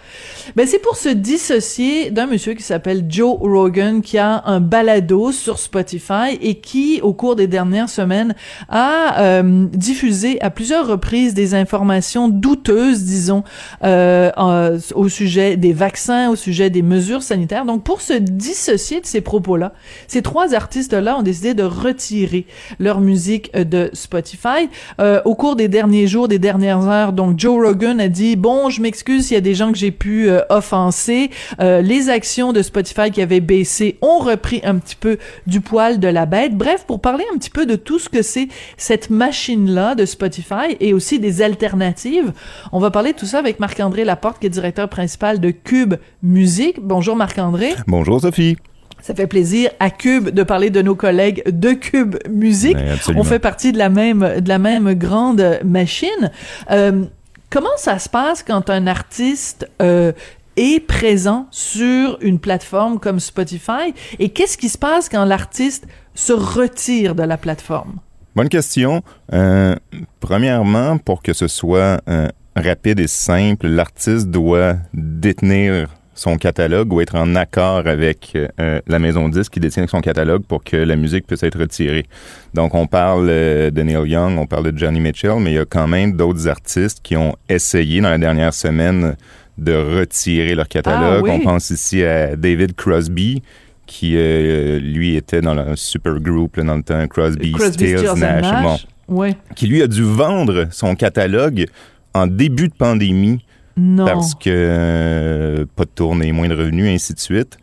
Ben, 0.56 0.66
c'est 0.66 0.78
pour 0.78 0.96
se 0.96 1.10
dissocier 1.10 2.10
d'un 2.10 2.26
monsieur 2.26 2.54
qui 2.54 2.62
s'appelle 2.62 3.04
Joe 3.06 3.36
Rogan, 3.38 4.00
qui 4.00 4.16
a 4.16 4.44
un 4.46 4.60
balado 4.60 5.30
sur 5.30 5.58
Spotify 5.58 6.38
et 6.40 6.54
qui, 6.54 7.00
au 7.02 7.12
cours 7.12 7.36
des 7.36 7.48
dernières 7.48 7.90
semaines, 7.90 8.34
a 8.70 9.20
euh, 9.20 9.66
diffusé 9.74 10.40
à 10.40 10.48
plusieurs 10.48 10.86
reprises 10.86 11.34
des 11.34 11.54
informations 11.54 12.28
douteuses, 12.28 13.02
disons, 13.02 13.44
euh, 13.82 14.30
euh, 14.54 14.78
au 14.94 15.08
sujet 15.08 15.56
des 15.56 15.72
vaccins, 15.72 16.30
au 16.30 16.36
sujet 16.36 16.70
des 16.70 16.82
mesures 16.82 17.22
sanitaires. 17.22 17.64
Donc, 17.64 17.84
pour 17.84 18.00
se 18.00 18.12
dissocier 18.14 19.00
de 19.00 19.06
ces 19.06 19.20
propos-là, 19.20 19.72
ces 20.08 20.22
trois 20.22 20.54
artistes-là 20.54 21.18
ont 21.18 21.22
décidé 21.22 21.54
de 21.54 21.62
retirer 21.62 22.46
leur 22.78 23.00
musique 23.00 23.50
euh, 23.56 23.64
de 23.64 23.90
Spotify. 23.92 24.68
Euh, 25.00 25.20
au 25.24 25.34
cours 25.34 25.56
des 25.56 25.68
derniers 25.68 26.06
jours, 26.06 26.28
des 26.28 26.38
dernières 26.38 26.86
heures, 26.88 27.12
donc 27.12 27.38
Joe 27.38 27.66
Rogan 27.66 28.00
a 28.00 28.08
dit 28.08 28.36
bon, 28.36 28.70
je 28.70 28.80
m'excuse 28.80 29.26
s'il 29.26 29.34
y 29.34 29.38
a 29.38 29.40
des 29.40 29.54
gens 29.54 29.72
que 29.72 29.78
j'ai 29.78 29.90
pu 29.90 30.28
offenser. 30.48 31.30
Les 31.60 32.08
actions 32.08 32.52
de 32.52 32.62
Spotify 32.62 33.10
qui 33.10 33.22
avaient 33.22 33.40
baissé 33.40 33.98
ont 34.02 34.18
repris 34.18 34.60
un 34.64 34.76
petit 34.76 34.96
peu 34.96 35.18
du 35.46 35.60
poil 35.60 35.98
de 35.98 36.08
la 36.08 36.26
bête. 36.26 36.54
Bref, 36.56 36.84
pour 36.86 37.00
parler 37.00 37.24
un 37.34 37.38
petit 37.38 37.50
peu 37.50 37.66
de 37.66 37.76
tout 37.76 37.98
ce 37.98 38.08
que 38.08 38.22
c'est 38.22 38.48
cette 38.76 39.10
machine-là 39.10 39.94
de 39.94 40.04
Spotify 40.04 40.76
et 40.80 40.92
aussi 40.92 41.18
des 41.18 41.42
alternatives, 41.42 42.32
on 42.72 42.78
va 42.78 42.90
parler 42.90 43.12
de 43.12 43.18
tout 43.18 43.26
ça 43.26 43.38
avec 43.38 43.60
Marc-André 43.60 44.04
Laporte 44.04 44.33
qui 44.38 44.46
est 44.46 44.50
directeur 44.50 44.88
principal 44.88 45.40
de 45.40 45.50
Cube 45.50 45.94
Musique. 46.22 46.80
Bonjour 46.80 47.16
Marc-André. 47.16 47.74
Bonjour 47.86 48.20
Sophie. 48.20 48.56
Ça 49.00 49.14
fait 49.14 49.26
plaisir 49.26 49.70
à 49.80 49.90
Cube 49.90 50.30
de 50.30 50.42
parler 50.42 50.70
de 50.70 50.80
nos 50.80 50.94
collègues 50.94 51.42
de 51.46 51.72
Cube 51.72 52.16
Musique. 52.30 52.76
Oui, 52.76 53.14
On 53.16 53.24
fait 53.24 53.38
partie 53.38 53.70
de 53.72 53.78
la 53.78 53.90
même 53.90 54.40
de 54.40 54.48
la 54.48 54.58
même 54.58 54.94
grande 54.94 55.60
machine. 55.62 56.30
Euh, 56.70 57.04
comment 57.50 57.76
ça 57.76 57.98
se 57.98 58.08
passe 58.08 58.42
quand 58.42 58.70
un 58.70 58.86
artiste 58.86 59.68
euh, 59.82 60.12
est 60.56 60.80
présent 60.80 61.46
sur 61.50 62.16
une 62.22 62.38
plateforme 62.38 62.98
comme 62.98 63.20
Spotify? 63.20 63.92
Et 64.18 64.30
qu'est-ce 64.30 64.56
qui 64.56 64.68
se 64.70 64.78
passe 64.78 65.08
quand 65.08 65.24
l'artiste 65.24 65.86
se 66.14 66.32
retire 66.32 67.14
de 67.14 67.24
la 67.24 67.36
plateforme? 67.36 67.98
Bonne 68.34 68.48
question. 68.48 69.02
Euh, 69.32 69.76
premièrement, 70.18 70.98
pour 70.98 71.22
que 71.22 71.32
ce 71.32 71.46
soit 71.46 72.00
euh, 72.08 72.28
rapide 72.56 73.00
et 73.00 73.06
simple, 73.06 73.66
l'artiste 73.66 74.28
doit 74.30 74.76
détenir 74.92 75.88
son 76.16 76.36
catalogue 76.36 76.92
ou 76.92 77.00
être 77.00 77.16
en 77.16 77.34
accord 77.34 77.86
avec 77.86 78.36
euh, 78.60 78.80
la 78.86 78.98
maison 79.00 79.28
disque 79.28 79.54
qui 79.54 79.60
détient 79.60 79.84
son 79.88 80.00
catalogue 80.00 80.44
pour 80.44 80.62
que 80.62 80.76
la 80.76 80.94
musique 80.94 81.26
puisse 81.26 81.42
être 81.42 81.58
retirée. 81.58 82.06
Donc 82.54 82.74
on 82.74 82.86
parle 82.86 83.26
euh, 83.28 83.70
de 83.72 83.82
Neil 83.82 84.08
Young, 84.10 84.38
on 84.38 84.46
parle 84.46 84.70
de 84.70 84.78
Johnny 84.78 85.00
Mitchell, 85.00 85.40
mais 85.40 85.50
il 85.50 85.54
y 85.54 85.58
a 85.58 85.64
quand 85.64 85.88
même 85.88 86.12
d'autres 86.16 86.46
artistes 86.46 87.00
qui 87.02 87.16
ont 87.16 87.34
essayé 87.48 88.00
dans 88.00 88.10
la 88.10 88.18
dernière 88.18 88.54
semaine 88.54 89.16
de 89.58 89.72
retirer 89.74 90.54
leur 90.54 90.68
catalogue. 90.68 91.24
Ah, 91.26 91.30
oui. 91.30 91.30
On 91.32 91.40
pense 91.40 91.70
ici 91.70 92.04
à 92.04 92.36
David 92.36 92.74
Crosby 92.76 93.42
qui 93.86 94.14
euh, 94.16 94.78
lui 94.78 95.16
était 95.16 95.40
dans 95.40 95.56
un 95.58 95.74
super 95.76 96.18
groupe 96.20 96.56
là, 96.56 96.62
dans 96.62 96.76
le 96.76 96.82
temps 96.84 97.06
Crosby, 97.08 97.50
Crosby, 97.52 97.72
Stills, 97.88 98.14
Nash, 98.20 98.42
Nash. 98.42 98.62
bon, 98.62 98.78
Ouais. 99.06 99.36
qui 99.54 99.66
lui 99.66 99.82
a 99.82 99.86
dû 99.86 100.02
vendre 100.02 100.66
son 100.70 100.94
catalogue 100.94 101.66
en 102.14 102.26
début 102.26 102.68
de 102.68 102.74
pandémie 102.74 103.44
Non. 103.76 104.04
parce 104.06 104.34
que 104.34 104.48
euh, 104.48 105.66
pas 105.76 105.84
de 105.84 105.90
tournée, 105.90 106.32
moins 106.32 106.48
de 106.48 106.54
revenus, 106.54 106.88
ainsi 106.88 107.12
de 107.14 107.20
suite. 107.20 107.58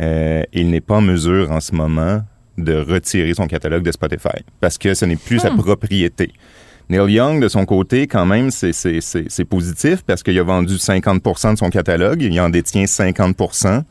Euh, 0.00 0.42
il 0.52 0.70
n'est 0.70 0.80
pas 0.80 0.96
en 0.96 1.00
mesure 1.00 1.50
en 1.50 1.60
ce 1.60 1.74
moment 1.74 2.22
de 2.58 2.74
retirer 2.74 3.34
son 3.34 3.46
catalogue 3.46 3.82
de 3.82 3.92
Spotify 3.92 4.42
parce 4.60 4.78
que 4.78 4.94
ce 4.94 5.04
n'est 5.04 5.16
plus 5.16 5.38
sa 5.40 5.50
Hmm. 5.50 5.56
propriété. 5.58 6.32
Neil 6.88 7.14
Young, 7.14 7.42
de 7.42 7.48
son 7.48 7.64
côté, 7.66 8.06
quand 8.06 8.26
même, 8.26 8.50
c'est, 8.50 9.44
positif 9.48 10.02
parce 10.06 10.22
qu'il 10.22 10.38
a 10.38 10.42
vendu 10.44 10.78
50% 10.78 11.54
de 11.54 11.58
son 11.58 11.68
catalogue. 11.68 12.22
Il 12.22 12.40
en 12.40 12.48
détient 12.48 12.84
50% 12.84 13.82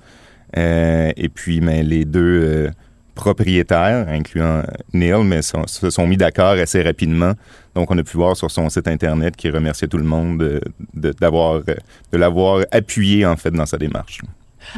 euh, 0.57 1.11
Et 1.17 1.27
puis, 1.27 1.59
mais 1.59 1.83
les 1.83 2.05
deux 2.05 2.21
euh, 2.43 2.71
propriétaires, 3.15 4.07
incluant 4.09 4.61
Neil, 4.93 5.23
mais 5.23 5.41
se 5.41 5.89
sont 5.89 6.07
mis 6.07 6.17
d'accord 6.17 6.51
assez 6.51 6.81
rapidement. 6.81 7.33
Donc, 7.73 7.89
on 7.91 7.97
a 7.97 8.03
pu 8.03 8.17
voir 8.17 8.37
sur 8.37 8.51
son 8.51 8.69
site 8.69 8.87
Internet 8.87 9.35
qu'il 9.35 9.53
remerciait 9.53 9.87
tout 9.87 9.97
le 9.97 10.03
monde 10.03 10.37
de, 10.37 10.61
de, 10.93 11.11
d'avoir, 11.11 11.61
de 11.63 12.17
l'avoir 12.17 12.63
appuyé, 12.71 13.25
en 13.25 13.35
fait, 13.35 13.51
dans 13.51 13.65
sa 13.65 13.77
démarche. 13.77 14.21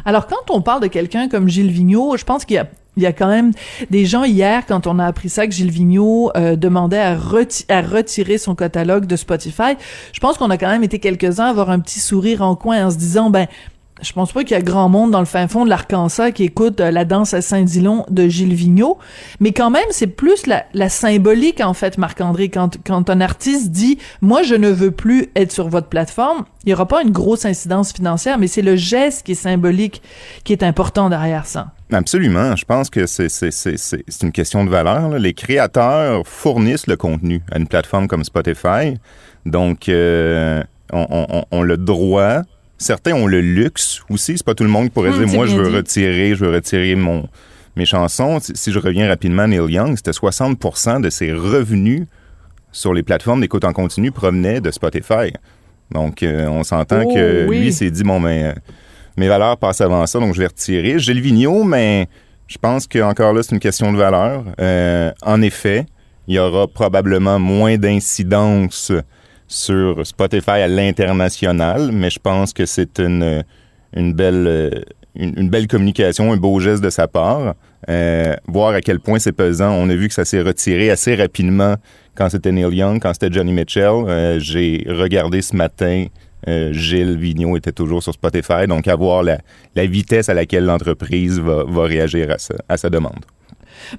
Alors, 0.06 0.28
quand 0.28 0.50
on 0.50 0.62
parle 0.62 0.82
de 0.82 0.88
quelqu'un 0.88 1.30
comme 1.30 1.48
Gilles 1.50 1.72
Vigneault, 1.72 2.18
je 2.18 2.24
pense 2.24 2.46
qu'il 2.46 2.56
y 2.56 2.60
a 2.60 2.68
il 2.98 3.04
y 3.04 3.06
a 3.06 3.14
quand 3.14 3.28
même 3.28 3.52
des 3.92 4.06
gens 4.06 4.24
hier, 4.24 4.66
quand 4.66 4.88
on 4.88 5.00
a 5.00 5.06
appris 5.06 5.30
ça, 5.30 5.46
que 5.46 5.54
Gilles 5.54 5.72
Vigneault 5.72 6.32
euh, 6.36 6.56
demandait 6.56 7.00
à, 7.00 7.16
retirer 7.16 8.38
son 8.40 8.56
catalogue 8.56 9.06
de 9.06 9.16
Spotify. 9.16 9.78
Je 10.12 10.20
pense 10.20 10.38
qu'on 10.38 10.50
a 10.50 10.58
quand 10.58 10.68
même 10.68 10.84
été 10.84 10.98
quelques-uns 11.00 11.46
à 11.46 11.50
avoir 11.50 11.70
un 11.70 11.80
petit 11.80 12.00
sourire 12.00 12.42
en 12.42 12.56
coin 12.56 12.88
en 12.88 12.92
se 12.92 12.98
disant, 12.98 13.30
ben, 13.30 13.46
je 14.02 14.14
pense 14.14 14.32
pas 14.32 14.44
qu'il 14.44 14.52
y 14.52 14.60
a 14.60 14.62
grand 14.62 14.90
monde 14.90 15.12
dans 15.12 15.20
le 15.20 15.26
fin 15.26 15.48
fond 15.48 15.66
de 15.66 15.70
l'Arkansas 15.70 16.32
qui 16.32 16.44
écoute 16.44 16.80
euh, 16.80 16.92
la 16.92 17.06
danse 17.06 17.34
à 17.34 17.42
Saint-Dillon 17.42 18.06
de 18.10 18.28
Gilles 18.28 18.54
Vigneault, 18.54 18.98
mais 19.40 19.52
quand 19.52 19.70
même 19.70 19.88
c'est 19.92 20.08
plus 20.08 20.46
la, 20.46 20.90
symbolique 20.90 21.62
en 21.62 21.74
fait 21.74 21.98
Marc-André 21.98 22.50
quand 22.50 23.10
un 23.10 23.22
artiste 23.22 23.72
dit 23.72 23.98
moi 24.22 24.44
je 24.44 24.56
ne 24.56 24.70
veux 24.70 24.92
plus 24.92 25.30
être 25.36 25.52
sur 25.52 25.68
votre 25.68 25.88
plateforme, 25.88 26.46
il 26.64 26.70
y 26.70 26.74
aura 26.74 26.88
pas 26.88 27.02
une 27.02 27.12
grosse 27.12 27.46
incidence 27.46 27.94
financière 27.94 28.38
mais 28.38 28.48
c'est 28.48 28.62
le 28.62 28.76
geste 28.76 29.26
qui 29.26 29.34
est 29.34 29.36
symbolique 29.36 30.02
qui 30.44 30.54
est 30.54 30.64
important 30.64 31.10
derrière 31.10 31.46
ça. 31.46 31.72
Absolument, 31.92 32.56
je 32.56 32.66
pense 32.66 32.90
que 32.90 33.06
c'est 33.06 34.22
une 34.22 34.32
question 34.34 34.66
de 34.66 34.70
valeur. 34.70 35.18
Les 35.20 35.34
créateurs 35.34 36.28
fournissent 36.28 36.88
le 36.88 36.98
contenu 36.98 37.42
à 37.52 37.58
une 37.58 37.68
plateforme 37.68 38.08
comme 38.08 38.26
Spotify, 38.26 38.98
donc 39.46 39.88
euh, 39.88 40.64
on, 40.92 41.08
on, 41.10 41.46
on 41.50 41.62
le 41.62 41.78
droit 41.78 42.44
Certains 42.78 43.14
ont 43.14 43.28
le 43.28 43.42
luxe 43.42 44.02
aussi. 44.10 44.38
C'est 44.38 44.46
pas 44.46 44.54
tout 44.54 44.64
le 44.64 44.70
monde 44.70 44.86
qui 44.86 44.90
pourrait 44.92 45.10
hum, 45.10 45.26
dire, 45.26 45.36
moi, 45.36 45.46
je 45.46 45.56
veux 45.56 45.76
retirer, 45.76 46.36
je 46.36 46.46
veux 46.46 46.54
retirer 46.54 46.96
mon, 46.96 47.28
mes 47.76 47.86
chansons. 47.86 48.40
Si 48.42 48.72
je 48.72 48.80
reviens 48.80 49.08
rapidement 49.08 49.44
à 49.44 49.48
Neil 49.48 49.72
Young, 49.72 49.96
c'était 49.96 50.12
60% 50.12 51.02
de 51.02 51.10
ses 51.10 51.32
revenus 51.34 52.08
sur 52.72 52.94
les 52.94 53.04
plateformes 53.04 53.42
d'écoute 53.42 53.64
en 53.64 53.74
continu 53.74 54.12
provenaient 54.12 54.62
de 54.62 54.72
Spotify. 54.72 55.34
Donc, 55.92 56.22
euh, 56.22 56.48
on 56.48 56.64
s'entend 56.64 57.06
que 57.06 57.46
oh, 57.48 57.52
lui 57.52 57.72
s'est 57.72 57.92
dit, 57.92 58.04
bon, 58.04 58.20
mais 58.20 58.44
ben, 58.44 58.62
mes 59.18 59.28
valeurs 59.28 59.58
passent 59.58 59.82
avant 59.82 60.06
ça, 60.06 60.20
donc 60.20 60.36
je 60.36 60.40
vais 60.40 60.48
retirer. 60.48 61.00
J'ai 61.00 61.14
le 61.14 61.22
Vigneault, 61.22 61.64
mais 61.64 62.08
je 62.48 62.58
pense 62.58 62.88
qu'encore 62.88 63.34
là, 63.34 63.42
c'est 63.42 63.54
une 63.54 63.60
question 63.60 63.92
de 63.92 63.98
valeur. 63.98 64.44
Euh, 64.60 65.12
en 65.22 65.42
effet, 65.42 65.86
il 66.28 66.36
y 66.36 66.40
aura 66.40 66.68
probablement 66.68 67.40
moins 67.40 67.78
d'incidence 67.78 68.92
sur 69.48 70.06
Spotify 70.06 70.52
à 70.52 70.68
l'international, 70.68 71.92
mais 71.92 72.10
je 72.10 72.20
pense 72.20 72.54
que 72.54 72.66
c'est 72.66 73.00
une, 73.00 73.44
une 73.96 74.14
belle 74.14 74.46
euh, 74.48 74.72
une, 75.16 75.50
belle 75.50 75.68
communication, 75.68 76.32
un 76.32 76.38
beau 76.38 76.60
geste 76.60 76.84
de 76.84 76.92
sa 76.92 77.08
part. 77.08 77.56
Euh, 77.90 78.36
voir 78.48 78.74
à 78.74 78.82
quel 78.82 79.00
point 79.00 79.18
c'est 79.18 79.32
pesant. 79.32 79.72
On 79.72 79.90
a 79.90 79.96
vu 79.96 80.08
que 80.10 80.14
ça 80.14 80.26
s'est 80.26 80.42
retiré 80.42 80.92
assez 80.92 81.16
rapidement 81.16 81.76
quand 82.14 82.30
c'était 82.30 82.52
Neil 82.52 82.76
Young, 82.76 83.02
quand 83.02 83.14
c'était 83.14 83.32
Johnny 83.32 83.52
Mitchell. 83.52 84.06
Euh, 84.08 84.40
j'ai 84.40 84.86
regardé 84.88 85.42
ce 85.42 85.56
matin, 85.56 86.06
Gilles 86.46 87.18
Vigneault 87.18 87.58
était 87.58 87.72
toujours 87.72 88.02
sur 88.04 88.14
Spotify, 88.14 88.68
donc 88.68 88.88
à 88.88 88.96
voir 88.96 89.24
la, 89.24 89.40
la 89.76 89.86
vitesse 89.86 90.30
à 90.30 90.34
laquelle 90.34 90.66
l'entreprise 90.66 91.40
va, 91.40 91.64
va 91.68 91.84
réagir 91.84 92.32
à, 92.32 92.36
à 92.70 92.78
sa 92.78 92.90
demande. 92.90 93.26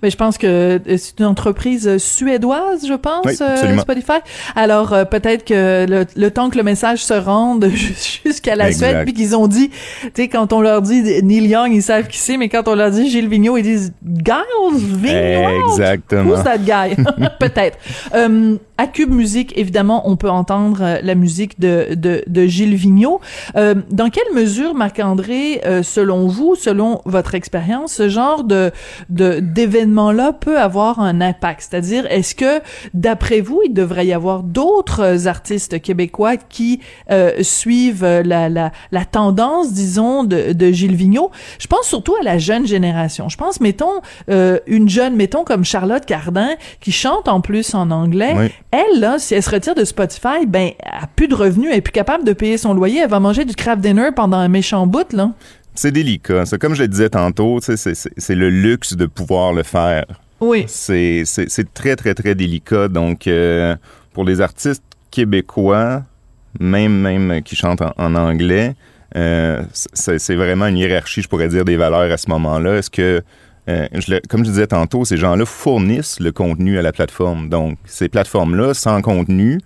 Mais 0.02 0.10
je 0.10 0.16
pense 0.16 0.38
que 0.38 0.46
euh, 0.46 0.78
c'est 0.96 1.20
une 1.20 1.26
entreprise 1.26 1.98
suédoise, 1.98 2.86
je 2.86 2.94
pense, 2.94 3.40
euh, 3.40 3.78
Spotify. 3.78 4.18
Alors 4.54 4.92
euh, 4.92 5.04
peut-être 5.04 5.44
que 5.44 5.86
le, 6.14 6.30
temps 6.30 6.50
que 6.50 6.56
le 6.56 6.62
message 6.62 7.04
se 7.04 7.14
rende 7.14 7.68
jusqu'à 8.24 8.56
la 8.56 8.72
Suède, 8.72 9.04
puis 9.04 9.14
qu'ils 9.14 9.36
ont 9.36 9.46
dit, 9.46 9.70
tu 9.70 10.10
sais, 10.14 10.28
quand 10.28 10.52
on 10.52 10.60
leur 10.60 10.82
dit 10.82 11.02
Neil 11.22 11.46
Young, 11.46 11.72
ils 11.72 11.82
savent 11.82 12.08
qui 12.08 12.18
c'est, 12.18 12.36
mais 12.36 12.48
quand 12.48 12.68
on 12.68 12.74
leur 12.74 12.90
dit 12.90 13.10
Gilles 13.10 13.28
Vigneault, 13.28 13.56
ils 13.56 13.62
disent 13.62 13.92
Giles 14.04 14.76
Vigneault? 14.76 15.70
Exactement. 15.72 16.34
Who's 16.34 16.44
that 16.44 16.58
guy? 16.58 16.96
peut-être. 17.40 17.78
à 18.76 18.86
Cube 18.86 19.10
Musique, 19.10 19.56
évidemment, 19.56 20.08
on 20.08 20.16
peut 20.16 20.30
entendre 20.30 20.98
la 21.02 21.14
musique 21.14 21.58
de, 21.58 21.94
de, 21.94 22.22
de 22.26 22.46
Gilles 22.46 22.76
Vigneault. 22.76 23.20
dans 23.54 24.10
quelle 24.10 24.34
mesure, 24.34 24.74
Marc-André, 24.74 25.60
selon 25.82 26.28
vous, 26.28 26.54
selon 26.54 27.00
votre 27.04 27.34
expérience, 27.34 27.92
ce 27.92 28.08
genre 28.08 28.44
de, 28.44 28.70
de 29.08 29.40
événement-là 29.68 30.32
peut 30.32 30.58
avoir 30.58 31.00
un 31.00 31.20
impact? 31.20 31.66
C'est-à-dire, 31.68 32.06
est-ce 32.06 32.34
que, 32.34 32.60
d'après 32.94 33.40
vous, 33.40 33.60
il 33.64 33.74
devrait 33.74 34.06
y 34.06 34.12
avoir 34.12 34.42
d'autres 34.42 35.28
artistes 35.28 35.80
québécois 35.80 36.36
qui 36.36 36.80
euh, 37.10 37.42
suivent 37.42 38.04
la, 38.04 38.48
la, 38.48 38.72
la, 38.90 39.04
tendance, 39.04 39.72
disons, 39.72 40.24
de, 40.24 40.52
de 40.52 40.72
Gilles 40.72 40.96
Vigneault? 40.96 41.30
Je 41.58 41.66
pense 41.66 41.86
surtout 41.86 42.14
à 42.20 42.24
la 42.24 42.38
jeune 42.38 42.66
génération. 42.66 43.28
Je 43.28 43.36
pense, 43.36 43.60
mettons, 43.60 44.00
euh, 44.30 44.58
une 44.66 44.88
jeune, 44.88 45.16
mettons, 45.16 45.44
comme 45.44 45.64
Charlotte 45.64 46.04
Cardin, 46.04 46.50
qui 46.80 46.92
chante 46.92 47.28
en 47.28 47.40
plus 47.40 47.74
en 47.74 47.90
anglais. 47.90 48.52
Elle, 48.70 49.00
là, 49.00 49.18
si 49.18 49.34
elle 49.34 49.42
se 49.42 49.50
retire 49.50 49.74
de 49.74 49.84
Spotify, 49.84 50.46
ben, 50.46 50.70
elle 50.78 51.02
a 51.02 51.06
plus 51.06 51.28
de 51.28 51.34
revenus, 51.34 51.68
elle 51.70 51.78
est 51.78 51.82
plus 51.82 51.92
capable 51.92 52.24
de 52.24 52.32
payer 52.32 52.58
son 52.58 52.74
loyer, 52.74 53.00
elle 53.00 53.10
va 53.10 53.20
manger 53.20 53.44
du 53.44 53.54
craft 53.54 53.80
dinner 53.80 54.10
pendant 54.14 54.38
un 54.38 54.48
méchant 54.48 54.86
bout, 54.86 55.12
là 55.12 55.30
c'est 55.78 55.92
délicat. 55.92 56.44
C'est 56.44 56.58
comme 56.58 56.74
je 56.74 56.82
le 56.82 56.88
disais 56.88 57.08
tantôt, 57.08 57.60
c'est 57.60 58.34
le 58.34 58.50
luxe 58.50 58.94
de 58.94 59.06
pouvoir 59.06 59.52
le 59.52 59.62
faire. 59.62 60.06
Oui. 60.40 60.64
C'est 60.66 61.24
très, 61.72 61.94
très, 61.94 62.14
très 62.14 62.34
délicat. 62.34 62.88
Donc, 62.88 63.26
euh, 63.26 63.76
pour 64.12 64.24
les 64.24 64.40
artistes 64.40 64.82
québécois, 65.10 66.02
même, 66.58 67.00
même 67.00 67.42
qui 67.42 67.54
chantent 67.54 67.82
en, 67.82 68.14
anglais, 68.16 68.74
euh, 69.16 69.62
c'est 69.72 70.34
vraiment 70.34 70.66
une 70.66 70.78
hiérarchie, 70.78 71.22
je 71.22 71.28
pourrais 71.28 71.48
dire, 71.48 71.64
des 71.64 71.76
valeurs 71.76 72.10
à 72.10 72.16
ce 72.16 72.28
moment-là. 72.30 72.78
Est-ce 72.78 72.90
que, 72.90 73.22
euh, 73.68 73.86
comme 74.28 74.44
je 74.44 74.50
disais 74.50 74.66
tantôt, 74.66 75.04
ces 75.04 75.16
gens-là 75.16 75.46
fournissent 75.46 76.18
le 76.18 76.32
contenu 76.32 76.78
à 76.78 76.82
la 76.82 76.90
plateforme. 76.90 77.48
Donc, 77.48 77.78
ces 77.84 78.08
plateformes-là, 78.08 78.74
sans 78.74 79.00
contenu, 79.00 79.60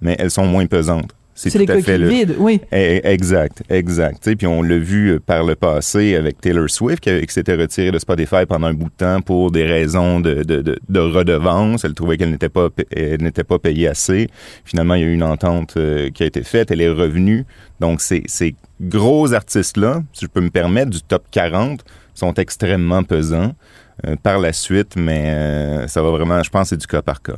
mais 0.00 0.16
elles 0.18 0.32
sont 0.32 0.46
moins 0.46 0.66
pesantes. 0.66 1.14
C'est 1.34 1.58
les 1.58 1.66
coquilles 1.66 2.04
vides, 2.08 2.36
oui. 2.38 2.60
Eh, 2.72 3.00
exact, 3.04 3.62
exact. 3.70 4.34
puis 4.36 4.46
on 4.46 4.62
l'a 4.62 4.78
vu 4.78 5.12
euh, 5.12 5.20
par 5.20 5.44
le 5.44 5.54
passé 5.54 6.14
avec 6.14 6.40
Taylor 6.40 6.68
Swift 6.68 7.00
qui, 7.00 7.10
s'était 7.28 7.54
retirée 7.54 7.90
de 7.90 7.98
Spotify 7.98 8.44
pendant 8.46 8.66
un 8.66 8.74
bout 8.74 8.90
de 8.90 8.94
temps 8.96 9.20
pour 9.22 9.50
des 9.50 9.64
raisons 9.64 10.20
de, 10.20 10.42
de, 10.42 10.78
de, 10.88 11.00
redevance. 11.00 11.84
Elle 11.84 11.94
trouvait 11.94 12.18
qu'elle 12.18 12.30
n'était 12.30 12.50
pas 12.50 12.68
n'était 12.96 13.44
pas 13.44 13.58
payée 13.58 13.88
assez. 13.88 14.28
Finalement, 14.64 14.94
il 14.94 15.00
y 15.00 15.04
a 15.04 15.06
eu 15.06 15.14
une 15.14 15.22
entente 15.22 15.74
euh, 15.78 16.10
qui 16.10 16.22
a 16.22 16.26
été 16.26 16.42
faite. 16.42 16.70
Elle 16.70 16.82
est 16.82 16.90
revenue. 16.90 17.46
Donc 17.80 18.02
ces, 18.02 18.22
ces 18.26 18.54
gros 18.80 19.32
artistes 19.32 19.78
là, 19.78 20.02
si 20.12 20.26
je 20.26 20.30
peux 20.30 20.40
me 20.40 20.50
permettre, 20.50 20.90
du 20.90 21.02
top 21.02 21.24
40, 21.30 21.82
sont 22.14 22.34
extrêmement 22.34 23.02
pesants 23.04 23.54
euh, 24.06 24.16
par 24.22 24.38
la 24.38 24.52
suite, 24.52 24.96
mais 24.96 25.88
ça 25.88 26.02
va 26.02 26.10
vraiment, 26.10 26.42
je 26.42 26.50
pense, 26.50 26.68
c'est 26.68 26.76
du 26.76 26.86
cas 26.86 27.00
par 27.00 27.22
cas. 27.22 27.36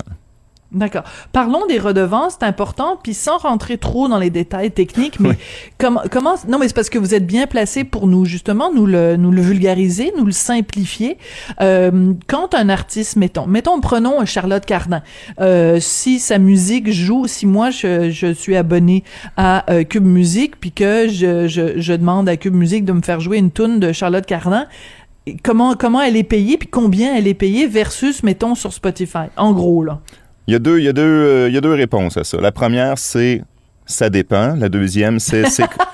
D'accord. 0.75 1.05
Parlons 1.33 1.67
des 1.67 1.79
redevances, 1.79 2.37
c'est 2.41 2.47
important, 2.47 2.99
puis 3.01 3.15
sans 3.15 3.39
rentrer 3.39 3.79
trop 3.79 4.09
dans 4.09 4.19
les 4.19 4.31
détails 4.31 4.73
techniques, 4.73 5.21
mais 5.21 5.39
comment, 5.79 6.03
comment, 6.11 6.35
non, 6.49 6.59
mais 6.59 6.67
c'est 6.67 6.75
parce 6.75 6.91
que 6.91 6.99
vous 6.99 7.15
êtes 7.15 7.27
bien 7.27 7.47
placé 7.47 7.85
pour 7.85 8.09
nous, 8.09 8.25
justement, 8.25 8.73
nous 8.75 8.85
le, 8.85 9.17
nous 9.17 9.31
le 9.31 9.41
vulgariser, 9.41 10.13
nous 10.19 10.25
le 10.25 10.33
simplifier. 10.33 11.17
Euh, 11.61 12.13
quand 12.27 12.55
un 12.55 12.69
artiste, 12.69 13.15
mettons, 13.15 13.47
mettons, 13.47 13.81
prenons 13.81 14.25
Charlotte 14.27 14.67
Cardin, 14.67 15.03
euh, 15.41 15.79
si 15.81 16.19
sa 16.19 16.39
musique 16.39 16.91
joue, 16.91 17.29
si 17.29 17.47
moi 17.47 17.71
je, 17.71 18.11
je 18.11 18.33
suis 18.33 18.57
abonné 18.57 19.05
à 19.37 19.71
euh, 19.71 19.85
Cube 19.85 20.05
Musique, 20.05 20.59
puis 20.59 20.73
que 20.73 21.07
je, 21.07 21.47
je, 21.47 21.81
je 21.81 21.93
demande 21.93 22.29
à 22.29 22.37
Cube 22.37 22.55
Musique 22.55 22.85
de 22.85 22.93
me 22.93 23.03
faire 23.03 23.21
jouer 23.21 23.39
une 23.39 23.53
tune 23.53 23.79
de 23.79 23.93
Charlotte 23.93 24.27
Cardin, 24.27 24.67
comment 25.43 25.75
comment 25.75 26.03
elle 26.03 26.17
est 26.17 26.23
payée 26.23 26.59
puis 26.59 26.69
combien 26.69 27.15
elle 27.15 27.27
est 27.27 27.35
payée 27.35 27.67
versus 27.67 28.23
mettons 28.23 28.55
sur 28.55 28.73
Spotify? 28.73 29.27
En 29.37 29.53
gros 29.53 29.83
là 29.83 30.01
il 30.47 30.53
y 30.53 30.55
a 30.55 30.59
deux, 30.59 30.79
il 30.79 30.85
y 30.85 30.89
a 30.89 30.93
deux, 30.93 31.03
euh, 31.03 31.49
il 31.49 31.55
y 31.55 31.59
a 31.59 31.61
deux 31.61 31.73
réponses 31.73 32.17
à 32.17 32.25
ça. 32.25 32.41
La 32.41 32.53
première, 32.53 32.99
c'est 32.99 33.43
ça 33.87 34.09
dépend. 34.09 34.57
La 34.57 34.69
deuxième, 34.69 35.21
c'est 35.21 35.45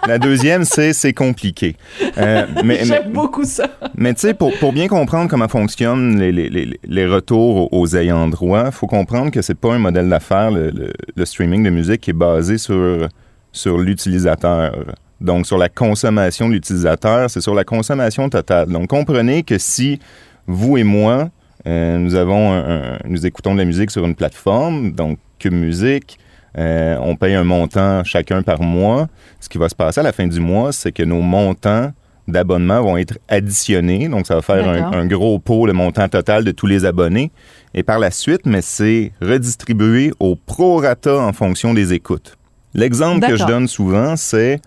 la 0.07 0.19
deuxième, 0.19 0.65
c'est 0.65 0.93
c'est 0.93 1.13
compliqué. 1.13 1.77
Euh, 2.19 2.47
mais, 2.65 2.85
J'aime 2.85 3.13
beaucoup 3.13 3.45
ça. 3.45 3.69
Mais 3.97 4.15
tu 4.15 4.21
sais, 4.21 4.35
pour, 4.35 4.57
pour 4.59 4.73
bien 4.73 4.89
comprendre 4.89 5.29
comment 5.29 5.49
fonctionnent 5.49 6.19
les, 6.19 6.33
les, 6.33 6.79
les, 6.83 7.07
retours 7.07 7.73
aux, 7.73 7.97
ayants 7.97 8.29
droit, 8.29 8.71
faut 8.71 8.87
comprendre 8.87 9.31
que 9.31 9.43
c'est 9.43 9.59
pas 9.59 9.75
un 9.75 9.79
modèle 9.79 10.09
d'affaires 10.09 10.51
le, 10.51 10.73
le, 11.17 11.25
streaming 11.25 11.65
de 11.65 11.71
musique 11.71 12.03
qui 12.03 12.11
est 12.11 12.15
basé 12.15 12.59
sur 12.59 13.09
sur 13.53 13.79
l'utilisateur. 13.79 14.73
Donc 15.21 15.47
sur 15.47 15.59
la 15.59 15.69
consommation 15.69 16.49
de 16.49 16.55
l'utilisateur, 16.55 17.29
c'est 17.29 17.41
sur 17.41 17.55
la 17.55 17.65
consommation 17.65 18.29
totale. 18.31 18.69
Donc 18.69 18.89
comprenez 18.89 19.43
que 19.43 19.59
si 19.59 19.99
vous 20.47 20.79
et 20.79 20.85
moi 20.85 21.29
euh, 21.67 21.99
nous 21.99 22.15
avons 22.15 22.63
nous 23.05 23.27
écoutons 23.27 23.55
de 23.55 23.59
la 23.59 23.65
musique 23.65 23.91
sur 23.91 24.05
une 24.05 24.15
plateforme, 24.15 24.93
donc 24.93 25.19
Cube 25.39 25.55
Musique. 25.55 26.19
Euh, 26.59 26.97
on 27.01 27.17
paye 27.17 27.35
un 27.35 27.45
montant 27.45 28.05
chacun 28.05 28.43
par 28.43 28.61
mois. 28.61 29.09
Ce 29.41 29.49
qui 29.49 29.59
va 29.59 29.69
se 29.69 29.75
passer 29.75 30.01
à 30.01 30.03
la 30.03 30.13
fin 30.13 30.27
du 30.27 30.41
mois, 30.41 30.73
c'est 30.73 30.93
que 30.93 31.03
nos 31.03 31.21
montants 31.21 31.93
d'abonnements 32.27 32.83
vont 32.83 32.97
être 32.97 33.19
additionnés. 33.29 34.09
Donc, 34.09 34.27
ça 34.27 34.37
va 34.37 34.43
faire 34.43 34.69
un, 34.69 34.93
un, 34.93 35.07
gros 35.07 35.39
pot, 35.39 35.67
le 35.67 35.73
montant 35.73 36.09
total 36.09 36.45
de 36.45 36.51
tous 36.51 36.67
les 36.67 36.85
abonnés. 36.85 37.31
Et 37.75 37.83
par 37.83 37.99
la 37.99 38.11
suite, 38.11 38.47
mais 38.47 38.63
c'est 38.63 39.13
redistribué 39.21 40.13
au 40.21 40.37
prorata 40.37 41.19
en 41.19 41.33
fonction 41.33 41.75
des 41.75 41.93
écoutes. 41.93 42.37
L'exemple 42.75 43.27
que 43.27 43.37
je 43.37 43.45
donne 43.45 43.67
souvent, 43.67 44.17
c'est 44.17 44.61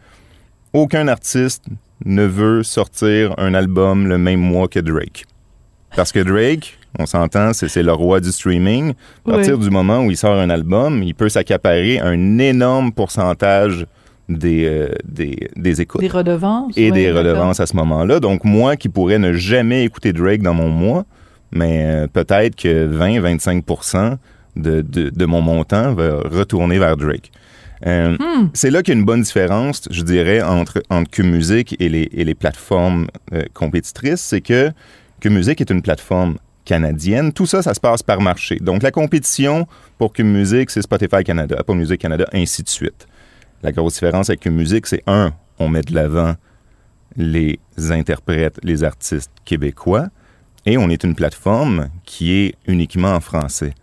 aucun 0.74 1.08
artiste 1.08 1.66
ne 2.06 2.24
veut 2.24 2.64
sortir 2.64 3.34
un 3.38 3.54
album 3.54 4.08
le 4.08 4.18
même 4.18 4.42
mois 4.42 4.68
que 4.68 4.80
Drake. 4.80 5.26
Parce 5.96 6.12
que 6.12 6.20
Drake, 6.20 6.78
on 7.00 7.06
s'entend, 7.06 7.54
c'est 7.54 7.82
le 7.82 7.94
roi 7.94 8.20
du 8.20 8.32
streaming. 8.32 8.94
À 9.28 9.32
partir 9.32 9.58
du 9.58 9.70
moment 9.70 10.06
où 10.06 10.12
il 10.12 10.18
sort 10.18 10.38
un 10.38 10.50
album, 10.50 11.02
il 11.02 11.16
peut 11.16 11.30
s'accaparer 11.30 12.00
un 12.00 12.38
énorme 12.38 12.92
pourcentage 12.92 13.88
des, 14.30 14.66
euh, 14.66 14.90
des, 15.04 15.50
des, 15.56 15.82
écoutes. 15.82 16.02
Des 16.02 16.08
redevances. 16.08 16.78
Et 16.78 16.92
des 16.92 17.12
redevances 17.12 17.60
à 17.60 17.66
ce 17.66 17.76
moment-là. 17.76 18.20
Donc, 18.20 18.44
moi 18.44 18.76
qui 18.76 18.90
pourrais 18.90 19.20
ne 19.20 19.34
jamais 19.34 19.84
écouter 19.84 20.14
Drake 20.14 20.42
dans 20.42 20.54
mon 20.54 20.70
mois, 20.70 21.06
mais 21.52 21.84
euh, 21.86 22.08
peut-être 22.08 22.56
que 22.56 22.88
20-25 22.88 24.18
de, 24.56 24.82
de, 24.82 25.10
de, 25.10 25.26
mon 25.26 25.42
montant 25.42 25.94
va 25.94 26.20
retourner 26.20 26.78
vers 26.78 26.96
Drake. 26.96 27.32
Euh, 27.86 28.16
hmm. 28.18 28.50
C'est 28.54 28.70
là 28.70 28.82
qu'il 28.82 28.94
y 28.94 28.98
a 28.98 29.00
une 29.00 29.06
bonne 29.06 29.24
différence, 29.24 29.82
je 29.90 30.04
dirais, 30.04 30.42
entre, 30.42 30.82
entre 30.90 31.10
QMusic 31.10 31.76
et 31.80 31.90
les, 31.90 32.10
et 32.14 32.24
les 32.24 32.36
plateformes 32.36 33.08
compétitrices. 33.54 34.22
C'est 34.22 34.42
que 34.42 34.72
QMusic 35.20 35.60
est 35.60 35.70
une 35.70 35.82
plateforme 35.82 36.38
canadienne. 36.66 37.34
Tout 37.34 37.46
ça, 37.46 37.62
ça 37.62 37.74
se 37.74 37.80
passe 37.80 38.04
par 38.04 38.22
marché. 38.22 38.58
Donc, 38.62 38.84
la 38.84 38.92
compétition 38.92 39.68
pour 39.98 40.14
QMusic, 40.14 40.70
c'est 40.70 40.82
Spotify 40.82 41.24
Canada, 41.24 41.56
Apple 41.60 41.74
Music 41.74 42.00
Canada, 42.00 42.26
ainsi 42.34 42.64
de 42.64 42.70
suite. 42.70 43.08
La 43.62 43.72
grosse 43.72 43.94
différence 43.94 44.30
avec 44.30 44.42
QMusic, 44.42 44.88
c'est 44.88 45.04
un, 45.08 45.34
on 45.60 45.70
met 45.70 45.82
de 45.82 45.94
l'avant 45.94 46.36
les 47.16 47.60
interprètes, 47.90 48.60
les 48.64 48.84
artistes 48.84 49.32
québécois, 49.46 50.08
et 50.66 50.78
on 50.78 50.90
est 50.90 51.04
une 51.04 51.16
plateforme 51.16 51.90
qui 52.06 52.34
est 52.34 52.56
uniquement 52.68 53.14
en 53.14 53.20
français. 53.20 53.74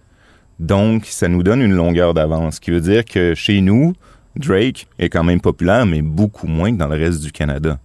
Donc, 0.59 1.07
ça 1.07 1.29
nous 1.29 1.43
donne 1.43 1.63
une 1.63 1.75
longueur 1.75 2.13
d'avance, 2.13 2.57
ce 2.57 2.61
qui 2.61 2.71
veut 2.71 2.81
dire 2.81 3.05
que 3.05 3.35
chez 3.35 3.61
nous, 3.61 3.95
Drake 4.37 4.87
est 4.99 5.09
quand 5.09 5.25
même 5.25 5.41
populaire, 5.41 5.87
mais 5.87 6.03
beaucoup 6.03 6.47
moins 6.47 6.73
que 6.73 6.77
dans 6.77 6.89
le 6.89 6.97
reste 6.97 7.23
du 7.23 7.33
Canada. 7.33 7.79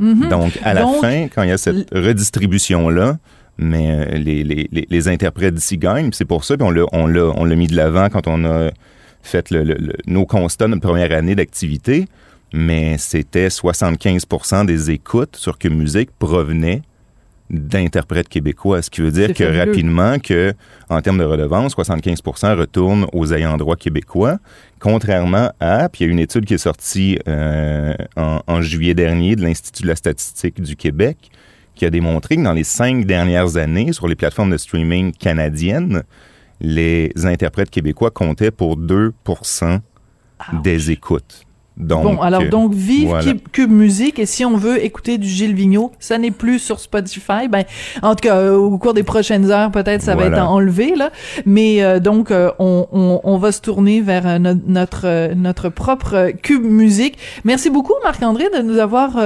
Mm-hmm. 0.00 0.28
Donc, 0.28 0.58
à 0.62 0.74
la 0.74 0.86
fin, 1.00 1.28
quand 1.28 1.42
il 1.42 1.48
y 1.48 1.52
a 1.52 1.58
cette 1.58 1.92
redistribution-là, 1.92 3.18
mais 3.58 3.90
euh, 3.90 4.18
les, 4.18 4.44
les, 4.44 4.68
les, 4.70 5.08
interprètes 5.08 5.54
d'ici 5.54 5.78
gagnent. 5.78 6.10
C'est 6.12 6.24
pour 6.24 6.44
ça, 6.44 6.56
qu'on 6.56 6.70
l'a, 6.70 6.84
on 6.92 7.06
l'a, 7.06 7.24
on 7.36 7.44
l'a 7.44 7.56
mis 7.56 7.66
de 7.66 7.76
l'avant 7.76 8.08
quand 8.08 8.26
on 8.26 8.44
a 8.44 8.70
fait 9.22 9.50
le, 9.50 9.76
nos 10.06 10.26
constats 10.26 10.66
de 10.66 10.70
notre 10.70 10.82
première 10.82 11.12
année 11.12 11.34
d'activité. 11.34 12.06
Mais 12.52 12.96
c'était 12.98 13.48
75% 13.48 14.64
des 14.64 14.90
écoutes 14.90 15.36
sur 15.36 15.58
que 15.58 15.68
musique 15.68 16.10
provenaient 16.18 16.82
d'interprètes 17.50 18.28
québécois, 18.28 18.82
ce 18.82 18.90
qui 18.90 19.00
veut 19.00 19.10
dire 19.10 19.32
que 19.32 19.44
rapidement, 19.44 20.18
que 20.18 20.52
en 20.90 21.00
termes 21.00 21.18
de 21.18 21.24
redevance, 21.24 21.74
75% 21.74 22.56
retournent 22.56 23.06
aux 23.12 23.32
ayants 23.32 23.56
droit 23.56 23.76
québécois, 23.76 24.38
contrairement 24.80 25.50
à, 25.58 25.88
puis 25.88 26.04
il 26.04 26.06
y 26.06 26.10
a 26.10 26.12
une 26.12 26.18
étude 26.18 26.44
qui 26.44 26.54
est 26.54 26.58
sortie 26.58 27.18
euh, 27.26 27.94
en, 28.16 28.62
juillet 28.62 28.94
dernier 28.94 29.34
de 29.34 29.42
l'Institut 29.42 29.84
de 29.84 29.88
la 29.88 29.96
statistique 29.96 30.60
du 30.60 30.76
Québec, 30.76 31.30
qui 31.78 31.86
a 31.86 31.90
démontré 31.90 32.36
que 32.36 32.42
dans 32.42 32.52
les 32.52 32.64
cinq 32.64 33.06
dernières 33.06 33.56
années, 33.56 33.92
sur 33.92 34.08
les 34.08 34.16
plateformes 34.16 34.50
de 34.50 34.56
streaming 34.56 35.12
canadiennes, 35.12 36.02
les 36.60 37.12
interprètes 37.24 37.70
québécois 37.70 38.10
comptaient 38.10 38.50
pour 38.50 38.76
2 38.76 39.12
des 40.62 40.90
écoutes 40.90 41.46
bon, 41.78 42.20
alors 42.20 42.44
donc 42.48 42.74
vive 42.74 43.14
Cube, 43.52 43.70
Musique 43.70 44.18
et 44.18 44.26
si 44.26 44.44
on 44.44 44.56
veut 44.56 44.82
écouter 44.82 45.18
du 45.18 45.28
Gilles 45.28 45.54
Vigneault, 45.54 45.92
ça 45.98 46.18
n'est 46.18 46.30
plus 46.30 46.58
sur 46.58 46.80
Spotify. 46.80 47.48
Ben, 47.48 47.64
en 48.02 48.14
tout 48.14 48.28
cas, 48.28 48.36
euh, 48.36 48.56
au 48.56 48.78
cours 48.78 48.94
des 48.94 49.02
prochaines 49.02 49.50
heures, 49.50 49.70
peut-être 49.70 50.02
ça 50.02 50.14
va 50.14 50.26
être 50.26 50.38
enlevé 50.38 50.94
là. 50.96 51.10
Mais 51.46 51.82
euh, 51.82 52.00
donc 52.00 52.30
euh, 52.30 52.50
on, 52.58 52.86
on, 52.92 53.20
on, 53.22 53.38
va 53.38 53.52
se 53.52 53.60
tourner 53.60 54.00
vers 54.00 54.40
notre 54.40 55.34
notre 55.34 55.68
propre 55.68 56.32
Cube 56.42 56.64
Musique. 56.64 57.18
Merci 57.44 57.70
beaucoup 57.70 57.94
Marc-André 58.02 58.44
de 58.54 58.62
nous 58.62 58.78
avoir 58.78 59.16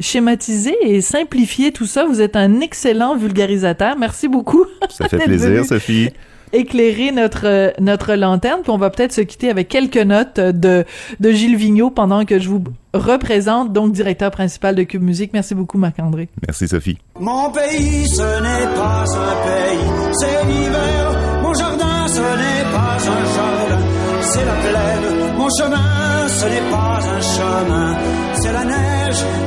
schématisé 0.00 0.74
et 0.82 1.00
simplifié 1.00 1.72
tout 1.72 1.86
ça. 1.86 2.04
Vous 2.04 2.20
êtes 2.20 2.36
un 2.36 2.60
excellent 2.60 3.16
vulgarisateur. 3.16 3.96
Merci 3.98 4.28
beaucoup. 4.28 4.64
Ça 4.90 5.08
fait 5.08 5.18
plaisir, 5.18 5.64
Sophie 5.64 6.10
éclairer 6.52 7.12
notre 7.12 7.72
notre 7.80 8.14
lanterne. 8.14 8.60
Puis 8.62 8.70
on 8.70 8.78
va 8.78 8.90
peut-être 8.90 9.12
se 9.12 9.20
quitter 9.20 9.50
avec 9.50 9.68
quelques 9.68 9.96
notes 9.96 10.40
de 10.40 10.84
de 11.20 11.30
Gilles 11.30 11.56
Vigneault 11.56 11.90
pendant 11.90 12.24
que 12.24 12.38
je 12.38 12.48
vous 12.48 12.64
représente, 12.92 13.72
donc 13.72 13.92
directeur 13.92 14.30
principal 14.30 14.74
de 14.74 14.82
Cube 14.82 15.02
Musique. 15.02 15.32
Merci 15.32 15.54
beaucoup, 15.54 15.78
Marc-André. 15.78 16.28
Merci, 16.46 16.68
Sophie. 16.68 16.98
Mon 17.18 17.50
pays, 17.50 18.08
ce 18.08 18.22
n'est 18.22 18.74
pas 18.74 19.04
un 19.04 19.36
pays, 19.46 20.12
c'est 20.18 20.46
l'hiver. 20.46 21.40
Mon 21.42 21.54
jardin, 21.54 22.08
ce 22.08 22.20
n'est 22.20 22.72
pas 22.72 22.96
un 22.96 23.34
jardin, 23.34 23.84
c'est 24.22 24.44
la 24.44 24.54
plaine. 24.54 25.36
Mon 25.38 25.48
chemin, 25.50 26.28
ce 26.28 26.44
n'est 26.46 26.70
pas 26.70 27.00
un 27.16 27.20
chemin, 27.20 27.98
c'est 28.34 28.52
la 28.52 28.64
neige. 28.64 28.89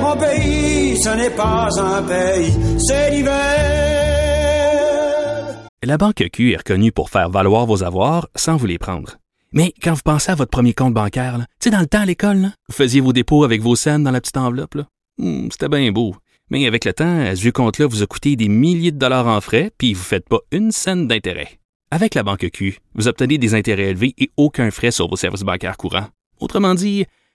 Mon 0.01 0.17
pays, 0.17 0.97
ce 1.01 1.09
n'est 1.15 1.29
pas 1.29 1.69
un 1.79 2.03
pays, 2.03 2.53
c'est 2.79 3.11
l'hiver. 3.11 3.33
La 5.83 5.97
Banque 5.97 6.23
Q 6.31 6.53
est 6.53 6.57
reconnue 6.57 6.91
pour 6.91 7.09
faire 7.09 7.29
valoir 7.29 7.65
vos 7.65 7.83
avoirs 7.83 8.27
sans 8.35 8.55
vous 8.57 8.65
les 8.65 8.77
prendre. 8.77 9.17
Mais 9.51 9.73
quand 9.81 9.93
vous 9.93 10.01
pensez 10.03 10.31
à 10.31 10.35
votre 10.35 10.51
premier 10.51 10.73
compte 10.73 10.93
bancaire, 10.93 11.37
tu 11.37 11.45
sais, 11.65 11.69
dans 11.69 11.79
le 11.79 11.87
temps 11.87 12.01
à 12.01 12.05
l'école, 12.05 12.51
vous 12.67 12.75
faisiez 12.75 13.01
vos 13.01 13.13
dépôts 13.13 13.43
avec 13.43 13.61
vos 13.61 13.75
scènes 13.75 14.03
dans 14.03 14.11
la 14.11 14.19
petite 14.19 14.37
enveloppe. 14.37 14.77
Hmm, 15.17 15.47
c'était 15.51 15.69
bien 15.69 15.91
beau. 15.91 16.15
Mais 16.49 16.65
avec 16.67 16.85
le 16.85 16.93
temps, 16.93 17.35
ce 17.35 17.39
vieux 17.39 17.51
compte-là 17.51 17.87
vous 17.87 18.03
a 18.03 18.07
coûté 18.07 18.35
des 18.35 18.47
milliers 18.49 18.91
de 18.91 18.97
dollars 18.97 19.27
en 19.27 19.39
frais, 19.41 19.71
puis 19.77 19.93
vous 19.93 20.01
ne 20.01 20.05
faites 20.05 20.27
pas 20.27 20.39
une 20.51 20.71
scène 20.71 21.07
d'intérêt. 21.07 21.59
Avec 21.91 22.15
la 22.15 22.23
Banque 22.23 22.49
Q, 22.51 22.79
vous 22.95 23.07
obtenez 23.07 23.37
des 23.37 23.53
intérêts 23.53 23.91
élevés 23.91 24.13
et 24.17 24.31
aucun 24.35 24.71
frais 24.71 24.91
sur 24.91 25.07
vos 25.07 25.15
services 25.15 25.43
bancaires 25.43 25.77
courants. 25.77 26.07
Autrement 26.39 26.73
dit, 26.75 27.05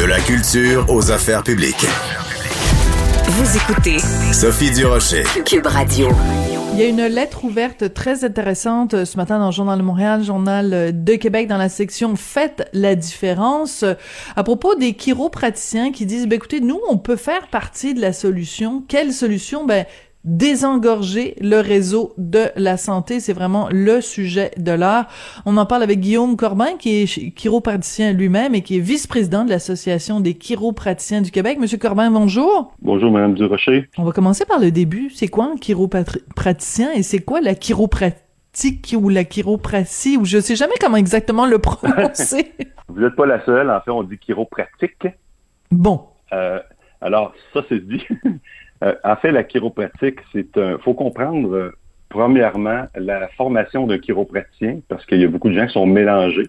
De 0.00 0.06
la 0.06 0.18
culture 0.18 0.86
aux 0.88 1.10
affaires 1.10 1.42
publiques. 1.42 1.84
Vous 3.26 3.56
écoutez 3.58 3.98
Sophie 4.32 4.70
Durocher. 4.70 5.24
Cube 5.44 5.66
Radio. 5.66 6.08
Il 6.72 6.80
y 6.80 6.84
a 6.84 6.86
une 6.86 7.04
lettre 7.04 7.44
ouverte 7.44 7.92
très 7.92 8.24
intéressante 8.24 8.94
euh, 8.94 9.04
ce 9.04 9.18
matin 9.18 9.38
dans 9.38 9.46
le 9.48 9.52
Journal 9.52 9.78
de 9.78 9.82
Montréal, 9.82 10.24
Journal 10.24 10.72
euh, 10.72 10.90
de 10.90 11.16
Québec, 11.16 11.48
dans 11.48 11.58
la 11.58 11.68
section 11.68 12.16
Faites 12.16 12.66
la 12.72 12.94
différence, 12.94 13.84
à 14.36 14.42
propos 14.42 14.74
des 14.74 14.94
chiropraticiens 14.94 15.92
qui 15.92 16.06
disent, 16.06 16.26
ben, 16.26 16.36
écoutez, 16.36 16.62
nous, 16.62 16.80
on 16.88 16.96
peut 16.96 17.16
faire 17.16 17.48
partie 17.48 17.92
de 17.92 18.00
la 18.00 18.14
solution. 18.14 18.82
Quelle 18.88 19.12
solution? 19.12 19.66
Ben, 19.66 19.84
désengorger 20.24 21.34
le 21.40 21.60
réseau 21.60 22.12
de 22.18 22.50
la 22.56 22.76
santé. 22.76 23.20
C'est 23.20 23.32
vraiment 23.32 23.68
le 23.70 24.00
sujet 24.00 24.50
de 24.56 24.72
l'heure. 24.72 25.06
On 25.46 25.56
en 25.56 25.66
parle 25.66 25.82
avec 25.82 26.00
Guillaume 26.00 26.36
Corbin, 26.36 26.76
qui 26.78 27.02
est 27.02 27.34
chiropraticien 27.34 28.12
lui-même 28.12 28.54
et 28.54 28.62
qui 28.62 28.76
est 28.76 28.80
vice-président 28.80 29.44
de 29.44 29.50
l'Association 29.50 30.20
des 30.20 30.34
chiropraticiens 30.34 31.22
du 31.22 31.30
Québec. 31.30 31.58
Monsieur 31.58 31.78
Corbin, 31.78 32.10
bonjour. 32.10 32.74
Bonjour, 32.82 33.10
Madame 33.10 33.34
Durocher. 33.34 33.88
On 33.96 34.04
va 34.04 34.12
commencer 34.12 34.44
par 34.44 34.58
le 34.58 34.70
début. 34.70 35.10
C'est 35.10 35.28
quoi 35.28 35.46
un 35.46 35.56
chiropraticien 35.56 36.92
et 36.92 37.02
c'est 37.02 37.20
quoi 37.20 37.40
la 37.40 37.54
chiropratique 37.54 38.94
ou 38.98 39.08
la 39.08 39.24
chiropratie? 39.24 40.18
Ou 40.18 40.24
je 40.24 40.38
sais 40.38 40.56
jamais 40.56 40.74
comment 40.80 40.96
exactement 40.96 41.46
le 41.46 41.58
prononcer. 41.60 42.52
Vous 42.88 43.00
n'êtes 43.00 43.14
pas 43.14 43.26
la 43.26 43.44
seule. 43.44 43.70
En 43.70 43.80
fait, 43.80 43.90
on 43.90 44.02
dit 44.02 44.18
chiropratique. 44.18 45.06
Bon. 45.70 46.02
Euh, 46.32 46.58
alors, 47.00 47.32
ça, 47.54 47.62
c'est 47.68 47.86
dit. 47.86 48.04
Euh, 48.82 48.94
en 49.04 49.16
fait, 49.16 49.32
la 49.32 49.44
chiropratique, 49.44 50.20
c'est 50.32 50.56
un. 50.56 50.78
faut 50.78 50.94
comprendre 50.94 51.54
euh, 51.54 51.70
premièrement, 52.08 52.84
la 52.94 53.28
formation 53.28 53.86
d'un 53.86 53.98
chiropraticien, 53.98 54.80
parce 54.88 55.04
qu'il 55.06 55.20
y 55.20 55.24
a 55.24 55.28
beaucoup 55.28 55.50
de 55.50 55.54
gens 55.54 55.66
qui 55.66 55.74
sont 55.74 55.86
mélangés. 55.86 56.48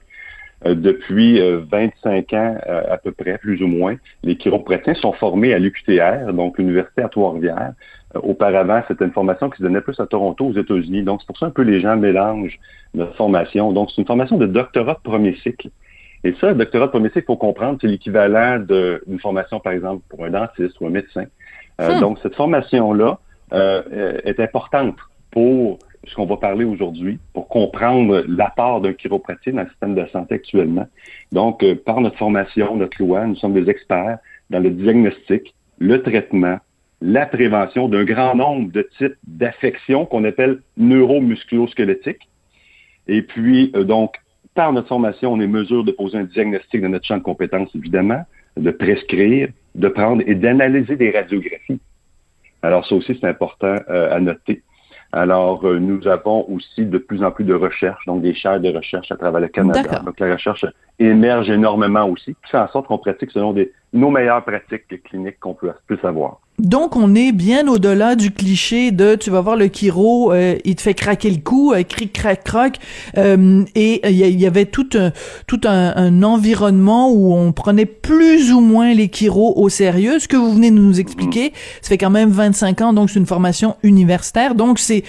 Euh, 0.65 0.75
depuis 0.75 1.41
25 1.41 2.33
ans 2.33 2.57
à 2.67 2.97
peu 2.97 3.11
près, 3.11 3.37
plus 3.39 3.61
ou 3.63 3.67
moins, 3.67 3.95
les 4.23 4.37
chiropraticiens 4.37 4.93
sont 4.93 5.13
formés 5.13 5.53
à 5.53 5.59
l'UQTR, 5.59 6.33
donc 6.33 6.59
l'Université 6.59 7.01
à 7.01 7.09
Trois-Rivières. 7.09 7.73
auparavant, 8.13 8.83
c'était 8.87 9.05
une 9.05 9.11
formation 9.11 9.49
qui 9.49 9.57
se 9.57 9.63
donnait 9.63 9.81
plus 9.81 9.99
à 9.99 10.05
Toronto, 10.05 10.45
aux 10.45 10.53
États-Unis. 10.53 11.03
Donc, 11.03 11.21
c'est 11.21 11.27
pour 11.27 11.37
ça 11.37 11.47
un 11.47 11.51
peu 11.51 11.63
les 11.63 11.81
gens 11.81 11.97
mélangent 11.97 12.59
notre 12.93 13.15
formation. 13.15 13.71
Donc, 13.71 13.89
c'est 13.89 14.01
une 14.01 14.07
formation 14.07 14.37
de 14.37 14.45
doctorat 14.45 14.93
de 14.93 15.09
premier 15.09 15.35
cycle. 15.37 15.69
Et 16.23 16.33
ça, 16.39 16.49
le 16.49 16.55
doctorat 16.55 16.85
de 16.85 16.91
premier 16.91 17.09
cycle, 17.09 17.23
il 17.23 17.25
faut 17.25 17.37
comprendre, 17.37 17.79
c'est 17.81 17.87
l'équivalent 17.87 18.59
d'une 18.59 19.19
formation, 19.19 19.59
par 19.59 19.73
exemple, 19.73 20.03
pour 20.09 20.23
un 20.25 20.29
dentiste 20.29 20.79
ou 20.79 20.85
un 20.85 20.91
médecin. 20.91 21.25
Euh, 21.81 21.95
hmm. 21.95 21.99
Donc, 21.99 22.19
cette 22.21 22.35
formation-là 22.35 23.19
euh, 23.53 24.19
est 24.23 24.39
importante 24.39 24.95
pour 25.31 25.79
ce 26.07 26.15
qu'on 26.15 26.25
va 26.25 26.37
parler 26.37 26.65
aujourd'hui, 26.65 27.19
pour 27.33 27.47
comprendre 27.47 28.23
l'apport 28.27 28.81
d'un 28.81 28.93
chiropraticien 28.93 29.53
dans 29.53 29.63
le 29.63 29.69
système 29.69 29.95
de 29.95 30.05
santé 30.07 30.35
actuellement. 30.35 30.87
Donc, 31.31 31.63
euh, 31.63 31.75
par 31.75 32.01
notre 32.01 32.17
formation, 32.17 32.75
notre 32.75 33.01
loi, 33.01 33.25
nous 33.25 33.35
sommes 33.35 33.53
des 33.53 33.69
experts 33.69 34.17
dans 34.49 34.59
le 34.59 34.71
diagnostic, 34.71 35.53
le 35.79 36.01
traitement, 36.01 36.57
la 37.01 37.25
prévention 37.25 37.87
d'un 37.87 38.03
grand 38.03 38.35
nombre 38.35 38.71
de 38.71 38.87
types 38.97 39.15
d'affections 39.27 40.05
qu'on 40.05 40.23
appelle 40.23 40.59
neuromusculosquelettiques. 40.77 42.27
Et 43.07 43.21
puis, 43.23 43.69
donc, 43.71 44.17
par 44.53 44.73
notre 44.73 44.89
formation, 44.89 45.33
on 45.33 45.39
est 45.39 45.47
mesure 45.47 45.83
de 45.83 45.91
poser 45.91 46.17
un 46.17 46.23
diagnostic 46.25 46.81
de 46.81 46.87
notre 46.87 47.05
champ 47.05 47.17
de 47.17 47.23
compétences, 47.23 47.69
évidemment, 47.75 48.23
de 48.57 48.69
prescrire, 48.71 49.49
de 49.75 49.87
prendre 49.87 50.21
et 50.25 50.35
d'analyser 50.35 50.95
des 50.95 51.11
radiographies. 51.11 51.79
Alors, 52.61 52.85
ça 52.85 52.95
aussi, 52.95 53.17
c'est 53.19 53.27
important 53.27 53.75
euh, 53.89 54.15
à 54.15 54.19
noter. 54.19 54.61
Alors, 55.13 55.65
euh, 55.65 55.79
nous 55.79 56.07
avons 56.07 56.49
aussi 56.49 56.85
de 56.85 56.97
plus 56.97 57.23
en 57.23 57.31
plus 57.31 57.43
de 57.43 57.53
recherches, 57.53 58.05
donc 58.05 58.21
des 58.21 58.33
chaires 58.33 58.61
de 58.61 58.69
recherche 58.69 59.11
à 59.11 59.17
travers 59.17 59.41
le 59.41 59.47
Canada. 59.49 59.99
Donc, 60.05 60.19
la 60.19 60.33
recherche 60.33 60.65
émerge 60.99 61.49
énormément 61.49 62.07
aussi, 62.07 62.35
qui 62.35 62.51
fait 62.51 62.57
en 62.57 62.67
sorte 62.69 62.87
qu'on 62.87 62.97
pratique 62.97 63.31
selon 63.31 63.51
des, 63.51 63.73
nos 63.91 64.09
meilleures 64.09 64.43
pratiques 64.43 65.03
cliniques 65.03 65.39
qu'on 65.39 65.53
peut, 65.53 65.71
peut 65.87 65.99
avoir. 66.03 66.39
Donc, 66.61 66.95
on 66.95 67.15
est 67.15 67.31
bien 67.31 67.67
au-delà 67.67 68.15
du 68.15 68.29
cliché 68.29 68.91
de 68.91 69.15
tu 69.15 69.31
vas 69.31 69.41
voir 69.41 69.55
le 69.55 69.67
chiro, 69.67 70.31
euh, 70.31 70.55
il 70.63 70.75
te 70.75 70.83
fait 70.83 70.93
craquer 70.93 71.31
le 71.31 71.37
cou, 71.37 71.73
euh, 71.73 71.81
cric, 71.81 72.13
crac, 72.13 72.43
croc. 72.43 72.75
Euh, 73.17 73.63
et 73.73 74.07
il 74.07 74.39
y, 74.39 74.45
avait 74.45 74.65
tout 74.65 74.87
un, 74.93 75.11
tout 75.47 75.61
un, 75.65 76.21
environnement 76.21 77.11
où 77.11 77.33
on 77.33 77.51
prenait 77.51 77.87
plus 77.87 78.51
ou 78.51 78.59
moins 78.59 78.93
les 78.93 79.09
chiros 79.09 79.53
au 79.57 79.69
sérieux. 79.69 80.19
Ce 80.19 80.27
que 80.27 80.37
vous 80.37 80.53
venez 80.53 80.69
de 80.69 80.75
nous 80.75 80.99
expliquer, 80.99 81.51
ça 81.81 81.89
fait 81.89 81.97
quand 81.97 82.11
même 82.11 82.29
25 82.29 82.81
ans, 82.81 82.93
donc 82.93 83.09
c'est 83.09 83.17
une 83.17 83.25
formation 83.25 83.75
universitaire. 83.81 84.53
Donc, 84.53 84.77
c'est 84.77 85.03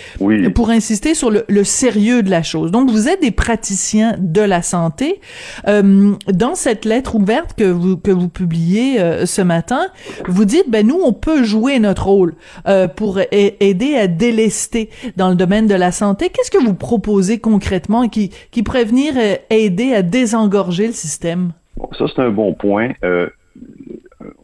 pour 0.55 0.71
insister 0.71 1.15
sur 1.15 1.31
le, 1.31 1.45
le, 1.49 1.65
sérieux 1.65 2.23
de 2.23 2.31
la 2.31 2.43
chose. 2.43 2.71
Donc, 2.71 2.91
vous 2.91 3.09
êtes 3.09 3.21
des 3.21 3.31
praticiens 3.31 4.17
de 4.19 4.41
la 4.41 4.63
santé. 4.63 5.21
dans 5.67 6.55
cette 6.55 6.87
lettre 6.87 7.15
ouverte 7.15 7.53
que 7.59 7.65
vous, 7.65 7.99
que 7.99 8.11
vous 8.11 8.29
publiez 8.29 8.99
ce 9.27 9.43
matin, 9.43 9.89
vous 10.27 10.47
dites, 10.47 10.71
ben 10.71 10.87
nous, 10.87 10.99
on 11.05 11.13
peut 11.13 11.42
jouer 11.43 11.79
notre 11.79 12.07
rôle 12.07 12.35
euh, 12.67 12.89
pour 12.89 13.19
aider 13.31 13.97
à 13.97 14.07
délester 14.07 14.91
dans 15.17 15.29
le 15.29 15.35
domaine 15.35 15.67
de 15.67 15.75
la 15.75 15.93
santé? 15.93 16.31
Qu'est-ce 16.31 16.51
que 16.51 16.63
vous 16.63 16.75
proposez 16.75 17.39
concrètement 17.39 18.09
qui, 18.09 18.31
qui 18.51 18.63
pourrait 18.63 18.85
venir 18.85 19.15
euh, 19.17 19.37
aider 19.51 19.95
à 19.95 20.03
désengorger 20.03 20.87
le 20.87 20.93
système? 20.93 21.53
ça, 21.99 22.07
c'est 22.07 22.23
un 22.23 22.31
bon 22.31 22.55
point. 22.55 22.91
Euh, 23.05 23.29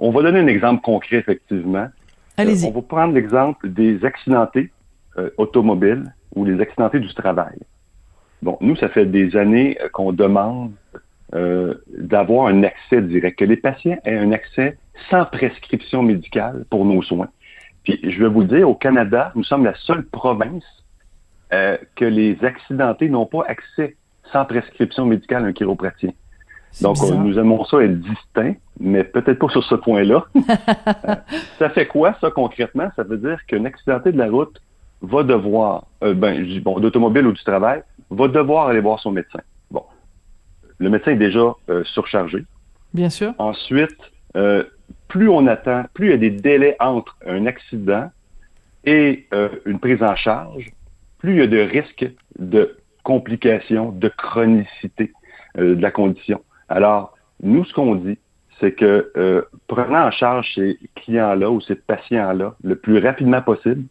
on 0.01 0.11
va 0.11 0.22
donner 0.22 0.40
un 0.40 0.46
exemple 0.46 0.82
concret, 0.82 1.16
effectivement. 1.16 1.88
Allez-y. 2.36 2.66
on 2.66 2.72
va 2.72 2.82
prendre 2.82 3.14
l'exemple 3.14 3.68
des 3.68 4.05
accidentés 4.05 4.70
automobiles 5.36 6.05
ou 6.36 6.44
les 6.44 6.61
accidentés 6.61 7.01
du 7.01 7.12
travail. 7.12 7.57
Bon, 8.42 8.57
nous, 8.61 8.76
ça 8.76 8.88
fait 8.88 9.07
des 9.07 9.36
années 9.36 9.76
qu'on 9.92 10.12
demande 10.12 10.70
d'avoir 11.33 12.47
un 12.47 12.62
accès 12.62 13.03
direct, 13.03 13.39
que 13.39 13.45
les 13.45 13.57
patients 13.57 13.99
aient 14.05 14.16
un 14.16 14.33
accès 14.33 14.79
sans 15.11 15.24
prescription 15.26 16.03
médicale 16.03 16.64
pour 16.70 16.85
nos 16.85 17.03
soins. 17.03 17.29
Puis 17.85 18.01
je 18.03 18.18
vais 18.22 18.29
vous 18.29 18.45
dire, 18.45 18.68
au 18.68 18.74
Canada, 18.74 19.33
nous 19.35 19.45
sommes 19.45 19.64
la 19.64 19.74
seule 19.74 20.05
province 20.05 20.64
euh, 21.53 21.79
que 21.97 22.05
les 22.05 22.37
accidentés 22.45 23.09
n'ont 23.09 23.24
pas 23.24 23.45
accès 23.47 23.97
sans 24.33 24.45
prescription 24.45 25.07
médicale 25.07 25.45
à 25.45 25.49
un 25.49 25.53
chiropraticien. 25.53 26.12
Donc, 26.83 26.99
nous 27.01 27.39
aimons 27.39 27.64
ça 27.64 27.79
être 27.79 27.99
distincts, 27.99 28.55
mais 28.79 29.03
peut-être 29.03 29.39
pas 29.39 29.49
sur 29.49 29.64
ce 29.64 29.74
point-là. 29.74 30.26
Euh, 31.09 31.14
ça 31.59 31.70
fait 31.70 31.87
quoi, 31.87 32.14
ça, 32.20 32.31
concrètement? 32.31 32.89
Ça 32.97 33.03
veut 33.03 33.18
dire 33.18 33.39
qu'un 33.47 33.64
accidenté 33.64 34.12
de 34.12 34.18
la 34.18 34.29
route 34.29 34.61
va 35.03 35.22
devoir, 35.22 35.85
euh, 36.03 36.14
ben, 36.14 36.39
je 36.39 36.45
dis, 36.45 36.61
bon, 36.61 36.79
d'automobile 36.81 37.26
ou 37.26 37.33
du 37.33 37.43
travail, 37.45 37.83
va 38.11 38.29
devoir 38.29 38.68
aller 38.68 38.81
voir 38.81 38.99
son 39.01 39.11
médecin. 39.11 39.41
Le 40.79 40.91
médecin 40.91 41.12
est 41.12 41.16
déjà 41.16 41.55
surchargé. 41.85 42.45
Bien 42.95 43.11
sûr. 43.11 43.35
Ensuite, 43.39 43.99
plus 45.09 45.29
on 45.29 45.47
attend, 45.47 45.85
plus 45.95 46.07
il 46.07 46.11
y 46.11 46.14
a 46.14 46.18
des 46.18 46.31
délais 46.31 46.76
entre 46.81 47.16
un 47.26 47.47
accident 47.47 48.11
et 48.85 49.26
euh, 49.35 49.49
une 49.66 49.81
prise 49.81 50.03
en 50.03 50.14
charge, 50.14 50.70
plus 51.18 51.33
il 51.33 51.39
y 51.39 51.43
a 51.43 51.47
de 51.47 51.59
risques 51.59 52.07
de 52.39 52.76
complications, 53.03 53.91
de 53.91 54.09
chronicité 54.09 55.12
euh, 55.59 55.74
de 55.74 55.83
la 55.83 55.91
condition. 55.91 56.43
Alors, 56.68 57.14
nous, 57.43 57.64
ce 57.64 57.72
qu'on 57.72 57.95
dit, 57.97 58.18
c'est 58.61 58.72
que 58.72 59.11
euh, 59.16 59.43
prenant 59.66 60.07
en 60.07 60.11
charge 60.11 60.53
ces 60.55 60.79
clients-là 60.97 61.51
ou 61.51 61.61
ces 61.61 61.74
patients-là 61.74 62.55
le 62.62 62.76
plus 62.76 62.99
rapidement 62.99 63.43
possible, 63.43 63.85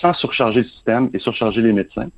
sans 0.00 0.12
surcharger 0.14 0.60
le 0.60 0.68
système 0.68 1.10
et 1.14 1.18
surcharger 1.18 1.62
les 1.62 1.72
médecins, 1.72 2.08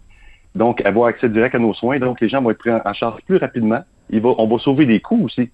donc 0.54 0.84
avoir 0.84 1.08
accès 1.08 1.28
direct 1.28 1.54
à 1.54 1.58
nos 1.58 1.74
soins, 1.74 1.98
donc 1.98 2.20
les 2.20 2.28
gens 2.28 2.42
vont 2.42 2.50
être 2.50 2.58
pris 2.58 2.70
en 2.72 2.92
charge 2.92 3.20
plus 3.26 3.36
rapidement. 3.36 3.80
Il 4.10 4.20
va, 4.20 4.30
on 4.38 4.46
va 4.46 4.58
sauver 4.58 4.86
des 4.86 5.00
coûts 5.00 5.24
aussi. 5.24 5.50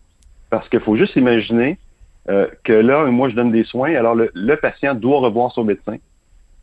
Parce 0.51 0.69
qu'il 0.69 0.81
faut 0.81 0.97
juste 0.97 1.17
imaginer 1.17 1.79
euh, 2.29 2.47
que 2.65 2.73
là, 2.73 3.05
moi, 3.07 3.29
je 3.29 3.35
donne 3.35 3.53
des 3.53 3.65
soins, 3.65 3.95
alors 3.95 4.15
le, 4.15 4.57
patient 4.57 4.95
doit 4.95 5.21
revoir 5.21 5.53
son 5.53 5.65
médecin 5.65 5.97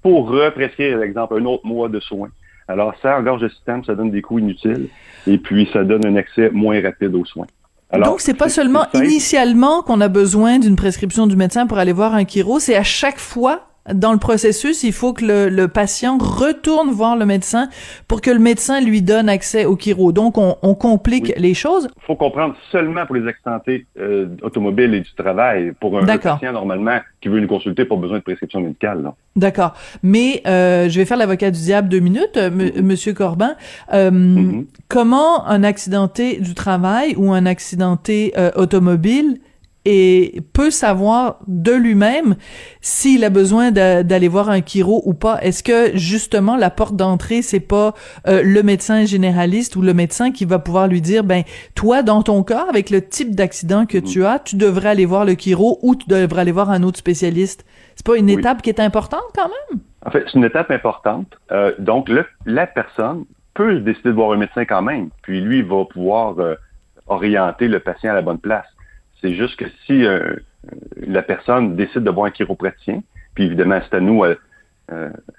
pour 0.01 0.29
represcrire, 0.29 0.95
par 0.95 1.03
exemple, 1.03 1.36
un 1.39 1.45
autre 1.45 1.65
mois 1.65 1.89
de 1.89 1.99
soins. 1.99 2.29
Alors, 2.67 2.93
ça 3.01 3.17
engorge 3.17 3.41
le 3.41 3.49
système, 3.49 3.84
ça 3.84 3.95
donne 3.95 4.11
des 4.11 4.21
coûts 4.21 4.39
inutiles, 4.39 4.88
et 5.27 5.38
puis 5.38 5.69
ça 5.71 5.84
donne 5.84 6.05
un 6.05 6.15
accès 6.15 6.49
moins 6.49 6.81
rapide 6.81 7.13
aux 7.15 7.25
soins. 7.25 7.47
Alors, 7.89 8.09
Donc, 8.09 8.21
c'est 8.21 8.34
pas 8.34 8.49
seulement 8.49 8.88
initialement 8.93 9.84
qu'on 9.84 10.01
a 10.01 10.07
besoin 10.07 10.59
d'une 10.59 10.75
prescription 10.75 11.27
du 11.27 11.36
médecin 11.36 11.67
pour 11.67 11.77
aller 11.77 11.93
voir 11.93 12.15
un 12.15 12.25
chiro, 12.25 12.59
c'est 12.59 12.75
à 12.75 12.84
chaque 12.84 13.19
fois 13.19 13.67
dans 13.91 14.13
le 14.13 14.17
processus, 14.17 14.84
il 14.84 14.93
faut 14.93 15.13
que 15.13 15.25
le, 15.49 15.67
patient 15.67 16.17
retourne 16.17 16.89
voir 16.91 17.17
le 17.17 17.25
médecin 17.25 17.67
pour 18.07 18.21
que 18.21 18.31
le 18.31 18.39
médecin 18.39 18.79
lui 18.79 19.01
donne 19.01 19.27
accès 19.27 19.65
au 19.65 19.77
chiro. 19.77 20.11
Donc, 20.11 20.38
on, 20.38 20.53
complique 20.75 21.34
les 21.38 21.53
choses. 21.53 21.88
Il 21.97 22.05
faut 22.05 22.15
comprendre 22.15 22.55
seulement 22.71 23.05
pour 23.05 23.15
les 23.15 23.27
accidentés 23.27 23.86
euh, 23.99 24.27
automobiles 24.41 24.93
et 24.93 25.01
du 25.01 25.13
travail. 25.13 25.71
Pour 25.79 25.97
un, 25.97 26.05
patient, 26.05 26.51
normalement, 26.51 26.99
qui 27.21 27.29
veut 27.29 27.39
nous 27.39 27.47
consulter 27.47 27.86
pour 27.86 27.97
besoin 27.97 28.17
de 28.17 28.23
prescription 28.23 28.61
médicale. 28.61 29.11
D'accord. 29.36 29.73
Mais 30.01 30.41
euh, 30.47 30.89
je 30.89 30.99
vais 30.99 31.05
faire 31.05 31.17
l'avocat 31.17 31.51
du 31.51 31.59
diable 31.59 31.89
deux 31.89 31.99
minutes, 31.99 32.36
mm-hmm. 32.36 32.81
Monsieur 32.81 33.13
Corbin. 33.13 33.55
Euh, 33.93 34.11
mm-hmm. 34.11 34.65
Comment 34.88 35.45
un 35.47 35.63
accidenté 35.63 36.39
du 36.39 36.53
travail 36.53 37.15
ou 37.17 37.31
un 37.31 37.45
accidenté 37.45 38.34
automobile 38.55 39.39
et 39.86 40.41
peut 40.53 40.71
savoir 40.71 41.39
de 41.47 41.73
lui-même 41.73 42.36
s'il 42.81 43.23
a 43.23 43.29
besoin 43.29 43.71
d'aller 43.71 44.27
voir 44.27 44.49
un 44.49 44.61
chiro 44.61 45.01
ou 45.05 45.13
pas. 45.13 45.41
Est-ce 45.41 45.63
que 45.63 45.97
justement 45.97 46.55
la 46.55 46.69
porte 46.69 46.95
d'entrée 46.95 47.41
c'est 47.41 47.59
pas 47.59 47.93
euh, 48.27 48.41
le 48.43 48.63
médecin 48.63 49.05
généraliste 49.05 49.75
ou 49.75 49.81
le 49.81 49.93
médecin 49.93 50.31
qui 50.31 50.45
va 50.45 50.59
pouvoir 50.59 50.88
lui 50.88 51.01
dire 51.01 51.23
ben 51.23 51.43
toi 51.75 52.01
dans 52.01 52.23
ton 52.23 52.43
cas 52.43 52.65
avec 52.69 52.89
le 52.89 53.01
type 53.01 53.36
d'accident 53.36 53.86
que 53.86 53.97
tu 53.97 54.25
as, 54.25 54.39
tu 54.39 54.55
devrais 54.55 54.89
aller 54.89 55.05
voir 55.05 55.25
le 55.25 55.34
chiro 55.34 55.79
ou 55.81 55.95
tu 55.95 56.07
devrais 56.07 56.41
aller 56.41 56.51
voir 56.51 56.69
un 56.69 56.84
autre 56.84 56.97
spécialiste? 56.97 57.65
C'est 57.95 58.05
pas 58.05 58.17
une 58.17 58.29
étape 58.29 58.61
qui 58.61 58.69
est 58.69 58.79
importante 58.79 59.21
quand 59.36 59.49
même? 59.49 59.79
En 60.05 60.11
fait, 60.11 60.23
c'est 60.25 60.38
une 60.38 60.45
étape 60.45 60.71
importante. 60.71 61.27
Euh, 61.51 61.73
donc 61.79 62.09
le, 62.09 62.25
la 62.45 62.67
personne 62.67 63.25
peut 63.53 63.79
décider 63.79 64.09
de 64.09 64.15
voir 64.15 64.31
un 64.31 64.38
médecin 64.38 64.65
quand 64.65 64.81
même, 64.81 65.09
puis 65.21 65.41
lui 65.41 65.61
va 65.61 65.86
pouvoir 65.86 66.39
euh, 66.39 66.55
orienter 67.07 67.67
le 67.67 67.79
patient 67.79 68.11
à 68.11 68.15
la 68.15 68.21
bonne 68.21 68.39
place. 68.39 68.65
C'est 69.24 69.34
juste 69.36 69.55
que 69.55 69.65
si 69.86 70.05
euh, 70.05 70.36
la 70.97 71.21
personne 71.21 71.76
décide 71.76 72.03
de 72.03 72.11
voir 72.11 72.26
un 72.26 72.32
chiropraticien, 72.32 73.01
puis 73.36 73.45
évidemment, 73.45 73.80
c'est 73.82 73.95
à 73.95 74.01
nous 74.01 74.26
euh, 74.26 74.36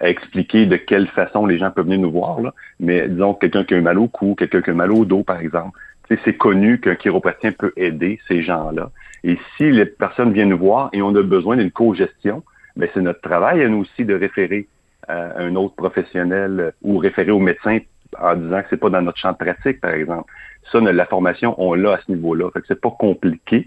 à, 0.01 0.09
expliquer 0.09 0.65
de 0.65 0.77
quelle 0.77 1.07
façon 1.09 1.45
les 1.45 1.59
gens 1.59 1.71
peuvent 1.71 1.85
venir 1.85 2.01
nous 2.01 2.11
voir, 2.11 2.41
mais 2.81 3.09
disons 3.09 3.35
quelqu'un 3.35 3.63
qui 3.65 3.75
a 3.75 3.77
un 3.77 3.83
mal 3.83 3.99
au 3.99 4.09
cou, 4.09 4.35
quelqu'un 4.37 4.63
qui 4.63 4.71
a 4.71 4.73
un 4.73 4.77
mal 4.77 4.91
au 4.91 5.05
dos, 5.05 5.23
par 5.23 5.39
exemple. 5.39 5.79
C'est 6.25 6.37
connu 6.37 6.81
qu'un 6.81 6.97
chiropraticien 6.97 7.53
peut 7.53 7.73
aider 7.77 8.21
ces 8.27 8.43
gens-là. 8.43 8.91
Et 9.23 9.39
si 9.57 9.71
les 9.71 9.87
personnes 9.87 10.33
viennent 10.33 10.51
nous 10.51 10.59
voir 10.59 10.89
et 10.93 11.03
on 11.03 11.15
a 11.15 11.23
besoin 11.23 11.57
d'une 11.57 11.71
co-gestion, 11.71 12.43
ben 12.77 12.89
c'est 12.93 13.01
notre 13.01 13.21
travail 13.21 13.63
à 13.63 13.69
nous 13.69 13.83
aussi 13.83 14.05
de 14.05 14.15
référer 14.15 14.67
à 15.09 15.41
un 15.41 15.55
autre 15.57 15.75
professionnel 15.75 16.73
ou 16.83 16.99
référer 16.99 17.31
au 17.31 17.39
médecin 17.39 17.79
en 18.21 18.37
disant 18.37 18.63
que 18.63 18.67
c'est 18.71 18.77
pas 18.77 18.91
dans 18.91 19.03
notre 19.03 19.19
champ 19.19 19.35
pratique, 19.35 19.81
par 19.81 19.93
exemple. 19.93 20.33
Ça, 20.73 20.81
la 20.81 21.07
formation, 21.07 21.55
on 21.59 21.75
l'a 21.75 21.95
à 21.95 22.01
ce 22.07 22.11
niveau-là. 22.13 22.51
Fait 22.53 22.61
que 22.61 22.67
c'est 22.69 22.81
pas 22.81 22.91
compliqué 22.91 23.67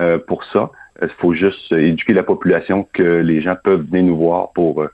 euh, 0.00 0.18
pour 0.18 0.44
ça. 0.44 0.70
Il 1.02 1.08
faut 1.18 1.34
juste 1.34 1.72
éduquer 1.72 2.12
la 2.12 2.22
population 2.22 2.88
que 2.92 3.20
les 3.20 3.40
gens 3.40 3.56
peuvent 3.62 3.86
venir 3.90 4.04
nous 4.04 4.16
voir 4.16 4.52
pour 4.52 4.82
euh, 4.82 4.90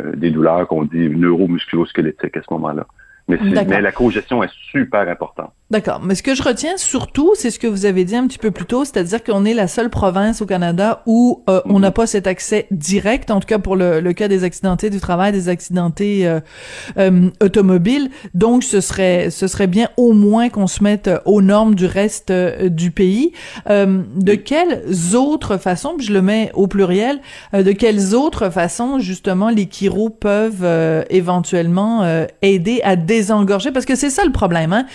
euh, 0.00 0.14
des 0.14 0.30
douleurs 0.30 0.68
qu'on 0.68 0.84
dit 0.84 1.08
neuromusculo-squelettiques 1.08 2.36
à 2.36 2.42
ce 2.42 2.52
moment-là. 2.54 2.86
Mais, 3.28 3.38
mais 3.66 3.80
la 3.82 3.92
congestion 3.92 4.42
est 4.42 4.50
super 4.72 5.06
importante. 5.08 5.52
D'accord. 5.70 6.00
Mais 6.02 6.14
ce 6.14 6.22
que 6.22 6.34
je 6.34 6.42
retiens 6.42 6.78
surtout, 6.78 7.32
c'est 7.34 7.50
ce 7.50 7.58
que 7.58 7.66
vous 7.66 7.84
avez 7.84 8.06
dit 8.06 8.16
un 8.16 8.26
petit 8.26 8.38
peu 8.38 8.50
plus 8.50 8.64
tôt, 8.64 8.86
c'est-à-dire 8.86 9.22
qu'on 9.22 9.44
est 9.44 9.52
la 9.52 9.68
seule 9.68 9.90
province 9.90 10.40
au 10.40 10.46
Canada 10.46 11.02
où 11.04 11.44
euh, 11.50 11.60
on 11.66 11.78
n'a 11.78 11.90
pas 11.90 12.06
cet 12.06 12.26
accès 12.26 12.66
direct, 12.70 13.30
en 13.30 13.38
tout 13.38 13.46
cas 13.46 13.58
pour 13.58 13.76
le, 13.76 14.00
le 14.00 14.12
cas 14.14 14.28
des 14.28 14.44
accidentés 14.44 14.88
du 14.88 14.98
travail, 14.98 15.30
des 15.30 15.50
accidentés 15.50 16.26
euh, 16.26 16.40
euh, 16.96 17.28
automobiles. 17.42 18.08
Donc, 18.32 18.64
ce 18.64 18.80
serait, 18.80 19.28
ce 19.28 19.46
serait 19.46 19.66
bien 19.66 19.90
au 19.98 20.14
moins 20.14 20.48
qu'on 20.48 20.66
se 20.66 20.82
mette 20.82 21.10
aux 21.26 21.42
normes 21.42 21.74
du 21.74 21.84
reste 21.84 22.32
du 22.32 22.90
pays. 22.90 23.32
de 23.68 24.34
quelles 24.34 24.82
autres 25.14 25.58
façons, 25.58 25.96
puis 25.98 26.06
je 26.06 26.14
le 26.14 26.22
mets 26.22 26.50
au 26.54 26.66
pluriel, 26.66 27.20
de 27.52 27.72
quelles 27.72 28.14
autres 28.14 28.48
façons 28.48 28.98
justement 28.98 29.50
les 29.50 29.68
chiro 29.70 30.08
peuvent 30.08 30.66
éventuellement 31.10 32.24
aider 32.40 32.80
à 32.84 32.96
désengorger, 33.18 33.72
parce 33.72 33.84
que 33.84 33.96
c'est 33.96 34.10
ça 34.10 34.24
le 34.24 34.32
problème, 34.32 34.72
hein? 34.72 34.86